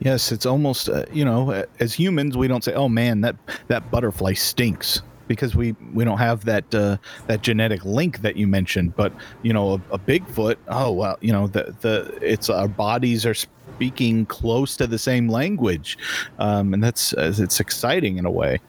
Yes, 0.00 0.32
it's 0.32 0.46
almost 0.46 0.88
uh, 0.88 1.04
you 1.12 1.24
know, 1.24 1.64
as 1.78 1.94
humans, 1.94 2.36
we 2.36 2.48
don't 2.48 2.64
say, 2.64 2.74
"Oh 2.74 2.88
man, 2.88 3.20
that 3.22 3.36
that 3.68 3.90
butterfly 3.90 4.34
stinks," 4.34 5.02
because 5.28 5.54
we 5.54 5.76
we 5.94 6.04
don't 6.04 6.18
have 6.18 6.44
that 6.46 6.74
uh, 6.74 6.96
that 7.26 7.42
genetic 7.42 7.84
link 7.84 8.22
that 8.22 8.36
you 8.36 8.46
mentioned. 8.46 8.96
But 8.96 9.12
you 9.42 9.52
know, 9.52 9.74
a, 9.74 9.94
a 9.94 9.98
Bigfoot, 9.98 10.56
oh 10.68 10.90
well, 10.90 11.18
you 11.20 11.32
know, 11.32 11.46
the 11.46 11.74
the 11.82 12.18
it's 12.20 12.50
our 12.50 12.68
bodies 12.68 13.24
are 13.24 13.34
speaking 13.76 14.26
close 14.26 14.76
to 14.76 14.86
the 14.86 14.98
same 14.98 15.28
language, 15.28 15.98
um, 16.38 16.74
and 16.74 16.82
that's 16.82 17.12
uh, 17.14 17.32
it's 17.36 17.60
exciting 17.60 18.18
in 18.18 18.26
a 18.26 18.30
way. 18.30 18.60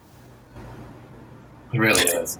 It 1.73 1.79
really 1.79 2.01
is. 2.01 2.39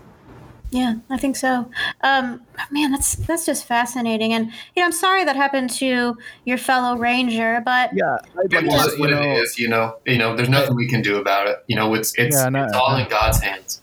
Yeah, 0.72 0.96
I 1.10 1.18
think 1.18 1.36
so. 1.36 1.70
Um, 2.02 2.42
man, 2.72 2.92
that's 2.92 3.16
that's 3.16 3.46
just 3.46 3.66
fascinating, 3.66 4.32
and 4.32 4.48
you 4.48 4.82
know, 4.82 4.86
I'm 4.86 4.94
sorry 4.94 5.26
that 5.26 5.36
happened 5.36 5.70
to 5.72 6.18
your 6.46 6.58
fellow 6.58 6.98
ranger, 6.98 7.62
but 7.66 7.92
Yeah, 7.94 8.18
I'd 8.40 8.54
It 8.54 8.66
was 8.66 8.98
what 8.98 9.10
you 9.10 9.16
know, 9.16 9.22
is, 9.22 9.60
you 9.60 9.68
know. 9.68 9.98
You 10.06 10.18
know, 10.18 10.36
there's 10.36 10.48
nothing 10.48 10.76
we 10.76 10.88
can 10.88 11.02
do 11.02 11.18
about 11.18 11.48
it. 11.48 11.58
You 11.68 11.76
know, 11.76 11.94
it's 11.94 12.14
it's, 12.18 12.38
Yeah, 12.38 12.48
no, 12.48 12.64
it's 12.64 12.74
all 12.74 12.92
no. 12.92 13.04
in 13.04 13.10
God's 13.10 13.42
hands. 13.42 13.82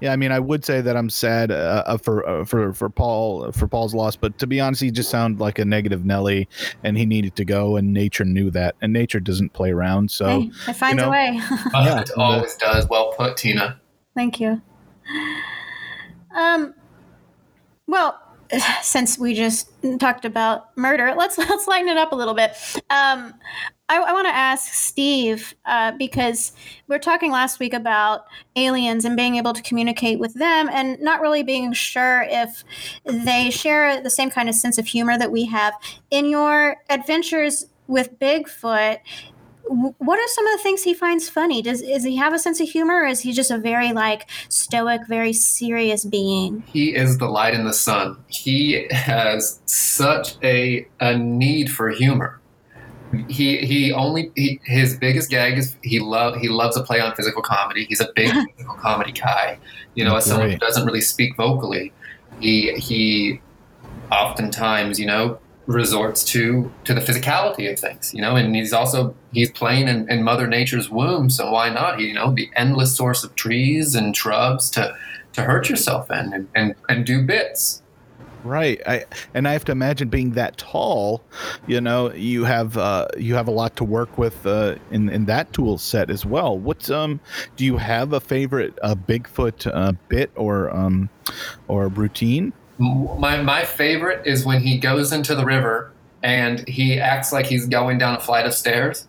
Yeah, 0.00 0.12
I 0.12 0.16
mean, 0.16 0.32
I 0.32 0.38
would 0.38 0.64
say 0.64 0.80
that 0.80 0.96
I'm 0.96 1.08
sad 1.08 1.50
uh, 1.50 1.82
uh, 1.86 1.96
for 1.96 2.28
uh, 2.28 2.44
for 2.44 2.72
for 2.72 2.90
Paul 2.90 3.52
for 3.52 3.68
Paul's 3.68 3.94
loss, 3.94 4.16
but 4.16 4.38
to 4.38 4.46
be 4.46 4.60
honest, 4.60 4.82
he 4.82 4.90
just 4.90 5.08
sounded 5.08 5.40
like 5.40 5.58
a 5.58 5.64
negative 5.64 6.04
Nelly, 6.04 6.48
and 6.82 6.98
he 6.98 7.06
needed 7.06 7.36
to 7.36 7.44
go, 7.44 7.76
and 7.76 7.92
nature 7.92 8.24
knew 8.24 8.50
that, 8.50 8.74
and 8.82 8.92
nature 8.92 9.20
doesn't 9.20 9.52
play 9.52 9.70
around. 9.70 10.10
So 10.10 10.26
hey, 10.26 10.50
it 10.68 10.74
finds 10.74 10.96
know, 10.96 11.08
a 11.08 11.10
way. 11.10 11.40
Yeah, 11.74 12.00
it 12.00 12.10
always 12.16 12.56
does. 12.56 12.88
Well 12.88 13.12
put, 13.16 13.36
Tina. 13.36 13.80
Thank 14.14 14.40
you. 14.40 14.60
Um, 16.36 16.74
well, 17.86 18.20
since 18.82 19.18
we 19.18 19.34
just 19.34 19.70
talked 19.98 20.24
about 20.24 20.76
murder, 20.76 21.14
let's 21.16 21.38
let's 21.38 21.66
lighten 21.66 21.88
it 21.88 21.96
up 21.96 22.12
a 22.12 22.16
little 22.16 22.34
bit. 22.34 22.52
Um, 22.90 23.34
I, 23.88 23.98
I 23.98 24.12
want 24.12 24.26
to 24.26 24.34
ask 24.34 24.72
Steve 24.72 25.54
uh, 25.66 25.92
because 25.98 26.52
we 26.88 26.94
were 26.94 27.00
talking 27.00 27.30
last 27.30 27.60
week 27.60 27.74
about 27.74 28.24
aliens 28.56 29.04
and 29.04 29.14
being 29.14 29.36
able 29.36 29.52
to 29.52 29.62
communicate 29.62 30.18
with 30.18 30.34
them, 30.34 30.68
and 30.72 31.00
not 31.00 31.20
really 31.20 31.42
being 31.42 31.72
sure 31.72 32.26
if 32.28 32.64
they 33.04 33.50
share 33.50 34.00
the 34.00 34.10
same 34.10 34.30
kind 34.30 34.48
of 34.48 34.54
sense 34.54 34.78
of 34.78 34.86
humor 34.86 35.18
that 35.18 35.30
we 35.30 35.44
have. 35.46 35.74
In 36.10 36.26
your 36.26 36.76
adventures 36.88 37.66
with 37.86 38.18
Bigfoot, 38.18 38.98
what 39.66 40.18
are 40.18 40.28
some 40.28 40.46
of 40.46 40.58
the 40.58 40.62
things 40.62 40.82
he 40.82 40.94
finds 40.94 41.28
funny? 41.28 41.62
Does 41.62 41.80
is 41.80 42.04
he 42.04 42.16
have 42.16 42.34
a 42.34 42.38
sense 42.38 42.60
of 42.60 42.68
humor, 42.68 43.02
or 43.02 43.06
is 43.06 43.20
he 43.20 43.32
just 43.32 43.50
a 43.50 43.58
very 43.58 43.92
like 43.92 44.28
stoic, 44.48 45.06
very 45.08 45.32
serious 45.32 46.04
being? 46.04 46.62
He 46.66 46.94
is 46.94 47.18
the 47.18 47.26
light 47.26 47.54
in 47.54 47.64
the 47.64 47.72
sun. 47.72 48.22
He 48.28 48.86
has 48.90 49.60
such 49.66 50.36
a 50.42 50.86
a 51.00 51.16
need 51.16 51.70
for 51.70 51.90
humor. 51.90 52.40
He 53.28 53.58
he 53.58 53.92
only 53.92 54.30
he, 54.34 54.60
his 54.64 54.96
biggest 54.96 55.30
gag 55.30 55.56
is 55.56 55.76
he 55.82 55.98
love 55.98 56.36
he 56.36 56.48
loves 56.48 56.76
to 56.76 56.82
play 56.82 57.00
on 57.00 57.14
physical 57.14 57.42
comedy. 57.42 57.86
He's 57.86 58.00
a 58.00 58.08
big 58.14 58.32
physical 58.56 58.76
comedy 58.76 59.12
guy. 59.12 59.58
You 59.94 60.04
know, 60.04 60.16
as 60.16 60.26
someone 60.26 60.50
who 60.50 60.58
doesn't 60.58 60.84
really 60.84 61.00
speak 61.00 61.36
vocally, 61.36 61.92
he 62.40 62.72
he 62.74 63.40
oftentimes 64.10 65.00
you 65.00 65.06
know 65.06 65.38
resorts 65.66 66.22
to 66.24 66.70
to 66.84 66.94
the 66.94 67.00
physicality 67.00 67.70
of 67.70 67.78
things. 67.78 68.12
You 68.14 68.22
know, 68.22 68.36
and 68.36 68.54
he's 68.54 68.72
also 68.72 69.14
he's 69.32 69.50
playing 69.50 69.88
in, 69.88 70.10
in 70.10 70.22
Mother 70.22 70.46
Nature's 70.46 70.90
womb. 70.90 71.30
So 71.30 71.50
why 71.50 71.70
not? 71.70 72.00
You 72.00 72.14
know, 72.14 72.32
the 72.32 72.50
endless 72.56 72.96
source 72.96 73.24
of 73.24 73.34
trees 73.34 73.94
and 73.94 74.16
shrubs 74.16 74.70
to 74.70 74.96
to 75.34 75.42
hurt 75.42 75.68
yourself 75.68 76.10
in 76.10 76.32
and, 76.32 76.48
and, 76.54 76.74
and 76.88 77.04
do 77.04 77.22
bits. 77.22 77.82
Right. 78.44 78.80
I 78.86 79.06
and 79.32 79.48
I 79.48 79.52
have 79.52 79.64
to 79.64 79.72
imagine 79.72 80.08
being 80.08 80.32
that 80.32 80.58
tall, 80.58 81.24
you 81.66 81.80
know, 81.80 82.12
you 82.12 82.44
have 82.44 82.76
uh 82.76 83.08
you 83.16 83.34
have 83.34 83.48
a 83.48 83.50
lot 83.50 83.74
to 83.76 83.84
work 83.84 84.18
with 84.18 84.46
uh 84.46 84.76
in 84.90 85.08
in 85.08 85.24
that 85.24 85.50
tool 85.54 85.78
set 85.78 86.10
as 86.10 86.26
well. 86.26 86.58
What's 86.58 86.90
um 86.90 87.20
do 87.56 87.64
you 87.64 87.78
have 87.78 88.12
a 88.12 88.20
favorite 88.20 88.78
uh 88.82 88.96
Bigfoot 88.96 89.70
uh 89.72 89.92
bit 90.08 90.30
or 90.34 90.70
um 90.76 91.08
or 91.68 91.88
routine? 91.88 92.52
M- 92.80 93.20
My, 93.20 93.40
my 93.42 93.64
favorite 93.64 94.26
is 94.26 94.44
when 94.44 94.60
he 94.60 94.78
goes 94.78 95.12
into 95.12 95.34
the 95.34 95.44
river 95.44 95.92
and 96.22 96.66
he 96.68 96.98
acts 96.98 97.32
like 97.32 97.46
he's 97.46 97.66
going 97.66 97.98
down 97.98 98.16
a 98.16 98.20
flight 98.20 98.46
of 98.46 98.54
stairs. 98.54 99.06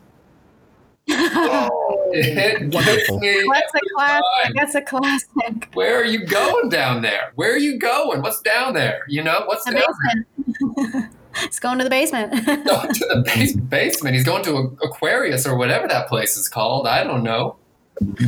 Oh. 1.09 1.81
It 2.17 2.73
Wonderful. 2.73 3.19
me 3.19 3.43
That's 3.51 3.73
a 3.75 3.79
classic. 3.93 4.55
That's 4.55 4.75
a 4.75 4.81
classic. 4.81 5.69
Where 5.73 5.99
are 5.99 6.05
you 6.05 6.25
going 6.25 6.69
down 6.69 7.01
there? 7.01 7.33
Where 7.35 7.51
are 7.53 7.57
you 7.57 7.77
going? 7.77 8.21
What's 8.21 8.39
down 8.41 8.73
there? 8.73 9.03
You 9.09 9.21
know, 9.21 9.41
what's 9.47 9.65
The 9.65 9.71
down 9.71 10.25
basement. 10.37 11.11
it's 11.43 11.59
going 11.59 11.77
to 11.79 11.83
the 11.83 11.89
basement. 11.89 12.45
there? 12.45 12.55
Going 12.63 12.93
to 12.93 13.05
the 13.07 13.21
base- 13.25 13.55
basement. 13.57 14.15
He's 14.15 14.23
going 14.23 14.43
to 14.43 14.55
a- 14.55 14.85
Aquarius 14.87 15.45
or 15.45 15.57
whatever 15.57 15.89
that 15.89 16.07
place 16.07 16.37
is 16.37 16.47
called. 16.47 16.87
I 16.87 17.03
don't 17.03 17.23
know. 17.23 17.57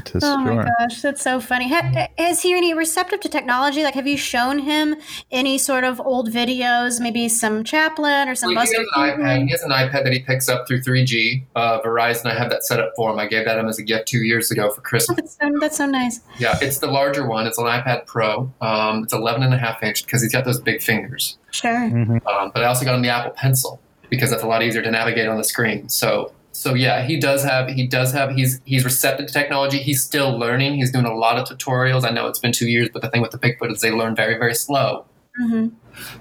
To 0.06 0.20
Oh 0.24 0.38
my 0.38 0.64
gosh, 0.80 1.02
that's 1.02 1.22
so 1.22 1.40
funny. 1.42 1.68
Ha- 1.70 2.08
is 2.18 2.42
he 2.42 2.54
any 2.54 2.74
receptive 2.74 3.20
to 3.22 3.30
technology? 3.30 3.84
Like, 3.84 3.96
have 3.96 4.08
you 4.08 4.16
shown 4.18 4.60
him 4.60 4.96
any 5.32 5.58
sort 5.58 5.84
of 5.84 6.00
old 6.00 6.30
videos, 6.32 7.02
maybe 7.02 7.28
some 7.28 7.64
Chaplin 7.64 8.30
or 8.30 8.36
some 8.36 8.54
Well, 8.56 8.66
he 8.66 8.74
Buster 8.74 8.78
has 8.78 8.88
an 8.96 9.02
iPad. 9.04 9.34
Keaton? 9.34 9.48
He 9.48 9.52
has 9.52 9.64
an 9.64 9.72
iPad 9.72 10.04
that 10.06 10.14
he 10.14 10.20
picks 10.20 10.48
up 10.48 10.68
through 10.68 10.82
3G. 10.82 11.44
Uh, 11.56 11.82
Verizon, 11.82 12.28
I 12.28 12.34
have 12.38 12.50
that 12.50 12.64
set 12.64 12.80
up 12.80 12.94
for 12.96 13.12
him. 13.12 13.20
I 13.20 13.28
gave 13.28 13.46
that 13.46 13.58
him 13.60 13.68
as 13.68 13.78
a 13.78 13.84
gift 13.84 14.08
two 14.08 14.20
years 14.24 14.52
ago 14.52 14.70
for 14.72 14.82
Christmas. 14.82 15.18
That's 15.18 15.38
so, 15.38 15.60
that's 15.60 15.78
so 15.78 15.86
nice. 15.86 16.22
Yeah, 16.40 16.58
it's 16.62 16.80
the 16.80 16.88
larger 16.88 17.28
one. 17.28 17.46
It's 17.46 17.58
an 17.58 17.66
iPad 17.66 18.06
Pro. 18.06 18.52
Um, 18.62 19.04
it's 19.04 19.14
11 19.14 19.44
and 19.44 19.54
a 19.54 19.58
half 19.58 19.84
inch 19.84 20.06
because 20.06 20.22
he's 20.22 20.32
got 20.32 20.46
those 20.46 20.60
big 20.62 20.82
fingers. 20.82 21.38
Sure. 21.52 21.72
Mhm. 21.90 22.26
Um, 22.26 22.52
but 22.54 22.64
I 22.64 22.68
also 22.68 22.86
got 22.86 22.96
him 22.96 23.02
the 23.02 23.10
Apple 23.10 23.32
Pencil 23.32 23.82
because 24.10 24.30
that's 24.30 24.44
a 24.44 24.48
lot 24.48 24.64
easier 24.64 24.82
to 24.82 24.90
navigate 24.92 25.28
on 25.28 25.38
the 25.38 25.44
screen. 25.44 25.90
So, 25.90 26.32
so 26.58 26.74
yeah, 26.74 27.04
he 27.06 27.20
does 27.20 27.44
have 27.44 27.70
he 27.70 27.86
does 27.86 28.12
have 28.14 28.32
he's 28.32 28.60
he's 28.66 28.84
receptive 28.84 29.28
to 29.28 29.32
technology. 29.34 29.78
He's 29.78 30.04
still 30.04 30.36
learning. 30.36 30.74
He's 30.74 30.92
doing 30.92 31.06
a 31.06 31.14
lot 31.14 31.38
of 31.38 31.48
tutorials. 31.48 32.04
I 32.04 32.10
know 32.10 32.26
it's 32.26 32.40
been 32.40 32.52
two 32.52 32.68
years, 32.68 32.90
but 32.92 33.04
the 33.04 33.12
thing 33.12 33.22
with 33.22 33.30
the 33.30 33.38
Bigfoot 33.38 33.72
is 33.72 33.82
they 33.82 33.92
learn 33.92 34.16
very 34.16 34.40
very 34.40 34.56
slow. 34.56 35.06
hmm 35.36 35.68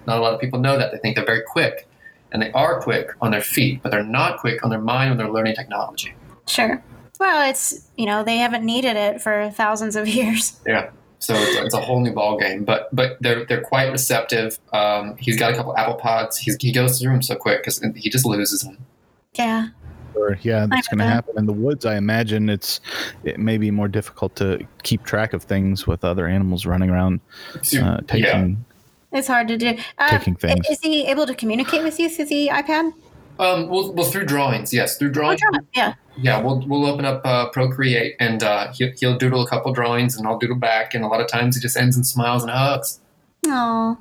Not 0.07 0.19
a 0.19 0.21
lot 0.21 0.35
of 0.35 0.41
people 0.41 0.61
know 0.61 0.77
that. 0.77 0.93
They 0.93 0.99
think 0.99 1.17
they're 1.17 1.25
very 1.25 1.41
quick, 1.41 1.89
and 2.33 2.43
they 2.43 2.53
are 2.53 2.83
quick 2.83 3.13
on 3.23 3.31
their 3.31 3.41
feet, 3.41 3.83
but 3.83 3.89
they're 3.89 4.03
not 4.03 4.39
quick 4.39 4.63
on 4.63 4.69
their 4.69 4.81
mind 4.81 5.09
when 5.11 5.17
they're 5.17 5.33
learning 5.33 5.55
technology. 5.55 6.15
Sure. 6.47 6.83
Well, 7.19 7.49
it's 7.49 7.89
you 7.97 8.05
know 8.05 8.23
they 8.23 8.37
haven't 8.37 8.67
needed 8.67 8.99
it 8.99 9.23
for 9.23 9.51
thousands 9.55 9.97
of 9.97 10.07
years. 10.19 10.61
Yeah. 10.67 10.91
So 11.19 11.33
it's, 11.35 11.57
it's 11.65 11.75
a 11.75 11.81
whole 11.81 12.03
new 12.03 12.13
ball 12.13 12.39
game, 12.39 12.65
but 12.65 12.95
but 12.95 13.17
they're 13.23 13.47
they're 13.47 13.63
quite 13.63 13.91
receptive. 13.91 14.59
Um, 14.75 15.17
he's 15.17 15.39
got 15.39 15.55
a 15.55 15.57
couple 15.57 15.75
Apple 15.79 15.95
Pods. 15.95 16.37
He's, 16.37 16.59
he 16.61 16.73
goes 16.73 17.01
through 17.01 17.13
them 17.13 17.23
so 17.23 17.37
quick 17.37 17.63
because 17.63 17.83
he 17.97 18.11
just 18.11 18.27
loses 18.27 18.61
them. 18.61 18.85
Yeah. 19.33 19.69
Sure. 20.17 20.39
Yeah, 20.43 20.67
that's 20.71 20.89
going 20.89 20.99
to 20.99 21.05
happen 21.05 21.35
in 21.37 21.45
the 21.45 21.53
woods. 21.53 21.85
I 21.85 21.97
imagine 21.97 22.49
it's 22.49 22.81
it 23.23 23.39
may 23.39 23.59
be 23.59 23.71
more 23.71 23.87
difficult 23.89 24.35
to 24.37 24.67
keep 24.83 25.05
track 25.05 25.35
of 25.35 25.43
things 25.43 25.87
with 25.87 26.05
other 26.05 26.27
animals 26.27 26.65
running 26.65 26.89
around 26.89 27.21
So, 27.63 27.83
uh, 27.83 28.01
yeah. 28.15 28.33
taking 28.33 28.65
It's 29.13 29.29
hard 29.29 29.47
to 29.49 29.59
do. 29.59 29.77
Uh, 29.99 30.09
taking 30.19 30.35
things. 30.35 30.65
Is 30.71 30.81
he 30.81 31.07
able 31.07 31.27
to 31.27 31.35
communicate 31.35 31.83
with 31.83 32.01
you 32.01 32.09
through 32.09 32.27
the 32.27 32.49
iPad? 32.53 32.93
Um, 33.39 33.69
well, 33.69 33.93
well, 33.93 34.07
through 34.07 34.25
drawings, 34.25 34.73
yes, 34.73 34.97
through 34.97 35.11
Oh, 35.11 35.13
drawings. 35.13 35.41
draw 35.43 35.59
it. 35.59 35.67
Yeah. 35.75 35.95
Yeah, 36.17 36.41
we'll 36.41 36.67
we'll 36.67 36.87
open 36.87 37.05
up 37.05 37.21
uh, 37.27 37.51
Procreate, 37.51 38.17
and 38.19 38.43
uh, 38.43 38.73
he'll, 38.73 38.93
he'll 38.99 39.19
doodle 39.19 39.43
a 39.43 39.47
couple 39.47 39.71
drawings, 39.75 40.17
and 40.17 40.27
I'll 40.27 40.39
doodle 40.39 40.57
back, 40.57 40.95
and 40.95 41.05
a 41.05 41.09
lot 41.09 41.21
of 41.21 41.29
times 41.29 41.59
it 41.59 41.61
just 41.61 41.77
ends 41.77 41.99
in 41.99 42.05
smiles 42.05 42.43
and 42.43 42.51
hugs. 42.51 43.01
Oh. 43.47 43.99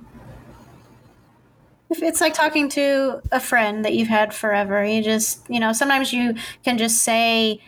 If 1.89 2.01
it's 2.01 2.19
like 2.19 2.33
talking 2.33 2.67
to 2.69 3.21
a 3.31 3.39
friend 3.39 3.85
that 3.85 3.93
you've 3.93 4.07
had 4.07 4.33
forever. 4.33 4.83
You 4.83 5.03
just, 5.03 5.47
you 5.49 5.59
know, 5.59 5.71
sometimes 5.71 6.11
you 6.11 6.35
can 6.63 6.77
just 6.77 7.03
say 7.03 7.61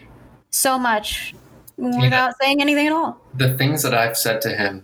so 0.50 0.80
much 0.80 1.36
without 1.78 2.34
saying 2.42 2.60
anything 2.62 2.88
at 2.88 2.94
all. 2.94 3.22
The 3.36 3.56
things 3.58 3.84
that 3.84 3.94
I've 3.94 4.18
said 4.18 4.42
to 4.42 4.50
him, 4.50 4.84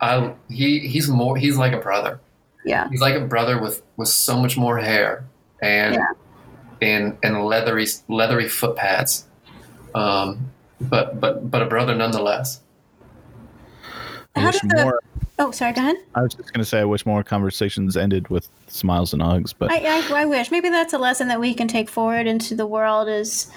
I 0.00 0.32
he 0.48 0.78
he's 0.80 1.08
more 1.08 1.36
he's 1.36 1.56
like 1.56 1.72
a 1.72 1.78
brother. 1.78 2.20
Yeah. 2.64 2.88
He's 2.88 3.00
like 3.00 3.14
a 3.16 3.20
brother 3.26 3.60
with 3.60 3.82
with 3.96 4.08
so 4.08 4.40
much 4.40 4.56
more 4.56 4.78
hair 4.78 5.24
and 5.60 5.94
Yeah. 5.94 6.12
and 6.80 7.18
and 7.24 7.44
leathery 7.44 7.86
leathery 8.08 8.48
foot 8.48 8.76
pads. 8.76 9.24
Um, 9.94 10.52
but 10.80 11.20
but 11.20 11.50
but 11.50 11.62
a 11.62 11.66
brother 11.66 11.96
nonetheless. 11.96 12.60
How 14.36 14.52
did 14.52 14.60
the- 14.70 14.84
more. 14.84 15.00
Oh, 15.38 15.50
sorry. 15.52 15.72
Go 15.72 15.80
ahead. 15.82 15.96
I 16.14 16.22
was 16.22 16.34
just 16.34 16.52
going 16.52 16.62
to 16.62 16.68
say 16.68 16.80
I 16.80 16.84
wish 16.84 17.06
more 17.06 17.22
conversations 17.22 17.96
ended 17.96 18.28
with 18.28 18.48
smiles 18.66 19.12
and 19.12 19.22
hugs, 19.22 19.52
but 19.52 19.70
I, 19.70 19.76
I, 19.76 20.22
I 20.22 20.24
wish 20.24 20.50
maybe 20.50 20.68
that's 20.68 20.92
a 20.92 20.98
lesson 20.98 21.28
that 21.28 21.40
we 21.40 21.54
can 21.54 21.68
take 21.68 21.88
forward 21.88 22.26
into 22.26 22.54
the 22.56 22.66
world 22.66 23.08
is, 23.08 23.50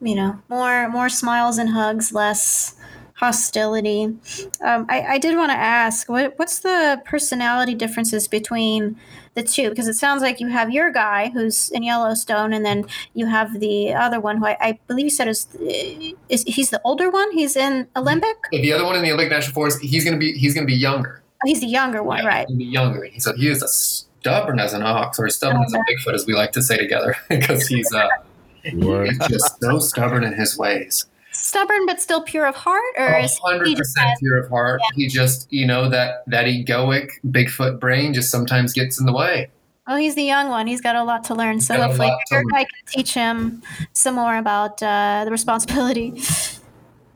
you 0.00 0.14
know, 0.14 0.38
more 0.48 0.88
more 0.90 1.08
smiles 1.08 1.58
and 1.58 1.70
hugs, 1.70 2.12
less 2.12 2.76
hostility. 3.24 4.04
Um, 4.62 4.86
I, 4.88 5.02
I 5.14 5.18
did 5.18 5.36
want 5.36 5.50
to 5.50 5.56
ask, 5.56 6.08
what 6.08 6.38
what's 6.38 6.58
the 6.60 7.00
personality 7.04 7.74
differences 7.74 8.28
between 8.28 8.96
the 9.34 9.42
two? 9.42 9.70
Because 9.70 9.88
it 9.88 9.94
sounds 9.94 10.22
like 10.22 10.40
you 10.40 10.48
have 10.48 10.70
your 10.70 10.92
guy 10.92 11.30
who's 11.30 11.70
in 11.70 11.82
Yellowstone, 11.82 12.52
and 12.52 12.64
then 12.64 12.84
you 13.14 13.26
have 13.26 13.60
the 13.60 13.94
other 13.94 14.20
one 14.20 14.36
who 14.36 14.46
I, 14.46 14.56
I 14.60 14.78
believe 14.86 15.06
you 15.06 15.10
said 15.10 15.28
is 15.28 15.46
is 16.28 16.44
he's 16.46 16.70
the 16.70 16.80
older 16.84 17.10
one. 17.10 17.32
He's 17.32 17.56
in 17.56 17.86
Olympic. 17.96 18.36
The 18.50 18.72
other 18.72 18.84
one 18.84 18.96
in 18.96 19.02
the 19.02 19.12
Olympic 19.12 19.32
National 19.32 19.54
Forest, 19.54 19.80
he's 19.80 20.04
gonna 20.04 20.18
be 20.18 20.32
he's 20.32 20.54
gonna 20.54 20.66
be 20.66 20.74
younger. 20.74 21.22
Oh, 21.42 21.48
he's 21.48 21.60
the 21.60 21.66
younger 21.66 22.02
one, 22.02 22.18
Yeah, 22.18 22.28
right? 22.28 22.46
He's 22.48 22.56
gonna 22.56 22.58
be 22.58 22.64
younger. 22.64 23.04
He's 23.04 23.26
a, 23.26 23.34
he 23.34 23.48
is 23.48 23.62
a 23.62 23.68
stubborn 23.68 24.58
as 24.58 24.72
an 24.74 24.82
ox, 24.82 25.18
or 25.18 25.28
stubborn 25.30 25.62
as 25.64 25.72
a 25.74 25.78
Bigfoot, 25.78 26.14
as 26.14 26.26
we 26.26 26.34
like 26.34 26.52
to 26.52 26.62
say 26.62 26.76
together, 26.76 27.16
because 27.28 27.66
he's 27.66 27.92
uh, 27.92 28.08
he's 28.62 29.18
just 29.28 29.60
so 29.60 29.78
stubborn 29.78 30.24
in 30.24 30.34
his 30.34 30.58
ways. 30.58 31.06
Stubborn 31.34 31.84
but 31.84 32.00
still 32.00 32.22
pure 32.22 32.46
of 32.46 32.54
heart, 32.54 32.82
or 32.96 33.18
is 33.18 33.34
he 33.34 33.40
hundred 33.42 33.76
just 33.76 33.98
pure 34.18 34.38
of 34.38 34.48
heart. 34.48 34.80
He 34.94 35.08
just, 35.08 35.52
you 35.52 35.66
know, 35.66 35.88
that 35.90 36.22
that 36.28 36.46
egoic 36.46 37.10
Bigfoot 37.26 37.78
brain 37.80 38.14
just 38.14 38.30
sometimes 38.30 38.72
gets 38.72 38.98
in 38.98 39.06
the 39.06 39.12
way. 39.12 39.50
Well, 39.86 39.98
he's 39.98 40.14
the 40.14 40.22
young 40.22 40.48
one. 40.48 40.66
He's 40.66 40.80
got 40.80 40.96
a 40.96 41.04
lot 41.04 41.24
to 41.24 41.34
learn. 41.34 41.60
So 41.60 41.74
hopefully, 41.74 42.08
lot 42.08 42.20
to 42.28 42.34
your 42.36 42.44
learn. 42.44 42.52
guy 42.52 42.64
can 42.64 42.86
teach 42.86 43.12
him 43.12 43.62
some 43.92 44.14
more 44.14 44.36
about 44.36 44.82
uh, 44.82 45.24
the 45.24 45.30
responsibility. 45.30 46.20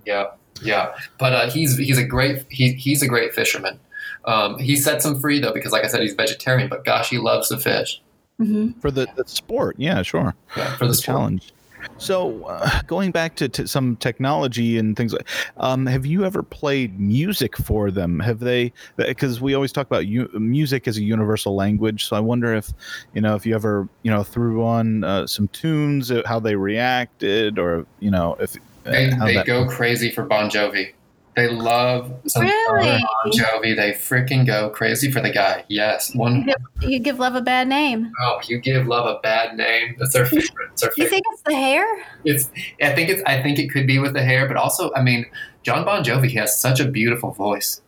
Yeah, 0.04 0.26
yeah. 0.62 0.94
But 1.18 1.32
uh, 1.32 1.50
he's 1.50 1.76
he's 1.76 1.98
a 1.98 2.04
great 2.04 2.44
he, 2.50 2.72
he's 2.72 3.02
a 3.02 3.08
great 3.08 3.34
fisherman. 3.34 3.78
Um, 4.24 4.58
he 4.58 4.76
sets 4.76 5.04
him 5.04 5.20
free 5.20 5.40
though 5.40 5.52
because, 5.52 5.72
like 5.72 5.84
I 5.84 5.88
said, 5.88 6.02
he's 6.02 6.14
vegetarian. 6.14 6.68
But 6.68 6.84
gosh, 6.84 7.08
he 7.08 7.18
loves 7.18 7.48
the 7.48 7.58
fish. 7.58 8.00
hmm 8.38 8.72
for 8.80 8.90
the, 8.90 9.06
the 9.16 9.24
sport. 9.26 9.76
Yeah, 9.78 10.02
sure. 10.02 10.34
Yeah, 10.56 10.76
for 10.76 10.84
the 10.84 10.88
the 10.88 10.94
sport. 10.94 11.04
challenge. 11.04 11.52
So, 11.96 12.44
uh, 12.44 12.82
going 12.86 13.10
back 13.10 13.34
to, 13.36 13.48
to 13.48 13.66
some 13.66 13.96
technology 13.96 14.78
and 14.78 14.96
things 14.96 15.12
like, 15.12 15.28
um, 15.56 15.86
have 15.86 16.06
you 16.06 16.24
ever 16.24 16.42
played 16.42 16.98
music 16.98 17.56
for 17.56 17.90
them? 17.90 18.20
Have 18.20 18.38
they? 18.38 18.72
Because 18.96 19.40
we 19.40 19.54
always 19.54 19.72
talk 19.72 19.86
about 19.86 20.06
u- 20.06 20.30
music 20.34 20.86
as 20.86 20.96
a 20.96 21.02
universal 21.02 21.56
language. 21.56 22.06
So 22.06 22.16
I 22.16 22.20
wonder 22.20 22.54
if, 22.54 22.72
you 23.14 23.20
know, 23.20 23.34
if 23.34 23.44
you 23.44 23.54
ever, 23.54 23.88
you 24.02 24.10
know, 24.10 24.22
threw 24.22 24.64
on 24.64 25.02
uh, 25.04 25.26
some 25.26 25.48
tunes, 25.48 26.10
uh, 26.10 26.22
how 26.26 26.38
they 26.38 26.54
reacted, 26.54 27.58
or 27.58 27.86
you 27.98 28.10
know, 28.10 28.36
if 28.38 28.54
uh, 28.86 28.90
They, 28.90 29.34
they 29.34 29.42
go 29.44 29.66
crazy 29.66 30.10
for 30.10 30.24
Bon 30.24 30.48
Jovi. 30.48 30.92
They 31.38 31.46
love 31.46 32.12
some 32.26 32.42
Really? 32.42 32.98
Bon 33.00 33.30
Jovi. 33.32 33.76
They 33.76 33.92
freaking 33.92 34.44
go 34.44 34.70
crazy 34.70 35.08
for 35.12 35.20
the 35.20 35.30
guy. 35.30 35.64
Yes, 35.68 36.12
one. 36.16 36.52
You 36.80 36.98
give 36.98 37.20
love 37.20 37.36
a 37.36 37.40
bad 37.40 37.68
name. 37.68 38.10
Oh, 38.20 38.40
you 38.48 38.58
give 38.58 38.88
love 38.88 39.06
a 39.06 39.20
bad 39.20 39.56
name. 39.56 39.94
That's 40.00 40.12
their 40.14 40.26
favorite. 40.26 40.48
It's 40.72 40.82
their 40.82 40.90
You 40.96 41.04
favorite. 41.04 41.10
think 41.10 41.24
it's 41.32 41.42
the 41.42 41.54
hair? 41.54 41.86
It's. 42.24 42.50
I 42.82 42.92
think 42.92 43.10
it's. 43.10 43.22
I 43.24 43.40
think 43.40 43.60
it 43.60 43.68
could 43.70 43.86
be 43.86 44.00
with 44.00 44.14
the 44.14 44.22
hair, 44.24 44.48
but 44.48 44.56
also, 44.56 44.90
I 44.96 45.02
mean, 45.02 45.26
John 45.62 45.84
Bon 45.84 46.02
Jovi 46.02 46.32
has 46.34 46.60
such 46.60 46.80
a 46.80 46.88
beautiful 46.88 47.30
voice. 47.30 47.82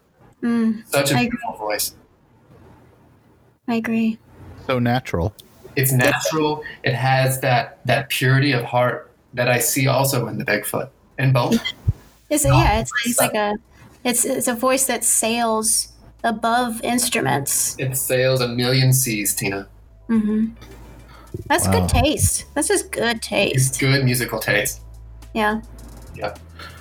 Mm, 0.44 0.86
Such 0.88 1.10
a 1.10 1.16
I- 1.16 1.22
beautiful 1.28 1.56
voice. 1.56 1.96
I 3.66 3.74
agree. 3.74 4.18
so 4.68 4.78
natural. 4.78 5.34
It's 5.74 5.90
natural. 5.92 6.62
It 6.84 6.94
has 6.94 7.40
that 7.40 7.84
that 7.86 8.10
purity 8.10 8.52
of 8.52 8.62
heart 8.64 9.10
that 9.34 9.48
I 9.48 9.58
see 9.58 9.88
also 9.88 10.28
in 10.28 10.38
the 10.38 10.44
Bigfoot. 10.44 10.88
In 11.18 11.32
both. 11.32 11.60
It's 12.30 12.44
yeah. 12.44 12.80
It's, 12.80 12.92
it's 13.04 13.18
like 13.20 13.34
a. 13.34 13.56
It's 14.04 14.24
it's 14.24 14.48
a 14.48 14.54
voice 14.54 14.86
that 14.86 15.04
sails 15.04 15.88
above 16.24 16.80
instruments. 16.82 17.76
It 17.78 17.96
sails 17.96 18.40
a 18.40 18.48
million 18.48 18.92
seas, 18.92 19.34
Tina. 19.34 19.68
Mm-hmm. 20.08 20.46
That's 21.46 21.66
Wow. 21.66 21.72
good 21.80 21.88
taste. 21.88 22.46
That's 22.54 22.68
just 22.68 22.90
good 22.92 23.20
taste. 23.22 23.68
It's 23.70 23.78
good 23.78 24.04
musical 24.04 24.38
taste. 24.38 24.80
Yeah. 25.34 25.60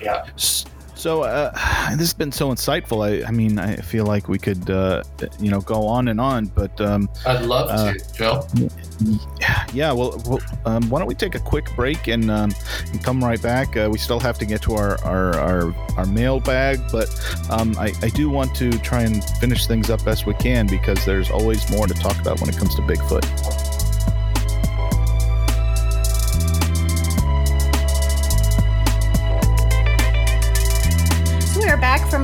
Yeah. 0.02 0.26
S- 0.36 0.66
So 0.96 1.24
uh, 1.24 1.52
this 1.92 2.00
has 2.00 2.14
been 2.14 2.32
so 2.32 2.50
insightful. 2.52 3.04
I, 3.08 3.26
I 3.28 3.32
mean, 3.32 3.60
I 3.60 3.76
feel 3.78 4.06
like 4.06 4.28
we 4.28 4.38
could, 4.40 4.70
uh, 4.70 5.04
you 5.40 5.50
know, 5.52 5.62
go 5.62 5.86
on 5.88 6.08
and 6.10 6.20
on, 6.20 6.48
but 6.48 6.80
um, 6.82 7.10
I'd 7.26 7.44
love 7.46 7.70
Uh, 7.70 7.94
to, 7.94 8.00
Phil. 8.16 8.48
Yeah. 9.74 9.92
Well, 9.92 10.22
well 10.26 10.40
um, 10.66 10.90
why 10.90 11.00
don't 11.00 11.08
we 11.08 11.16
take 11.16 11.36
a 11.36 11.40
quick 11.40 11.74
break 11.76 12.08
and, 12.08 12.30
um, 12.30 12.54
and 12.92 13.04
come 13.04 13.24
right 13.24 13.42
back? 13.42 13.76
Uh, 13.76 13.90
we 13.92 13.98
still 13.98 14.20
have 14.20 14.38
to 14.40 14.46
get 14.46 14.62
to 14.64 14.76
our 14.76 15.02
our 15.04 15.36
our, 15.40 15.76
our 15.98 16.06
mailbag, 16.06 16.80
but 16.92 17.10
um, 17.50 17.76
I, 17.78 17.94
I 18.02 18.10
do 18.10 18.30
want 18.30 18.56
to 18.56 18.72
try 18.80 19.04
and 19.04 19.24
finish 19.40 19.68
things 19.68 19.90
up 19.90 20.04
best 20.04 20.26
we 20.26 20.34
can 20.36 20.68
because 20.68 21.04
there's 21.06 21.30
always 21.30 21.70
more 21.72 21.88
to 21.88 21.94
talk 21.94 22.20
about 22.20 22.40
when 22.42 22.50
it 22.50 22.58
comes 22.58 22.76
to 22.76 22.82
Bigfoot. 22.82 23.69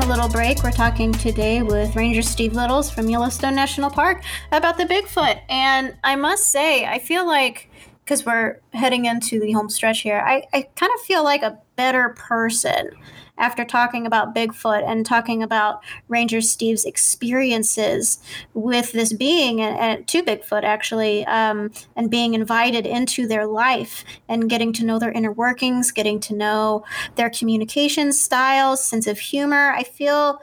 Little 0.07 0.29
break. 0.29 0.61
We're 0.61 0.71
talking 0.71 1.11
today 1.11 1.63
with 1.63 1.95
Ranger 1.95 2.21
Steve 2.21 2.53
Littles 2.53 2.91
from 2.91 3.09
Yellowstone 3.09 3.55
National 3.55 3.89
Park 3.89 4.23
about 4.51 4.77
the 4.77 4.83
Bigfoot. 4.83 5.41
And 5.49 5.95
I 6.03 6.15
must 6.15 6.51
say, 6.51 6.85
I 6.85 6.99
feel 6.99 7.25
like, 7.25 7.71
because 8.03 8.23
we're 8.23 8.59
heading 8.73 9.05
into 9.05 9.39
the 9.39 9.51
home 9.51 9.67
stretch 9.67 10.01
here, 10.01 10.19
I, 10.19 10.43
I 10.53 10.67
kind 10.75 10.91
of 10.93 11.01
feel 11.01 11.23
like 11.23 11.41
a 11.41 11.57
better 11.75 12.09
person 12.09 12.91
after 13.37 13.65
talking 13.65 14.05
about 14.05 14.33
Bigfoot 14.33 14.83
and 14.87 15.05
talking 15.05 15.43
about 15.43 15.83
Ranger 16.07 16.41
Steve's 16.41 16.85
experiences 16.85 18.19
with 18.53 18.91
this 18.91 19.13
being 19.13 19.61
and, 19.61 19.77
and 19.77 20.07
to 20.07 20.23
Bigfoot 20.23 20.63
actually, 20.63 21.25
um, 21.25 21.71
and 21.95 22.09
being 22.09 22.33
invited 22.33 22.85
into 22.85 23.27
their 23.27 23.45
life 23.45 24.03
and 24.27 24.49
getting 24.49 24.73
to 24.73 24.85
know 24.85 24.99
their 24.99 25.11
inner 25.11 25.31
workings, 25.31 25.91
getting 25.91 26.19
to 26.21 26.33
know 26.33 26.83
their 27.15 27.29
communication 27.29 28.13
styles, 28.13 28.83
sense 28.83 29.07
of 29.07 29.19
humor. 29.19 29.71
I 29.71 29.83
feel 29.83 30.41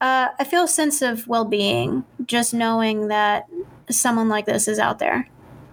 uh, 0.00 0.28
I 0.38 0.44
feel 0.44 0.64
a 0.64 0.68
sense 0.68 1.02
of 1.02 1.26
well-being 1.26 2.04
just 2.24 2.54
knowing 2.54 3.08
that 3.08 3.46
someone 3.90 4.28
like 4.28 4.46
this 4.46 4.68
is 4.68 4.78
out 4.78 5.00
there. 5.00 5.28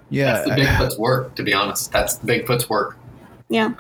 Yeah, 0.10 0.34
That's 0.34 0.46
the 0.46 0.52
Bigfoot's 0.52 0.98
work, 0.98 1.36
to 1.36 1.44
be 1.44 1.54
honest. 1.54 1.92
That's 1.92 2.18
Bigfoot's 2.20 2.70
work. 2.70 2.98
Yeah. 3.50 3.74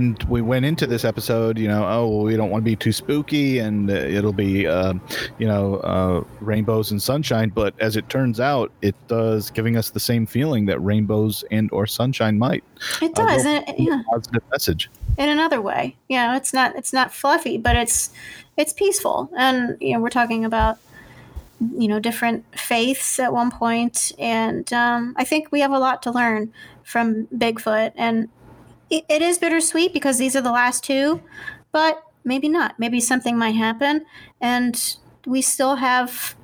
And 0.00 0.22
we 0.24 0.40
went 0.40 0.64
into 0.64 0.86
this 0.86 1.04
episode, 1.04 1.58
you 1.58 1.68
know, 1.68 1.84
oh, 1.86 2.08
well, 2.08 2.22
we 2.24 2.34
don't 2.36 2.48
want 2.48 2.62
to 2.62 2.64
be 2.64 2.74
too 2.74 2.90
spooky, 2.92 3.58
and 3.58 3.90
uh, 3.90 3.94
it'll 3.94 4.32
be, 4.32 4.66
uh, 4.66 4.94
you 5.38 5.46
know, 5.46 5.76
uh, 5.76 6.24
rainbows 6.40 6.90
and 6.90 7.02
sunshine. 7.02 7.50
But 7.50 7.74
as 7.80 7.96
it 7.96 8.08
turns 8.08 8.40
out, 8.40 8.72
it 8.80 8.94
does 9.08 9.50
giving 9.50 9.76
us 9.76 9.90
the 9.90 10.00
same 10.00 10.24
feeling 10.24 10.64
that 10.66 10.78
rainbows 10.80 11.44
and 11.50 11.70
or 11.70 11.86
sunshine 11.86 12.38
might. 12.38 12.64
It 13.02 13.18
Uh, 13.18 13.26
does. 13.26 13.44
well- 13.44 13.64
and 13.66 13.78
yeah. 13.78 14.02
Positive 14.10 14.42
message. 14.50 14.90
in 15.18 15.28
another 15.28 15.60
way. 15.60 15.96
You 16.08 16.16
know, 16.16 16.34
it's 16.34 16.52
not 16.54 16.74
it's 16.76 16.92
not 16.94 17.12
fluffy, 17.12 17.58
but 17.58 17.76
it's 17.76 18.10
it's 18.56 18.72
peaceful. 18.72 19.30
And 19.36 19.76
you 19.80 19.92
know, 19.94 20.00
we're 20.00 20.08
talking 20.08 20.44
about 20.46 20.78
you 21.76 21.88
know 21.88 22.00
different 22.00 22.44
faiths 22.58 23.18
at 23.18 23.32
one 23.34 23.50
point, 23.50 24.12
and 24.18 24.72
um, 24.72 25.14
I 25.18 25.24
think 25.24 25.52
we 25.52 25.60
have 25.60 25.72
a 25.72 25.78
lot 25.78 26.02
to 26.04 26.10
learn 26.10 26.52
from 26.84 27.26
Bigfoot. 27.26 27.92
And 27.96 28.28
it, 28.90 29.04
it 29.08 29.22
is 29.22 29.38
bittersweet 29.38 29.92
because 29.92 30.18
these 30.18 30.36
are 30.36 30.40
the 30.42 30.52
last 30.52 30.84
two, 30.84 31.22
but 31.72 32.02
maybe 32.24 32.48
not. 32.48 32.78
Maybe 32.78 33.00
something 33.00 33.38
might 33.38 33.54
happen, 33.54 34.04
and 34.40 34.96
we 35.26 35.40
still 35.42 35.76
have 35.76 36.34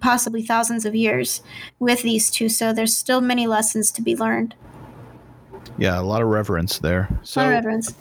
possibly 0.00 0.42
thousands 0.42 0.84
of 0.84 0.94
years 0.94 1.42
with 1.78 2.02
these 2.02 2.30
two. 2.30 2.48
So 2.48 2.72
there's 2.72 2.96
still 2.96 3.20
many 3.20 3.46
lessons 3.46 3.90
to 3.92 4.02
be 4.02 4.14
learned. 4.16 4.54
Yeah, 5.78 5.98
a 5.98 6.02
lot 6.02 6.22
of 6.22 6.28
reverence 6.28 6.78
there. 6.78 7.08
So, 7.22 7.40
So, 7.40 7.48
reverence. 7.48 7.94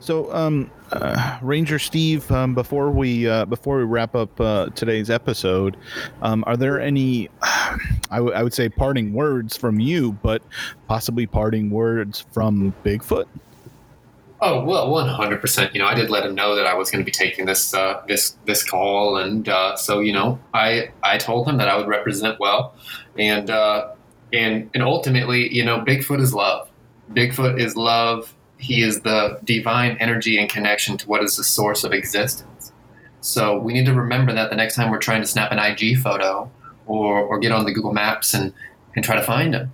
so 0.00 0.32
um, 0.32 0.70
uh, 0.92 1.38
Ranger 1.42 1.78
Steve, 1.78 2.30
um, 2.30 2.54
before 2.54 2.90
we 2.90 3.28
uh, 3.28 3.44
before 3.46 3.78
we 3.78 3.84
wrap 3.84 4.14
up 4.14 4.40
uh, 4.40 4.68
today's 4.74 5.10
episode, 5.10 5.76
um, 6.22 6.44
are 6.46 6.56
there 6.56 6.80
any, 6.80 7.28
I, 7.42 8.16
w- 8.18 8.32
I 8.32 8.42
would 8.42 8.54
say, 8.54 8.68
parting 8.68 9.12
words 9.12 9.56
from 9.56 9.80
you, 9.80 10.12
but 10.22 10.42
possibly 10.86 11.26
parting 11.26 11.70
words 11.70 12.24
from 12.32 12.72
Bigfoot? 12.84 13.26
Oh 14.40 14.62
well, 14.64 14.90
one 14.90 15.08
hundred 15.08 15.40
percent. 15.40 15.72
You 15.74 15.80
know, 15.80 15.86
I 15.86 15.94
did 15.94 16.10
let 16.10 16.24
him 16.26 16.34
know 16.34 16.54
that 16.56 16.66
I 16.66 16.74
was 16.74 16.90
going 16.90 17.02
to 17.02 17.06
be 17.06 17.12
taking 17.12 17.46
this 17.46 17.72
uh, 17.72 18.02
this 18.06 18.36
this 18.44 18.62
call, 18.62 19.16
and 19.16 19.48
uh, 19.48 19.76
so 19.76 20.00
you 20.00 20.12
know, 20.12 20.38
I 20.52 20.90
I 21.02 21.16
told 21.16 21.48
him 21.48 21.56
that 21.56 21.68
I 21.68 21.76
would 21.76 21.88
represent 21.88 22.38
well, 22.38 22.74
and 23.18 23.48
uh, 23.48 23.92
and 24.34 24.70
and 24.74 24.82
ultimately, 24.82 25.52
you 25.54 25.64
know, 25.64 25.78
Bigfoot 25.78 26.20
is 26.20 26.34
love. 26.34 26.68
Bigfoot 27.12 27.58
is 27.58 27.76
love. 27.76 28.34
He 28.58 28.82
is 28.82 29.00
the 29.00 29.38
divine 29.44 29.96
energy 30.00 30.38
and 30.38 30.50
connection 30.50 30.98
to 30.98 31.08
what 31.08 31.22
is 31.22 31.36
the 31.36 31.44
source 31.44 31.82
of 31.84 31.92
existence. 31.92 32.72
So 33.22 33.58
we 33.58 33.72
need 33.72 33.86
to 33.86 33.94
remember 33.94 34.32
that 34.34 34.50
the 34.50 34.56
next 34.56 34.74
time 34.74 34.90
we're 34.90 34.98
trying 34.98 35.22
to 35.22 35.26
snap 35.26 35.50
an 35.50 35.58
IG 35.58 35.98
photo 35.98 36.50
or 36.86 37.20
or 37.20 37.38
get 37.38 37.52
on 37.52 37.64
the 37.64 37.72
Google 37.72 37.92
Maps 37.94 38.34
and 38.34 38.52
and 38.94 39.02
try 39.04 39.16
to 39.16 39.22
find 39.22 39.54
him. 39.54 39.72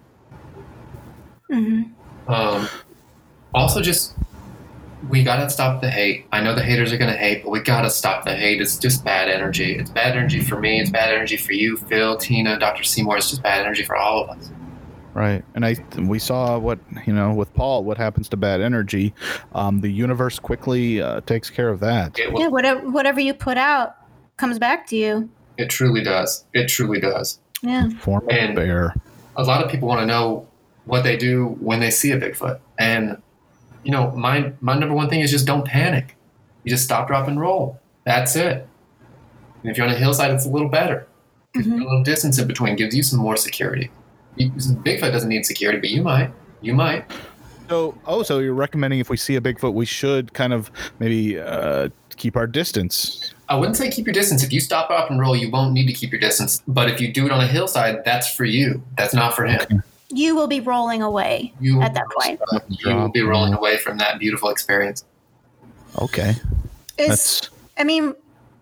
hmm 1.51 1.83
Um, 2.29 2.69
also, 3.55 3.83
just 3.83 4.15
we 5.09 5.23
gotta 5.25 5.49
stop 5.51 5.81
the 5.81 5.91
hate. 5.91 6.27
I 6.33 6.41
know 6.41 6.55
the 6.55 6.63
haters 6.63 6.93
are 6.93 6.97
gonna 6.99 7.17
hate, 7.17 7.43
but 7.45 7.51
we 7.51 7.61
gotta 7.61 7.91
stop 7.91 8.25
the 8.25 8.35
hate. 8.35 8.61
It's 8.61 8.79
just 8.79 9.05
bad 9.05 9.29
energy. 9.29 9.75
It's 9.77 9.91
bad 9.91 10.17
energy 10.17 10.41
for 10.41 10.59
me. 10.61 10.81
It's 10.81 10.91
bad 10.91 11.13
energy 11.15 11.37
for 11.37 11.53
you, 11.53 11.77
Phil, 11.77 12.17
Tina, 12.17 12.59
Dr. 12.59 12.85
Seymour. 12.85 13.17
It's 13.19 13.31
just 13.31 13.43
bad 13.43 13.61
energy 13.65 13.83
for 13.83 13.97
all 13.97 14.25
of 14.25 14.31
us. 14.39 14.51
Right, 15.15 15.45
and 15.55 15.67
I 15.67 15.77
we 15.99 16.19
saw 16.19 16.59
what 16.59 16.79
you 17.07 17.13
know 17.13 17.35
with 17.35 17.53
Paul. 17.55 17.85
What 17.85 17.99
happens 17.99 18.29
to 18.31 18.37
bad 18.37 18.61
energy? 18.63 19.13
Um, 19.55 19.81
the 19.81 19.91
universe 19.91 20.39
quickly 20.39 21.03
uh, 21.03 21.21
takes 21.23 21.51
care 21.51 21.69
of 21.69 21.81
that. 21.81 22.19
It, 22.19 22.33
will- 22.33 22.41
Yeah, 22.41 22.49
whatever 22.49 22.89
whatever 22.91 23.21
you 23.21 23.35
put 23.35 23.59
out 23.59 23.97
comes 24.39 24.59
back 24.59 24.87
to 24.89 24.97
you. 24.97 25.29
it 25.59 25.69
truly 25.69 26.03
does. 26.03 26.47
It 26.55 26.69
truly 26.69 26.99
does. 26.99 27.39
Yeah. 27.63 27.91
Form 28.01 28.25
of 28.25 28.31
And- 28.35 28.57
bear. 28.57 28.95
A 29.37 29.45
lot 29.45 29.63
of 29.65 29.71
people 29.71 29.87
want 29.89 30.01
to 30.01 30.07
know 30.07 30.47
what 30.87 31.05
they 31.05 31.17
do 31.17 31.57
when 31.61 31.81
they 31.81 31.91
see 31.91 32.11
a 32.13 32.19
Bigfoot, 32.19 32.59
and 32.79 33.21
you 33.85 33.91
know, 33.91 34.11
my 34.13 34.53
my 34.61 34.75
number 34.79 34.95
one 34.95 35.09
thing 35.09 35.21
is 35.21 35.31
just 35.31 35.47
don't 35.47 35.65
panic. 35.65 36.17
You 36.65 36.71
just 36.71 36.85
stop, 36.85 37.09
drop, 37.09 37.27
and 37.29 37.41
roll. 37.41 37.81
That's 38.05 38.37
it. 38.37 38.67
And 39.63 39.71
if 39.71 39.77
you're 39.77 39.87
on 39.87 39.93
a 39.93 39.97
hillside, 39.99 40.31
it's 40.31 40.47
a 40.47 40.51
little 40.51 40.69
better. 40.69 41.07
gives 41.55 41.67
you 41.67 41.75
Mhm. 41.75 41.81
a 41.83 41.85
little 41.85 42.03
distance 42.03 42.39
in 42.39 42.49
between, 42.49 42.77
gives 42.77 42.97
you 42.97 43.03
some 43.03 43.19
more 43.19 43.37
security. 43.37 43.91
You, 44.37 44.51
Bigfoot 44.51 45.13
doesn't 45.13 45.29
need 45.29 45.45
security, 45.45 45.79
but 45.79 45.91
you 45.91 46.01
might. 46.03 46.31
You 46.63 46.73
might. 46.73 47.05
So, 47.69 47.95
oh, 48.07 48.23
so 48.23 48.39
you're 48.39 48.55
recommending 48.55 49.01
if 49.01 49.11
we 49.11 49.19
see 49.19 49.37
a 49.37 49.41
Bigfoot, 49.43 49.75
we 49.75 49.85
should 49.85 50.33
kind 50.33 50.55
of 50.55 50.71
maybe 50.99 51.39
uh, 51.39 51.91
keep 52.17 52.37
our 52.37 52.47
distance. 52.47 53.35
I 53.51 53.57
wouldn't 53.57 53.77
say 53.77 53.91
keep 53.91 54.07
your 54.07 54.15
distance. 54.15 54.43
If 54.43 54.51
you 54.51 54.61
stop, 54.61 54.91
up, 54.91 55.11
and 55.11 55.21
roll, 55.21 55.37
you 55.37 55.51
won't 55.51 55.75
need 55.75 55.87
to 55.89 55.93
keep 55.93 56.11
your 56.11 56.21
distance. 56.21 56.63
But 56.67 56.89
if 56.91 57.01
you 57.03 57.13
do 57.13 57.27
it 57.27 57.33
on 57.33 57.41
a 57.43 57.47
hillside, 57.47 58.03
that's 58.05 58.35
for 58.35 58.47
you. 58.47 58.83
That's 58.97 59.13
not 59.13 59.35
for 59.35 59.45
him. 59.45 59.83
You 60.13 60.37
will 60.37 60.47
be 60.47 60.61
rolling 60.61 61.03
away 61.03 61.55
You 61.61 61.81
at 61.83 61.95
that 61.95 62.05
point. 62.21 62.41
you 62.69 62.95
will 62.95 63.09
be 63.09 63.23
rolling 63.23 63.55
away 63.55 63.79
from 63.79 63.99
that 63.99 64.19
beautiful 64.19 64.51
experience. 64.51 65.05
Okay, 66.01 66.35
Is 66.99 67.09
that's 67.09 67.51
I 67.79 67.85
mean, 67.85 68.15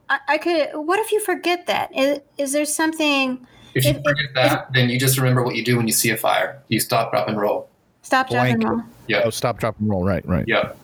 I, 0.08 0.18
I 0.28 0.38
could. 0.38 0.70
What 0.74 0.98
if 1.00 1.12
you 1.12 1.20
forget 1.20 1.66
that? 1.66 1.90
Is, 1.96 2.20
is 2.38 2.52
there 2.52 2.64
something? 2.64 3.46
If 3.74 3.84
you 3.84 3.90
If- 3.90 3.96
if- 3.98 4.02
forget 4.02 4.34
that, 4.34 4.72
then 4.72 4.88
you 4.90 4.98
just 4.98 5.16
remember 5.18 5.42
what 5.42 5.54
you 5.54 5.64
do 5.64 5.76
when 5.76 5.86
you 5.86 5.92
see 5.92 6.10
a 6.10 6.16
fire. 6.16 6.60
You 6.68 6.80
stop, 6.80 7.12
drop, 7.12 7.28
and 7.28 7.40
roll. 7.40 7.68
Stop, 8.02 8.30
drop, 8.30 8.46
and 8.46 8.64
roll. 8.64 8.82
Yeah. 9.06 9.22
oh, 9.24 9.30
stop, 9.30 9.58
drop, 9.58 9.78
and 9.78 9.88
roll. 9.90 10.04
Right, 10.04 10.26
right. 10.26 10.44
Yep. 10.48 10.76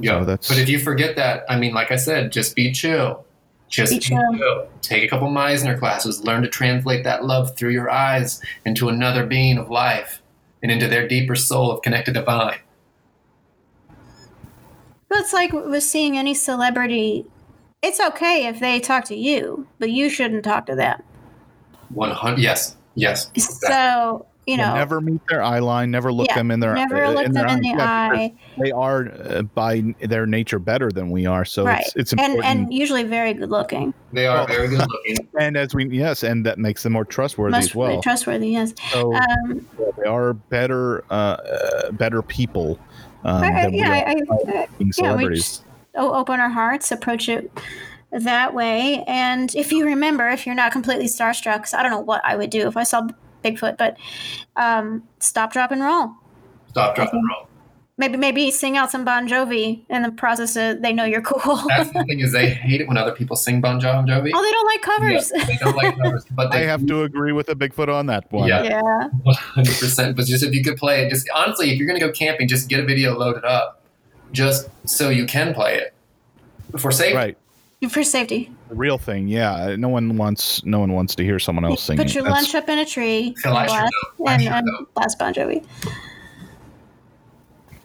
Yeah. 0.00 0.20
So 0.20 0.24
that's- 0.24 0.48
But 0.48 0.58
if 0.58 0.68
you 0.68 0.78
forget 0.78 1.16
that, 1.16 1.44
I 1.48 1.56
mean, 1.58 1.72
like 1.74 1.92
I 1.92 1.96
said, 1.96 2.32
just 2.32 2.56
be 2.56 2.72
chill. 2.72 3.24
Just 3.70 3.92
Be 3.92 3.98
be 3.98 4.00
chill. 4.00 4.36
chill. 4.36 4.68
Take 4.82 5.04
a 5.04 5.08
couple 5.08 5.28
Meisner 5.28 5.78
classes. 5.78 6.24
Learn 6.24 6.42
to 6.42 6.48
translate 6.48 7.04
that 7.04 7.24
love 7.24 7.56
through 7.56 7.70
your 7.70 7.88
eyes 7.88 8.42
into 8.66 8.88
another 8.88 9.24
being 9.24 9.56
of 9.56 9.70
life 9.70 10.20
and 10.62 10.70
into 10.70 10.88
their 10.88 11.08
deeper 11.08 11.36
soul 11.36 11.70
of 11.70 11.80
connected 11.80 12.14
divine. 12.14 12.58
It's 15.12 15.32
like 15.32 15.52
with 15.52 15.82
seeing 15.82 16.18
any 16.18 16.34
celebrity. 16.34 17.24
It's 17.82 18.00
okay 18.00 18.46
if 18.46 18.60
they 18.60 18.78
talk 18.78 19.04
to 19.06 19.16
you, 19.16 19.66
but 19.78 19.90
you 19.90 20.10
shouldn't 20.10 20.44
talk 20.44 20.66
to 20.66 20.74
them. 20.74 21.02
One 21.88 22.10
hundred. 22.10 22.40
Yes. 22.40 22.76
Yes. 22.94 23.30
So 23.60 24.26
you 24.46 24.56
know, 24.56 24.74
never 24.74 25.00
meet 25.00 25.20
their 25.28 25.42
eye 25.42 25.58
line. 25.58 25.90
Never 25.90 26.12
look 26.12 26.28
Yeah, 26.28 26.34
them 26.34 26.50
in 26.50 26.60
their 26.60 26.74
never 26.74 27.04
uh, 27.04 27.10
look 27.12 27.24
in 27.24 27.32
their 27.32 27.46
them 27.46 27.58
in 27.58 27.62
the. 27.62 27.68
Yeah, 27.68 28.08
eye, 28.12 28.34
They 28.62 28.72
are 28.72 29.08
uh, 29.12 29.42
by 29.54 29.82
their 30.00 30.26
nature 30.26 30.58
better 30.58 30.90
than 30.90 31.10
we 31.10 31.26
are, 31.26 31.44
so 31.44 31.66
right? 31.66 31.80
it's, 31.80 31.94
it's 31.96 32.12
and 32.12 32.20
important. 32.32 32.46
and 32.46 32.74
usually 32.74 33.04
very 33.04 33.34
good 33.34 33.50
looking, 33.50 33.94
They 34.12 34.26
are 34.26 34.46
very 34.46 34.68
good 34.68 34.80
looking. 34.88 35.28
And 35.38 35.56
as 35.56 35.74
we 35.74 35.86
yes, 35.90 36.22
and 36.22 36.44
that 36.46 36.58
makes 36.58 36.82
them 36.82 36.92
more 36.94 37.04
trustworthy 37.04 37.56
most 37.56 37.70
as 37.70 37.74
well. 37.74 38.02
trustworthy. 38.02 38.48
Yes. 38.50 38.74
so 38.90 39.14
Um, 39.14 39.66
they 40.02 40.08
are 40.08 40.34
better, 40.34 41.04
uh, 41.10 41.36
uh, 41.36 41.92
better 41.92 42.22
people. 42.22 42.80
Um, 43.24 43.44
I, 43.44 43.48
I, 43.48 43.60
than 43.62 43.72
we 43.72 43.82
are 43.82 43.92
I, 43.92 44.00
I, 44.00 44.66
being 44.78 44.92
yeah, 44.96 45.14
we 45.14 45.34
just 45.34 45.64
open 45.94 46.40
our 46.40 46.48
hearts, 46.48 46.90
approach 46.90 47.28
it 47.28 47.50
that 48.12 48.54
way. 48.54 49.04
And 49.06 49.54
if 49.54 49.72
you 49.72 49.84
remember, 49.86 50.28
if 50.28 50.46
you're 50.46 50.54
not 50.54 50.72
completely 50.72 51.06
starstruck, 51.06 51.58
'cause 51.58 51.74
I 51.74 51.82
don't 51.82 51.90
know 51.92 52.00
what 52.00 52.22
I 52.24 52.36
would 52.36 52.50
do 52.50 52.66
if 52.66 52.76
I 52.76 52.82
saw 52.82 53.06
Bigfoot, 53.44 53.76
but 53.76 53.96
um, 54.56 55.02
stop, 55.18 55.52
drop, 55.52 55.70
and 55.70 55.82
roll. 55.82 56.12
Stop, 56.68 56.94
drop, 56.94 57.12
and 57.12 57.22
roll. 57.28 57.48
Maybe 57.98 58.16
maybe 58.16 58.50
sing 58.50 58.78
out 58.78 58.90
some 58.90 59.04
Bon 59.04 59.28
Jovi 59.28 59.84
in 59.90 60.02
the 60.02 60.10
process 60.10 60.56
of 60.56 60.80
they 60.80 60.90
know 60.90 61.04
you're 61.04 61.20
cool. 61.20 61.56
That's 61.68 61.90
the 61.92 62.02
thing 62.04 62.20
is 62.20 62.32
they 62.32 62.48
hate 62.48 62.80
it 62.80 62.88
when 62.88 62.96
other 62.96 63.12
people 63.12 63.36
sing 63.36 63.60
Bon 63.60 63.78
Jovi. 63.78 64.30
oh, 64.34 64.42
they 64.42 64.50
don't 64.50 64.66
like 64.66 64.80
covers. 64.80 65.32
Yeah, 65.34 65.44
they 65.44 65.56
don't 65.56 65.76
like 65.76 65.98
covers, 65.98 66.24
but 66.30 66.50
I 66.50 66.60
they 66.60 66.66
have 66.66 66.86
to 66.86 67.02
agree 67.02 67.32
with 67.32 67.50
a 67.50 67.54
Bigfoot 67.54 67.88
on 67.88 68.06
that 68.06 68.32
one. 68.32 68.48
Yeah. 68.48 68.62
yeah. 68.62 69.08
One 69.22 69.34
hundred 69.34 69.76
percent. 69.78 70.16
But 70.16 70.24
just 70.24 70.42
if 70.42 70.54
you 70.54 70.64
could 70.64 70.78
play 70.78 71.04
it, 71.04 71.10
just 71.10 71.28
honestly, 71.34 71.72
if 71.72 71.78
you're 71.78 71.86
gonna 71.86 72.00
go 72.00 72.10
camping, 72.10 72.48
just 72.48 72.70
get 72.70 72.80
a 72.80 72.86
video 72.86 73.18
loaded 73.18 73.44
up, 73.44 73.82
just 74.32 74.70
so 74.86 75.10
you 75.10 75.26
can 75.26 75.52
play 75.52 75.76
it 75.76 75.92
for 76.78 76.90
safety. 76.90 77.16
Right. 77.16 77.36
For 77.88 78.04
safety. 78.04 78.50
Real 78.68 78.98
thing, 78.98 79.26
yeah. 79.28 79.74
No 79.78 79.88
one 79.88 80.18
wants 80.18 80.62
no 80.66 80.80
one 80.80 80.92
wants 80.92 81.14
to 81.14 81.24
hear 81.24 81.38
someone 81.38 81.64
else 81.64 81.82
singing. 81.82 82.04
Put 82.04 82.14
your 82.14 82.24
That's- 82.24 82.42
lunch 82.42 82.54
up 82.54 82.68
in 82.68 82.78
a 82.78 82.84
tree 82.84 83.34
Phil, 83.38 83.56
and 83.56 83.70
should 83.70 83.76
blast, 83.78 83.92
know. 84.18 84.26
And, 84.26 84.42
and 84.68 84.86
blast 84.94 85.18
Bon 85.18 85.32
Jovi. 85.32 85.64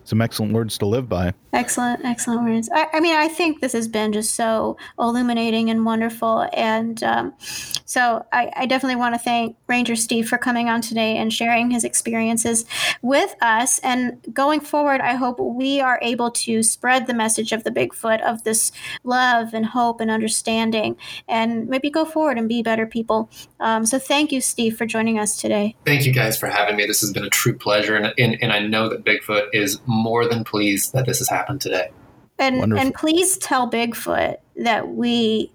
Some 0.05 0.21
excellent 0.21 0.53
words 0.53 0.77
to 0.77 0.85
live 0.85 1.09
by. 1.09 1.33
Excellent, 1.51 2.05
excellent 2.05 2.43
words. 2.43 2.69
I, 2.73 2.87
I 2.93 2.99
mean, 2.99 3.15
I 3.15 3.27
think 3.27 3.61
this 3.61 3.73
has 3.73 3.87
been 3.87 4.13
just 4.13 4.35
so 4.35 4.77
illuminating 4.99 5.69
and 5.69 5.85
wonderful. 5.85 6.47
And 6.53 7.01
um, 7.03 7.33
so 7.39 8.25
I, 8.31 8.51
I 8.55 8.65
definitely 8.65 8.97
want 8.97 9.15
to 9.15 9.19
thank 9.19 9.55
Ranger 9.67 9.95
Steve 9.95 10.27
for 10.27 10.37
coming 10.37 10.69
on 10.69 10.81
today 10.81 11.17
and 11.17 11.33
sharing 11.33 11.71
his 11.71 11.83
experiences 11.83 12.65
with 13.01 13.35
us. 13.41 13.79
And 13.79 14.17
going 14.33 14.59
forward, 14.59 15.01
I 15.01 15.15
hope 15.15 15.39
we 15.39 15.79
are 15.79 15.97
able 16.01 16.29
to 16.31 16.61
spread 16.61 17.07
the 17.07 17.13
message 17.13 17.51
of 17.51 17.63
the 17.63 17.71
Bigfoot, 17.71 18.21
of 18.21 18.43
this 18.43 18.71
love 19.03 19.53
and 19.53 19.65
hope 19.65 20.01
and 20.01 20.11
understanding, 20.11 20.97
and 21.27 21.67
maybe 21.67 21.89
go 21.89 22.05
forward 22.05 22.37
and 22.37 22.47
be 22.47 22.61
better 22.61 22.85
people. 22.85 23.29
Um, 23.59 23.85
so 23.85 23.97
thank 23.97 24.31
you, 24.31 24.41
Steve, 24.41 24.77
for 24.77 24.85
joining 24.85 25.17
us 25.17 25.37
today. 25.37 25.75
Thank 25.85 26.05
you 26.05 26.11
guys 26.11 26.37
for 26.37 26.47
having 26.47 26.75
me. 26.75 26.85
This 26.85 27.01
has 27.01 27.11
been 27.11 27.23
a 27.25 27.29
true 27.29 27.57
pleasure, 27.57 27.95
and, 27.95 28.13
and, 28.19 28.37
and 28.41 28.51
I 28.51 28.59
know 28.59 28.89
that 28.89 29.03
Bigfoot 29.03 29.47
is 29.53 29.79
more 29.95 30.27
than 30.27 30.43
pleased 30.43 30.93
that 30.93 31.05
this 31.05 31.19
has 31.19 31.29
happened 31.29 31.61
today. 31.61 31.91
And 32.37 32.59
Wonderful. 32.59 32.85
and 32.85 32.93
please 32.93 33.37
tell 33.37 33.69
Bigfoot 33.69 34.37
that 34.57 34.89
we 34.89 35.51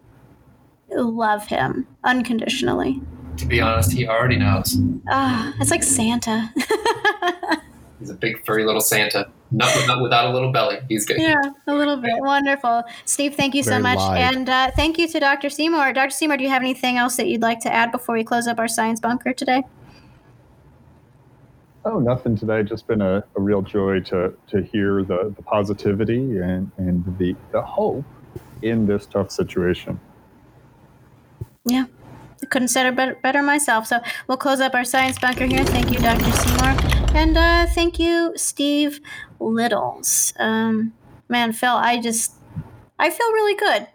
love 0.90 1.46
him 1.46 1.86
unconditionally. 2.04 3.00
To 3.36 3.46
be 3.46 3.60
honest, 3.60 3.92
he 3.92 4.06
already 4.06 4.36
knows. 4.36 4.76
Ah, 5.08 5.54
it's 5.60 5.70
like 5.70 5.82
Santa. 5.82 6.52
He's 8.00 8.10
a 8.10 8.14
big 8.14 8.44
furry 8.46 8.64
little 8.64 8.80
Santa, 8.80 9.28
not, 9.50 9.86
not 9.86 10.02
without 10.02 10.24
a 10.24 10.32
little 10.32 10.50
belly. 10.50 10.78
He's 10.88 11.04
good. 11.04 11.20
yeah, 11.20 11.36
a 11.66 11.74
little 11.74 11.98
bit. 11.98 12.14
Wonderful. 12.18 12.82
Steve, 13.04 13.34
thank 13.34 13.54
you 13.54 13.62
so 13.62 13.78
much. 13.78 13.98
live. 13.98 14.34
And 14.34 14.48
uh, 14.48 14.70
thank 14.70 14.96
you 14.96 15.06
to 15.06 15.20
Dr. 15.20 15.50
Seymour. 15.50 15.92
Dr. 15.92 16.10
Seymour, 16.10 16.38
do 16.38 16.44
you 16.44 16.48
have 16.48 16.62
anything 16.62 16.96
else 16.96 17.16
that 17.16 17.28
you'd 17.28 17.42
like 17.42 17.60
to 17.60 17.72
add 17.72 17.92
before 17.92 18.14
we 18.14 18.24
close 18.24 18.46
up 18.46 18.58
our 18.58 18.68
science 18.68 19.00
bunker 19.00 19.34
today? 19.34 19.64
Oh, 21.84 21.98
nothing 21.98 22.36
today. 22.36 22.62
Just 22.62 22.86
been 22.86 23.00
a, 23.00 23.24
a 23.36 23.40
real 23.40 23.62
joy 23.62 24.00
to 24.00 24.34
to 24.48 24.62
hear 24.62 25.02
the, 25.02 25.32
the 25.34 25.42
positivity 25.42 26.38
and, 26.38 26.70
and 26.76 27.18
the, 27.18 27.34
the 27.52 27.62
hope 27.62 28.04
in 28.62 28.86
this 28.86 29.06
tough 29.06 29.30
situation. 29.30 29.98
Yeah, 31.64 31.86
I 32.42 32.46
couldn't 32.46 32.68
say 32.68 32.86
it 32.86 32.96
better, 32.96 33.16
better 33.22 33.42
myself. 33.42 33.86
So 33.86 34.00
we'll 34.26 34.36
close 34.36 34.60
up 34.60 34.74
our 34.74 34.84
science 34.84 35.18
bunker 35.18 35.46
here. 35.46 35.64
Thank 35.64 35.90
you, 35.90 35.98
Dr. 35.98 36.30
Seymour. 36.30 36.76
And 37.14 37.36
uh, 37.36 37.66
thank 37.66 37.98
you, 37.98 38.32
Steve 38.36 39.00
Littles. 39.38 40.32
Um, 40.38 40.92
man, 41.28 41.52
Phil, 41.52 41.70
I 41.70 42.00
just, 42.00 42.34
I 42.98 43.10
feel 43.10 43.32
really 43.32 43.56
good. 43.56 43.86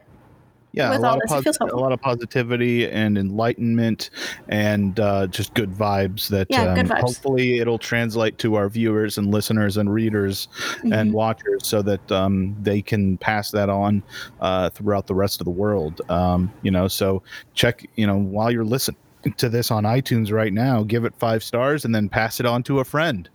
Yeah, 0.76 0.90
With 0.90 1.00
a 1.00 1.02
lot, 1.04 1.16
of 1.24 1.44
this, 1.44 1.58
posi- 1.58 1.72
a 1.72 1.76
lot 1.78 1.94
of 1.94 2.02
positivity 2.02 2.90
and 2.90 3.18
enlightenment, 3.18 4.10
and 4.50 5.00
uh, 5.00 5.28
just 5.28 5.54
good 5.54 5.72
vibes. 5.72 6.28
That 6.28 6.48
Yeah, 6.50 6.64
um, 6.66 6.76
good 6.76 6.88
vibes. 6.88 7.00
hopefully 7.00 7.60
it'll 7.60 7.80
translate 7.80 8.38
to 8.40 8.56
our 8.56 8.68
viewers 8.68 9.18
and 9.18 9.32
listeners 9.32 9.78
and 9.78 9.94
readers 9.94 10.50
and 10.84 11.12
Mhm. 11.12 11.14
watchers, 11.14 11.62
so 11.66 11.82
that 11.84 12.12
um, 12.12 12.56
they 12.62 12.82
can 12.82 13.18
pass 13.18 13.52
that 13.52 13.70
on 13.70 14.04
uh, 14.42 14.70
throughout 14.72 15.08
the 15.08 15.16
rest 15.16 15.40
of 15.40 15.46
the 15.46 15.52
world. 15.52 16.02
Um, 16.10 16.52
you 16.62 16.72
know, 16.72 16.88
so 16.90 17.24
check. 17.54 17.82
You 17.96 18.06
know, 18.06 18.18
while 18.18 18.52
you're 18.52 18.66
listening 18.66 18.98
to 19.38 19.50
this 19.50 19.72
on 19.72 19.86
iTunes 19.86 20.32
right 20.32 20.52
now, 20.54 20.84
give 20.84 21.06
it 21.06 21.16
five 21.18 21.42
stars 21.44 21.86
and 21.86 21.96
then 21.96 22.10
pass 22.10 22.40
it 22.40 22.46
on 22.46 22.64
to 22.64 22.80
a 22.80 22.84
friend. 22.86 23.30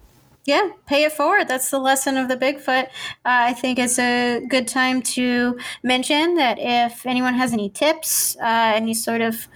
Yeah, 0.46 0.70
pay 0.86 1.04
it 1.04 1.12
forward. 1.12 1.48
That's 1.48 1.70
the 1.70 1.78
lesson 1.78 2.16
of 2.16 2.28
the 2.28 2.36
Bigfoot. 2.36 2.84
Uh, 2.84 2.88
I 3.24 3.52
think 3.52 3.78
it's 3.78 3.98
a 3.98 4.40
good 4.48 4.66
time 4.66 5.02
to 5.02 5.58
mention 5.82 6.36
that 6.36 6.58
if 6.58 7.04
anyone 7.04 7.34
has 7.34 7.52
any 7.52 7.68
tips, 7.68 8.36
uh, 8.36 8.72
any 8.74 8.94
sort 8.94 9.20
of 9.20 9.46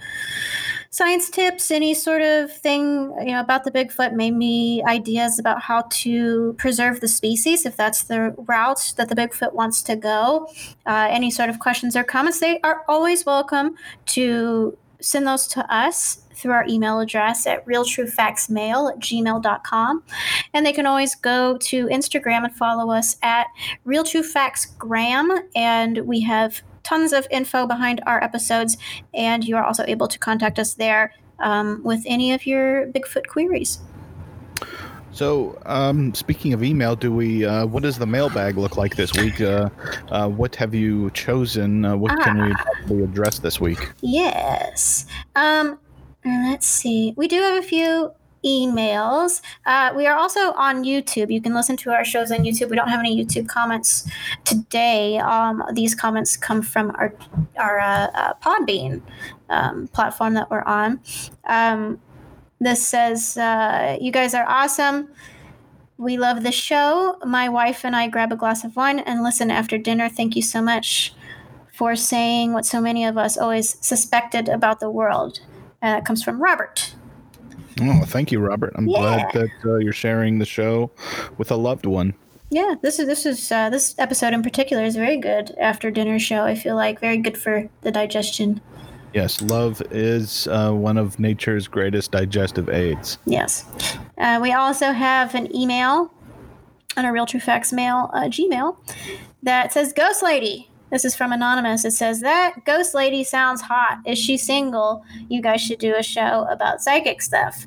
science 0.91 1.29
tips, 1.29 1.71
any 1.71 1.93
sort 1.93 2.21
of 2.21 2.55
thing 2.55 3.11
you 3.19 3.33
know 3.33 3.41
about 3.41 3.63
the 3.63 3.71
Bigfoot, 3.71 4.13
maybe 4.13 4.81
ideas 4.87 5.39
about 5.39 5.61
how 5.63 5.81
to 5.89 6.53
preserve 6.59 7.01
the 7.01 7.07
species, 7.07 7.65
if 7.65 7.75
that's 7.75 8.03
the 8.03 8.35
route 8.37 8.93
that 8.95 9.09
the 9.09 9.15
Bigfoot 9.15 9.53
wants 9.53 9.81
to 9.83 9.95
go, 9.95 10.47
uh, 10.85 11.07
any 11.09 11.31
sort 11.31 11.49
of 11.49 11.59
questions 11.59 11.95
or 11.95 12.03
comments, 12.03 12.39
they 12.39 12.59
are 12.61 12.83
always 12.87 13.25
welcome 13.25 13.75
to 14.05 14.77
send 15.01 15.27
those 15.27 15.47
to 15.47 15.73
us 15.73 16.24
through 16.35 16.51
our 16.51 16.65
email 16.67 16.99
address 16.99 17.47
at 17.47 17.65
realtruefactsmail 17.65 18.91
at 18.91 18.99
gmail.com. 18.99 20.03
And 20.53 20.65
they 20.65 20.73
can 20.73 20.85
always 20.85 21.15
go 21.15 21.57
to 21.57 21.87
Instagram 21.87 22.45
and 22.45 22.55
follow 22.55 22.91
us 22.91 23.17
at 23.21 23.47
Real 23.83 24.03
True 24.03 24.23
Facts 24.23 24.65
Graham. 24.65 25.31
And 25.55 25.99
we 25.99 26.21
have 26.21 26.61
tons 26.83 27.13
of 27.13 27.27
info 27.31 27.65
behind 27.65 28.01
our 28.05 28.23
episodes. 28.23 28.77
And 29.13 29.43
you 29.43 29.55
are 29.57 29.63
also 29.63 29.83
able 29.87 30.07
to 30.07 30.19
contact 30.19 30.59
us 30.59 30.75
there 30.75 31.13
um, 31.39 31.81
with 31.83 32.03
any 32.05 32.31
of 32.31 32.45
your 32.45 32.87
Bigfoot 32.87 33.27
queries. 33.27 33.79
So, 35.15 35.57
um, 35.65 36.13
speaking 36.13 36.51
of 36.51 36.61
email, 36.61 36.93
do 36.97 37.09
we? 37.09 37.45
Uh, 37.45 37.65
what 37.65 37.83
does 37.83 37.97
the 37.97 38.05
mailbag 38.05 38.57
look 38.57 38.75
like 38.75 38.97
this 38.97 39.13
week? 39.13 39.39
Uh, 39.39 39.69
uh, 40.09 40.27
what 40.27 40.57
have 40.57 40.75
you 40.75 41.09
chosen? 41.11 41.85
Uh, 41.85 41.95
what 41.95 42.19
can 42.21 42.53
we 42.89 43.01
address 43.01 43.39
this 43.39 43.61
week? 43.61 43.93
Yes. 44.01 45.05
Um, 45.37 45.79
and 46.25 46.49
let's 46.49 46.67
see. 46.67 47.13
We 47.15 47.27
do 47.27 47.39
have 47.41 47.63
a 47.63 47.65
few 47.65 48.11
emails. 48.43 49.41
Uh, 49.65 49.91
we 49.95 50.05
are 50.05 50.17
also 50.17 50.53
on 50.53 50.83
YouTube. 50.83 51.31
You 51.31 51.41
can 51.41 51.53
listen 51.53 51.77
to 51.77 51.91
our 51.91 52.05
shows 52.05 52.31
on 52.31 52.39
YouTube. 52.39 52.69
We 52.69 52.75
don't 52.75 52.89
have 52.89 52.99
any 52.99 53.23
YouTube 53.23 53.47
comments 53.47 54.09
today. 54.43 55.17
Um, 55.17 55.63
these 55.73 55.95
comments 55.95 56.35
come 56.37 56.61
from 56.61 56.91
our 56.95 57.13
our 57.57 57.79
uh, 57.79 58.07
uh, 58.13 58.33
Podbean 58.43 59.01
um, 59.49 59.87
platform 59.89 60.33
that 60.35 60.49
we're 60.51 60.63
on. 60.63 60.99
Um, 61.45 61.99
this 62.59 62.85
says, 62.85 63.37
uh, 63.37 63.97
"You 64.01 64.11
guys 64.11 64.33
are 64.33 64.45
awesome." 64.47 65.09
We 65.97 66.17
love 66.17 66.43
the 66.43 66.51
show. 66.51 67.17
My 67.25 67.47
wife 67.47 67.85
and 67.85 67.95
I 67.95 68.09
grab 68.09 68.31
a 68.31 68.35
glass 68.35 68.65
of 68.65 68.75
wine 68.75 68.99
and 68.99 69.23
listen 69.23 69.49
after 69.49 69.77
dinner. 69.77 70.09
Thank 70.09 70.35
you 70.35 70.41
so 70.41 70.61
much 70.61 71.13
for 71.73 71.95
saying 71.95 72.51
what 72.51 72.65
so 72.65 72.81
many 72.81 73.05
of 73.05 73.17
us 73.17 73.37
always 73.37 73.77
suspected 73.85 74.49
about 74.49 74.81
the 74.81 74.89
world. 74.89 75.39
And 75.85 75.93
that 75.93 76.03
comes 76.03 76.23
from 76.23 76.41
Robert. 76.41 76.95
Oh, 77.79 78.05
thank 78.05 78.31
you, 78.31 78.39
Robert. 78.39 78.73
I'm 78.75 78.87
Yeah. 78.87 78.97
glad 79.29 79.33
that 79.33 79.49
uh, 79.63 79.75
you're 79.75 79.93
sharing 79.93 80.39
the 80.39 80.45
show 80.45 80.89
with 81.37 81.51
a 81.51 81.55
loved 81.55 81.85
one. 81.85 82.15
Yeah, 82.49 82.73
this 82.81 82.97
is 82.97 83.05
this 83.05 83.23
is 83.27 83.51
uh, 83.51 83.69
this 83.69 83.93
episode 83.99 84.33
in 84.33 84.41
particular 84.41 84.83
is 84.83 84.95
very 84.95 85.17
good 85.17 85.53
after 85.61 85.91
dinner 85.91 86.17
show. 86.17 86.43
I 86.43 86.55
feel 86.55 86.75
like 86.75 86.99
very 86.99 87.17
good 87.19 87.37
for 87.37 87.69
the 87.81 87.91
digestion. 87.91 88.61
Yes, 89.13 89.43
love 89.43 89.79
is 89.91 90.47
uh, 90.47 90.71
one 90.71 90.97
of 90.97 91.19
nature's 91.19 91.67
greatest 91.67 92.11
digestive 92.11 92.67
aids. 92.67 93.19
Yes. 93.27 93.65
Uh, 94.17 94.39
we 94.41 94.53
also 94.53 94.91
have 94.91 95.35
an 95.35 95.55
email 95.55 96.11
on 96.97 97.05
a 97.05 97.11
Real 97.13 97.27
True 97.27 97.39
Facts 97.39 97.71
mail, 97.71 98.09
uh, 98.11 98.21
Gmail, 98.23 98.75
that 99.43 99.71
says 99.71 99.93
Ghost 99.93 100.23
Lady. 100.23 100.67
This 100.91 101.03
is 101.03 101.15
from 101.15 101.31
Anonymous. 101.31 101.83
It 101.83 101.91
says, 101.91 102.21
That 102.21 102.63
ghost 102.65 102.93
lady 102.93 103.23
sounds 103.23 103.61
hot. 103.61 103.99
Is 104.05 104.17
she 104.19 104.37
single? 104.37 105.03
You 105.29 105.41
guys 105.41 105.61
should 105.61 105.79
do 105.79 105.95
a 105.95 106.03
show 106.03 106.47
about 106.49 106.81
psychic 106.81 107.21
stuff. 107.21 107.65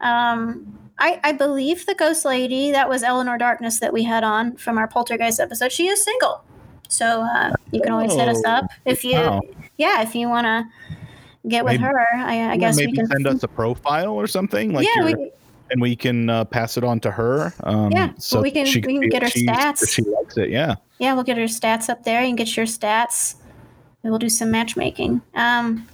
Um, 0.00 0.76
I, 0.98 1.18
I 1.24 1.32
believe 1.32 1.86
the 1.86 1.94
ghost 1.94 2.24
lady, 2.24 2.70
that 2.72 2.88
was 2.88 3.02
Eleanor 3.02 3.38
Darkness 3.38 3.80
that 3.80 3.92
we 3.92 4.02
had 4.04 4.22
on 4.24 4.56
from 4.56 4.76
our 4.78 4.86
Poltergeist 4.86 5.40
episode, 5.40 5.72
she 5.72 5.88
is 5.88 6.04
single. 6.04 6.44
So 6.88 7.22
uh, 7.22 7.52
you 7.72 7.80
can 7.80 7.92
always 7.92 8.12
hit 8.14 8.28
us 8.28 8.42
Oh, 8.44 8.50
up 8.50 8.64
if 8.84 9.04
you, 9.04 9.14
wow. 9.14 9.40
yeah, 9.78 10.02
if 10.02 10.14
you 10.14 10.28
want 10.28 10.44
to 10.46 10.64
get 11.48 11.64
with 11.64 11.80
Maybe- 11.80 11.84
her. 11.84 12.06
I, 12.16 12.50
I 12.52 12.56
guess 12.58 12.76
maybe 12.76 12.92
we 12.92 12.96
can 12.98 13.06
send 13.06 13.26
us 13.26 13.42
a 13.42 13.48
profile 13.48 14.10
or 14.12 14.26
something 14.26 14.72
like 14.74 14.86
yeah, 14.94 15.04
we, 15.04 15.30
and 15.70 15.80
we 15.80 15.96
can 15.96 16.28
uh, 16.28 16.44
pass 16.44 16.76
it 16.76 16.84
on 16.84 17.00
to 17.00 17.10
her. 17.10 17.54
Um, 17.64 17.90
Yeah, 17.92 18.12
so 18.18 18.40
we 18.40 18.50
can- 18.50 18.64
we 18.64 18.80
can 19.00 19.08
get 19.08 19.22
her 19.22 19.28
stats. 19.28 19.88
She 19.88 20.02
likes 20.02 20.36
it, 20.36 20.50
yeah. 20.50 20.74
Yeah, 20.98 21.14
we'll 21.14 21.24
get 21.24 21.36
her 21.38 21.44
stats 21.44 21.88
up 21.88 22.04
there. 22.04 22.20
You 22.22 22.28
can 22.28 22.36
get 22.36 22.56
your 22.56 22.66
stats. 22.66 23.36
We'll 24.02 24.18
do 24.18 24.28
some 24.28 24.50
matchmaking. 24.50 25.20
Um, 25.34 25.86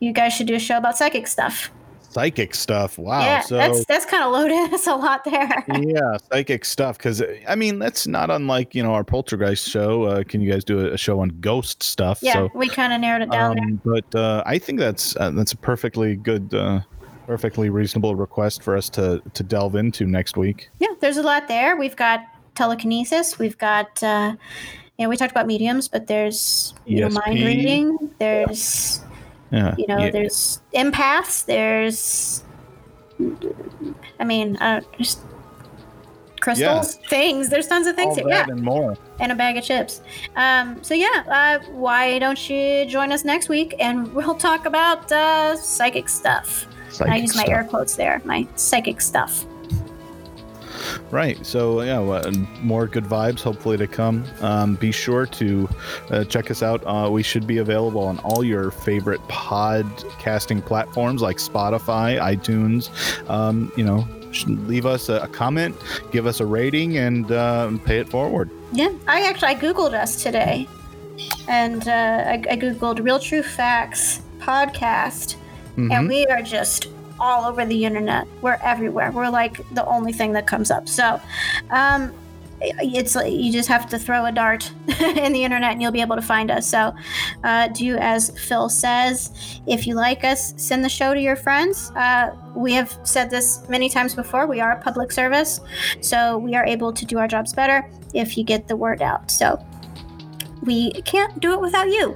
you 0.00 0.12
guys 0.12 0.32
should 0.34 0.46
do 0.46 0.54
a 0.54 0.58
show 0.58 0.76
about 0.76 0.96
psychic 0.98 1.26
stuff. 1.26 1.70
Psychic 2.10 2.54
stuff. 2.54 2.98
Wow. 2.98 3.20
yeah, 3.20 3.40
so 3.40 3.56
that's 3.56 3.86
that's 3.86 4.04
kind 4.04 4.22
of 4.22 4.32
loaded. 4.32 4.70
That's 4.70 4.86
a 4.86 4.94
lot 4.94 5.24
there. 5.24 5.64
yeah, 5.68 6.18
psychic 6.30 6.66
stuff. 6.66 6.98
Because 6.98 7.22
I 7.48 7.54
mean, 7.54 7.78
that's 7.78 8.06
not 8.06 8.30
unlike 8.30 8.74
you 8.74 8.82
know 8.82 8.92
our 8.92 9.02
poltergeist 9.02 9.66
show. 9.66 10.02
Uh, 10.02 10.22
can 10.22 10.42
you 10.42 10.52
guys 10.52 10.62
do 10.62 10.78
a, 10.88 10.92
a 10.92 10.98
show 10.98 11.20
on 11.20 11.30
ghost 11.40 11.82
stuff? 11.82 12.18
yeah, 12.20 12.34
So, 12.34 12.50
we 12.54 12.68
kind 12.68 12.92
of 12.92 13.00
narrowed 13.00 13.22
it 13.22 13.30
down 13.30 13.58
um, 13.58 13.80
but 13.82 14.14
uh, 14.14 14.42
I 14.44 14.58
think 14.58 14.78
that's 14.78 15.16
uh, 15.16 15.30
that's 15.30 15.52
a 15.52 15.56
perfectly 15.56 16.16
good, 16.16 16.52
uh, 16.52 16.80
perfectly 17.26 17.70
reasonable 17.70 18.14
request 18.14 18.62
for 18.62 18.76
us 18.76 18.88
to 18.90 19.22
to 19.34 19.42
delve 19.42 19.74
into 19.76 20.06
next 20.06 20.36
week. 20.36 20.70
Yeah, 20.80 20.88
there's 21.00 21.16
a 21.16 21.22
lot 21.22 21.48
there. 21.48 21.76
We've 21.76 21.96
got 21.96 22.20
telekinesis. 22.54 23.38
We've 23.38 23.56
got, 23.58 24.02
uh, 24.02 24.34
you 24.98 25.04
know, 25.04 25.08
we 25.08 25.16
talked 25.16 25.30
about 25.30 25.46
mediums, 25.46 25.88
but 25.88 26.06
there's 26.06 26.74
you 26.86 27.00
know, 27.00 27.08
mind 27.08 27.40
reading. 27.44 28.10
There's 28.18 29.00
Yeah. 29.50 29.74
you 29.78 29.86
know, 29.86 29.98
yeah. 29.98 30.10
there's 30.10 30.60
empaths. 30.74 31.44
There's, 31.44 32.42
I 34.20 34.24
mean, 34.24 34.56
uh, 34.56 34.80
just 34.98 35.20
crystals, 36.40 36.96
things. 37.08 37.48
There's 37.48 37.68
tons 37.68 37.86
of 37.86 37.96
things. 37.96 38.18
all 38.18 38.26
here. 38.26 38.28
Yeah. 38.28 38.46
and 38.48 38.62
more. 38.62 38.96
and 39.20 39.32
a 39.32 39.34
bag 39.34 39.56
of 39.56 39.64
chips. 39.64 40.02
Um, 40.36 40.82
so 40.82 40.94
yeah, 40.94 41.24
uh, 41.28 41.64
why 41.70 42.18
don't 42.18 42.50
you 42.50 42.84
join 42.86 43.12
us 43.12 43.24
next 43.24 43.48
week 43.48 43.74
and 43.78 44.12
we'll 44.12 44.34
talk 44.34 44.66
about 44.66 45.10
uh, 45.12 45.56
psychic 45.56 46.08
stuff. 46.08 46.66
I 47.00 47.16
use 47.16 47.34
my 47.34 47.42
stuff. 47.44 47.54
air 47.54 47.64
quotes 47.64 47.96
there, 47.96 48.20
my 48.24 48.46
psychic 48.56 49.00
stuff. 49.00 49.44
Right. 51.10 51.44
So 51.44 51.82
yeah, 51.82 52.30
more 52.60 52.86
good 52.86 53.04
vibes 53.04 53.40
hopefully 53.40 53.76
to 53.76 53.86
come. 53.86 54.24
Um, 54.40 54.74
be 54.76 54.92
sure 54.92 55.26
to 55.26 55.68
uh, 56.10 56.24
check 56.24 56.50
us 56.50 56.62
out. 56.62 56.82
Uh, 56.86 57.08
we 57.10 57.22
should 57.22 57.46
be 57.46 57.58
available 57.58 58.02
on 58.02 58.18
all 58.20 58.42
your 58.42 58.70
favorite 58.70 59.20
podcasting 59.28 60.64
platforms 60.64 61.22
like 61.22 61.36
Spotify, 61.36 62.18
iTunes. 62.18 62.90
Um, 63.28 63.70
you 63.76 63.84
know, 63.84 64.06
leave 64.46 64.86
us 64.86 65.08
a, 65.08 65.20
a 65.20 65.28
comment, 65.28 65.76
give 66.10 66.26
us 66.26 66.40
a 66.40 66.46
rating, 66.46 66.96
and 66.98 67.30
uh, 67.30 67.70
pay 67.84 67.98
it 67.98 68.08
forward. 68.08 68.50
Yeah, 68.72 68.92
I 69.06 69.28
actually 69.28 69.48
I 69.48 69.54
googled 69.54 69.92
us 69.92 70.22
today, 70.22 70.66
and 71.46 71.86
uh, 71.86 72.24
I, 72.26 72.42
I 72.50 72.56
googled 72.56 73.04
"Real 73.04 73.18
True 73.18 73.42
Facts" 73.42 74.22
podcast, 74.40 75.36
Mhm. 75.76 75.92
and 75.92 76.08
we 76.08 76.26
are 76.26 76.42
just 76.42 76.88
all 77.20 77.44
over 77.44 77.64
the 77.64 77.84
internet. 77.84 78.26
We're 78.40 78.58
everywhere. 78.62 79.10
We're 79.12 79.28
like 79.30 79.60
the 79.74 79.86
only 79.86 80.12
thing 80.12 80.32
that 80.32 80.46
comes 80.46 80.70
up. 80.70 80.88
So, 80.88 81.20
um, 81.70 82.12
it's 82.60 83.16
like 83.16 83.32
you 83.32 83.50
just 83.50 83.68
have 83.68 83.88
to 83.88 83.98
throw 83.98 84.24
a 84.24 84.30
dart 84.30 84.70
in 85.00 85.32
the 85.32 85.42
internet 85.42 85.72
and 85.72 85.82
you'll 85.82 85.90
be 85.92 86.00
able 86.00 86.14
to 86.16 86.22
find 86.22 86.48
us. 86.50 86.66
So, 86.66 86.94
uh, 87.42 87.68
do 87.68 87.96
as 87.96 88.30
Phil 88.38 88.68
says. 88.68 89.60
If 89.66 89.86
you 89.86 89.94
like 89.94 90.22
us, 90.24 90.54
send 90.56 90.84
the 90.84 90.88
show 90.88 91.12
to 91.14 91.20
your 91.20 91.36
friends. 91.36 91.90
Uh, 91.96 92.30
we 92.54 92.72
have 92.74 92.96
said 93.04 93.30
this 93.30 93.68
many 93.68 93.88
times 93.88 94.14
before. 94.14 94.46
We 94.46 94.60
are 94.60 94.72
a 94.72 94.80
public 94.80 95.10
service, 95.10 95.60
so 96.00 96.38
we 96.38 96.54
are 96.54 96.64
able 96.64 96.92
to 96.92 97.04
do 97.04 97.18
our 97.18 97.26
jobs 97.28 97.52
better 97.52 97.88
if 98.14 98.36
you 98.38 98.44
get 98.44 98.68
the 98.68 98.76
word 98.76 99.02
out. 99.02 99.30
So, 99.30 99.58
we 100.62 100.92
can't 101.02 101.40
do 101.40 101.52
it 101.52 101.60
without 101.60 101.88
you. 101.88 102.14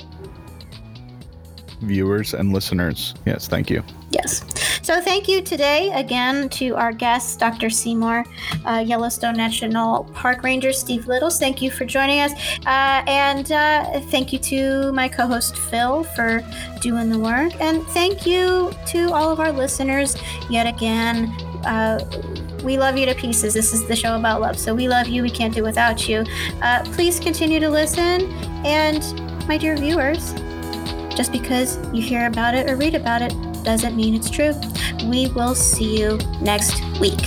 Viewers 1.80 2.34
and 2.34 2.52
listeners. 2.52 3.14
Yes, 3.26 3.48
thank 3.48 3.70
you. 3.70 3.82
Yes. 4.10 4.44
So 4.82 5.00
thank 5.00 5.28
you 5.28 5.42
today 5.42 5.90
again 5.92 6.48
to 6.50 6.76
our 6.76 6.92
guest, 6.92 7.40
Dr. 7.40 7.68
Seymour, 7.68 8.24
uh, 8.64 8.84
Yellowstone 8.86 9.36
National 9.36 10.04
Park 10.14 10.42
Ranger 10.42 10.72
Steve 10.72 11.06
Littles. 11.06 11.38
Thank 11.38 11.60
you 11.60 11.70
for 11.70 11.84
joining 11.84 12.20
us. 12.20 12.32
Uh, 12.64 13.02
and 13.06 13.50
uh, 13.50 14.00
thank 14.12 14.32
you 14.32 14.38
to 14.38 14.92
my 14.92 15.08
co 15.08 15.26
host, 15.26 15.56
Phil, 15.56 16.04
for 16.04 16.40
doing 16.80 17.10
the 17.10 17.18
work. 17.18 17.60
And 17.60 17.84
thank 17.88 18.26
you 18.26 18.72
to 18.86 19.12
all 19.12 19.30
of 19.30 19.40
our 19.40 19.52
listeners 19.52 20.16
yet 20.48 20.66
again. 20.66 21.26
Uh, 21.64 21.98
we 22.62 22.78
love 22.78 22.96
you 22.96 23.06
to 23.06 23.14
pieces. 23.14 23.54
This 23.54 23.72
is 23.74 23.86
the 23.86 23.96
show 23.96 24.16
about 24.16 24.40
love. 24.40 24.58
So 24.58 24.74
we 24.74 24.88
love 24.88 25.08
you. 25.08 25.22
We 25.22 25.30
can't 25.30 25.54
do 25.54 25.62
without 25.62 26.08
you. 26.08 26.24
Uh, 26.62 26.84
please 26.92 27.18
continue 27.20 27.60
to 27.60 27.68
listen. 27.68 28.30
And 28.64 29.02
my 29.48 29.58
dear 29.58 29.76
viewers, 29.76 30.32
just 31.16 31.32
because 31.32 31.78
you 31.94 32.02
hear 32.02 32.26
about 32.26 32.54
it 32.54 32.70
or 32.70 32.76
read 32.76 32.94
about 32.94 33.22
it 33.22 33.34
doesn't 33.64 33.96
mean 33.96 34.14
it's 34.14 34.30
true. 34.30 34.52
We 35.10 35.28
will 35.28 35.54
see 35.54 35.98
you 35.98 36.18
next 36.40 36.82
week. 37.00 37.20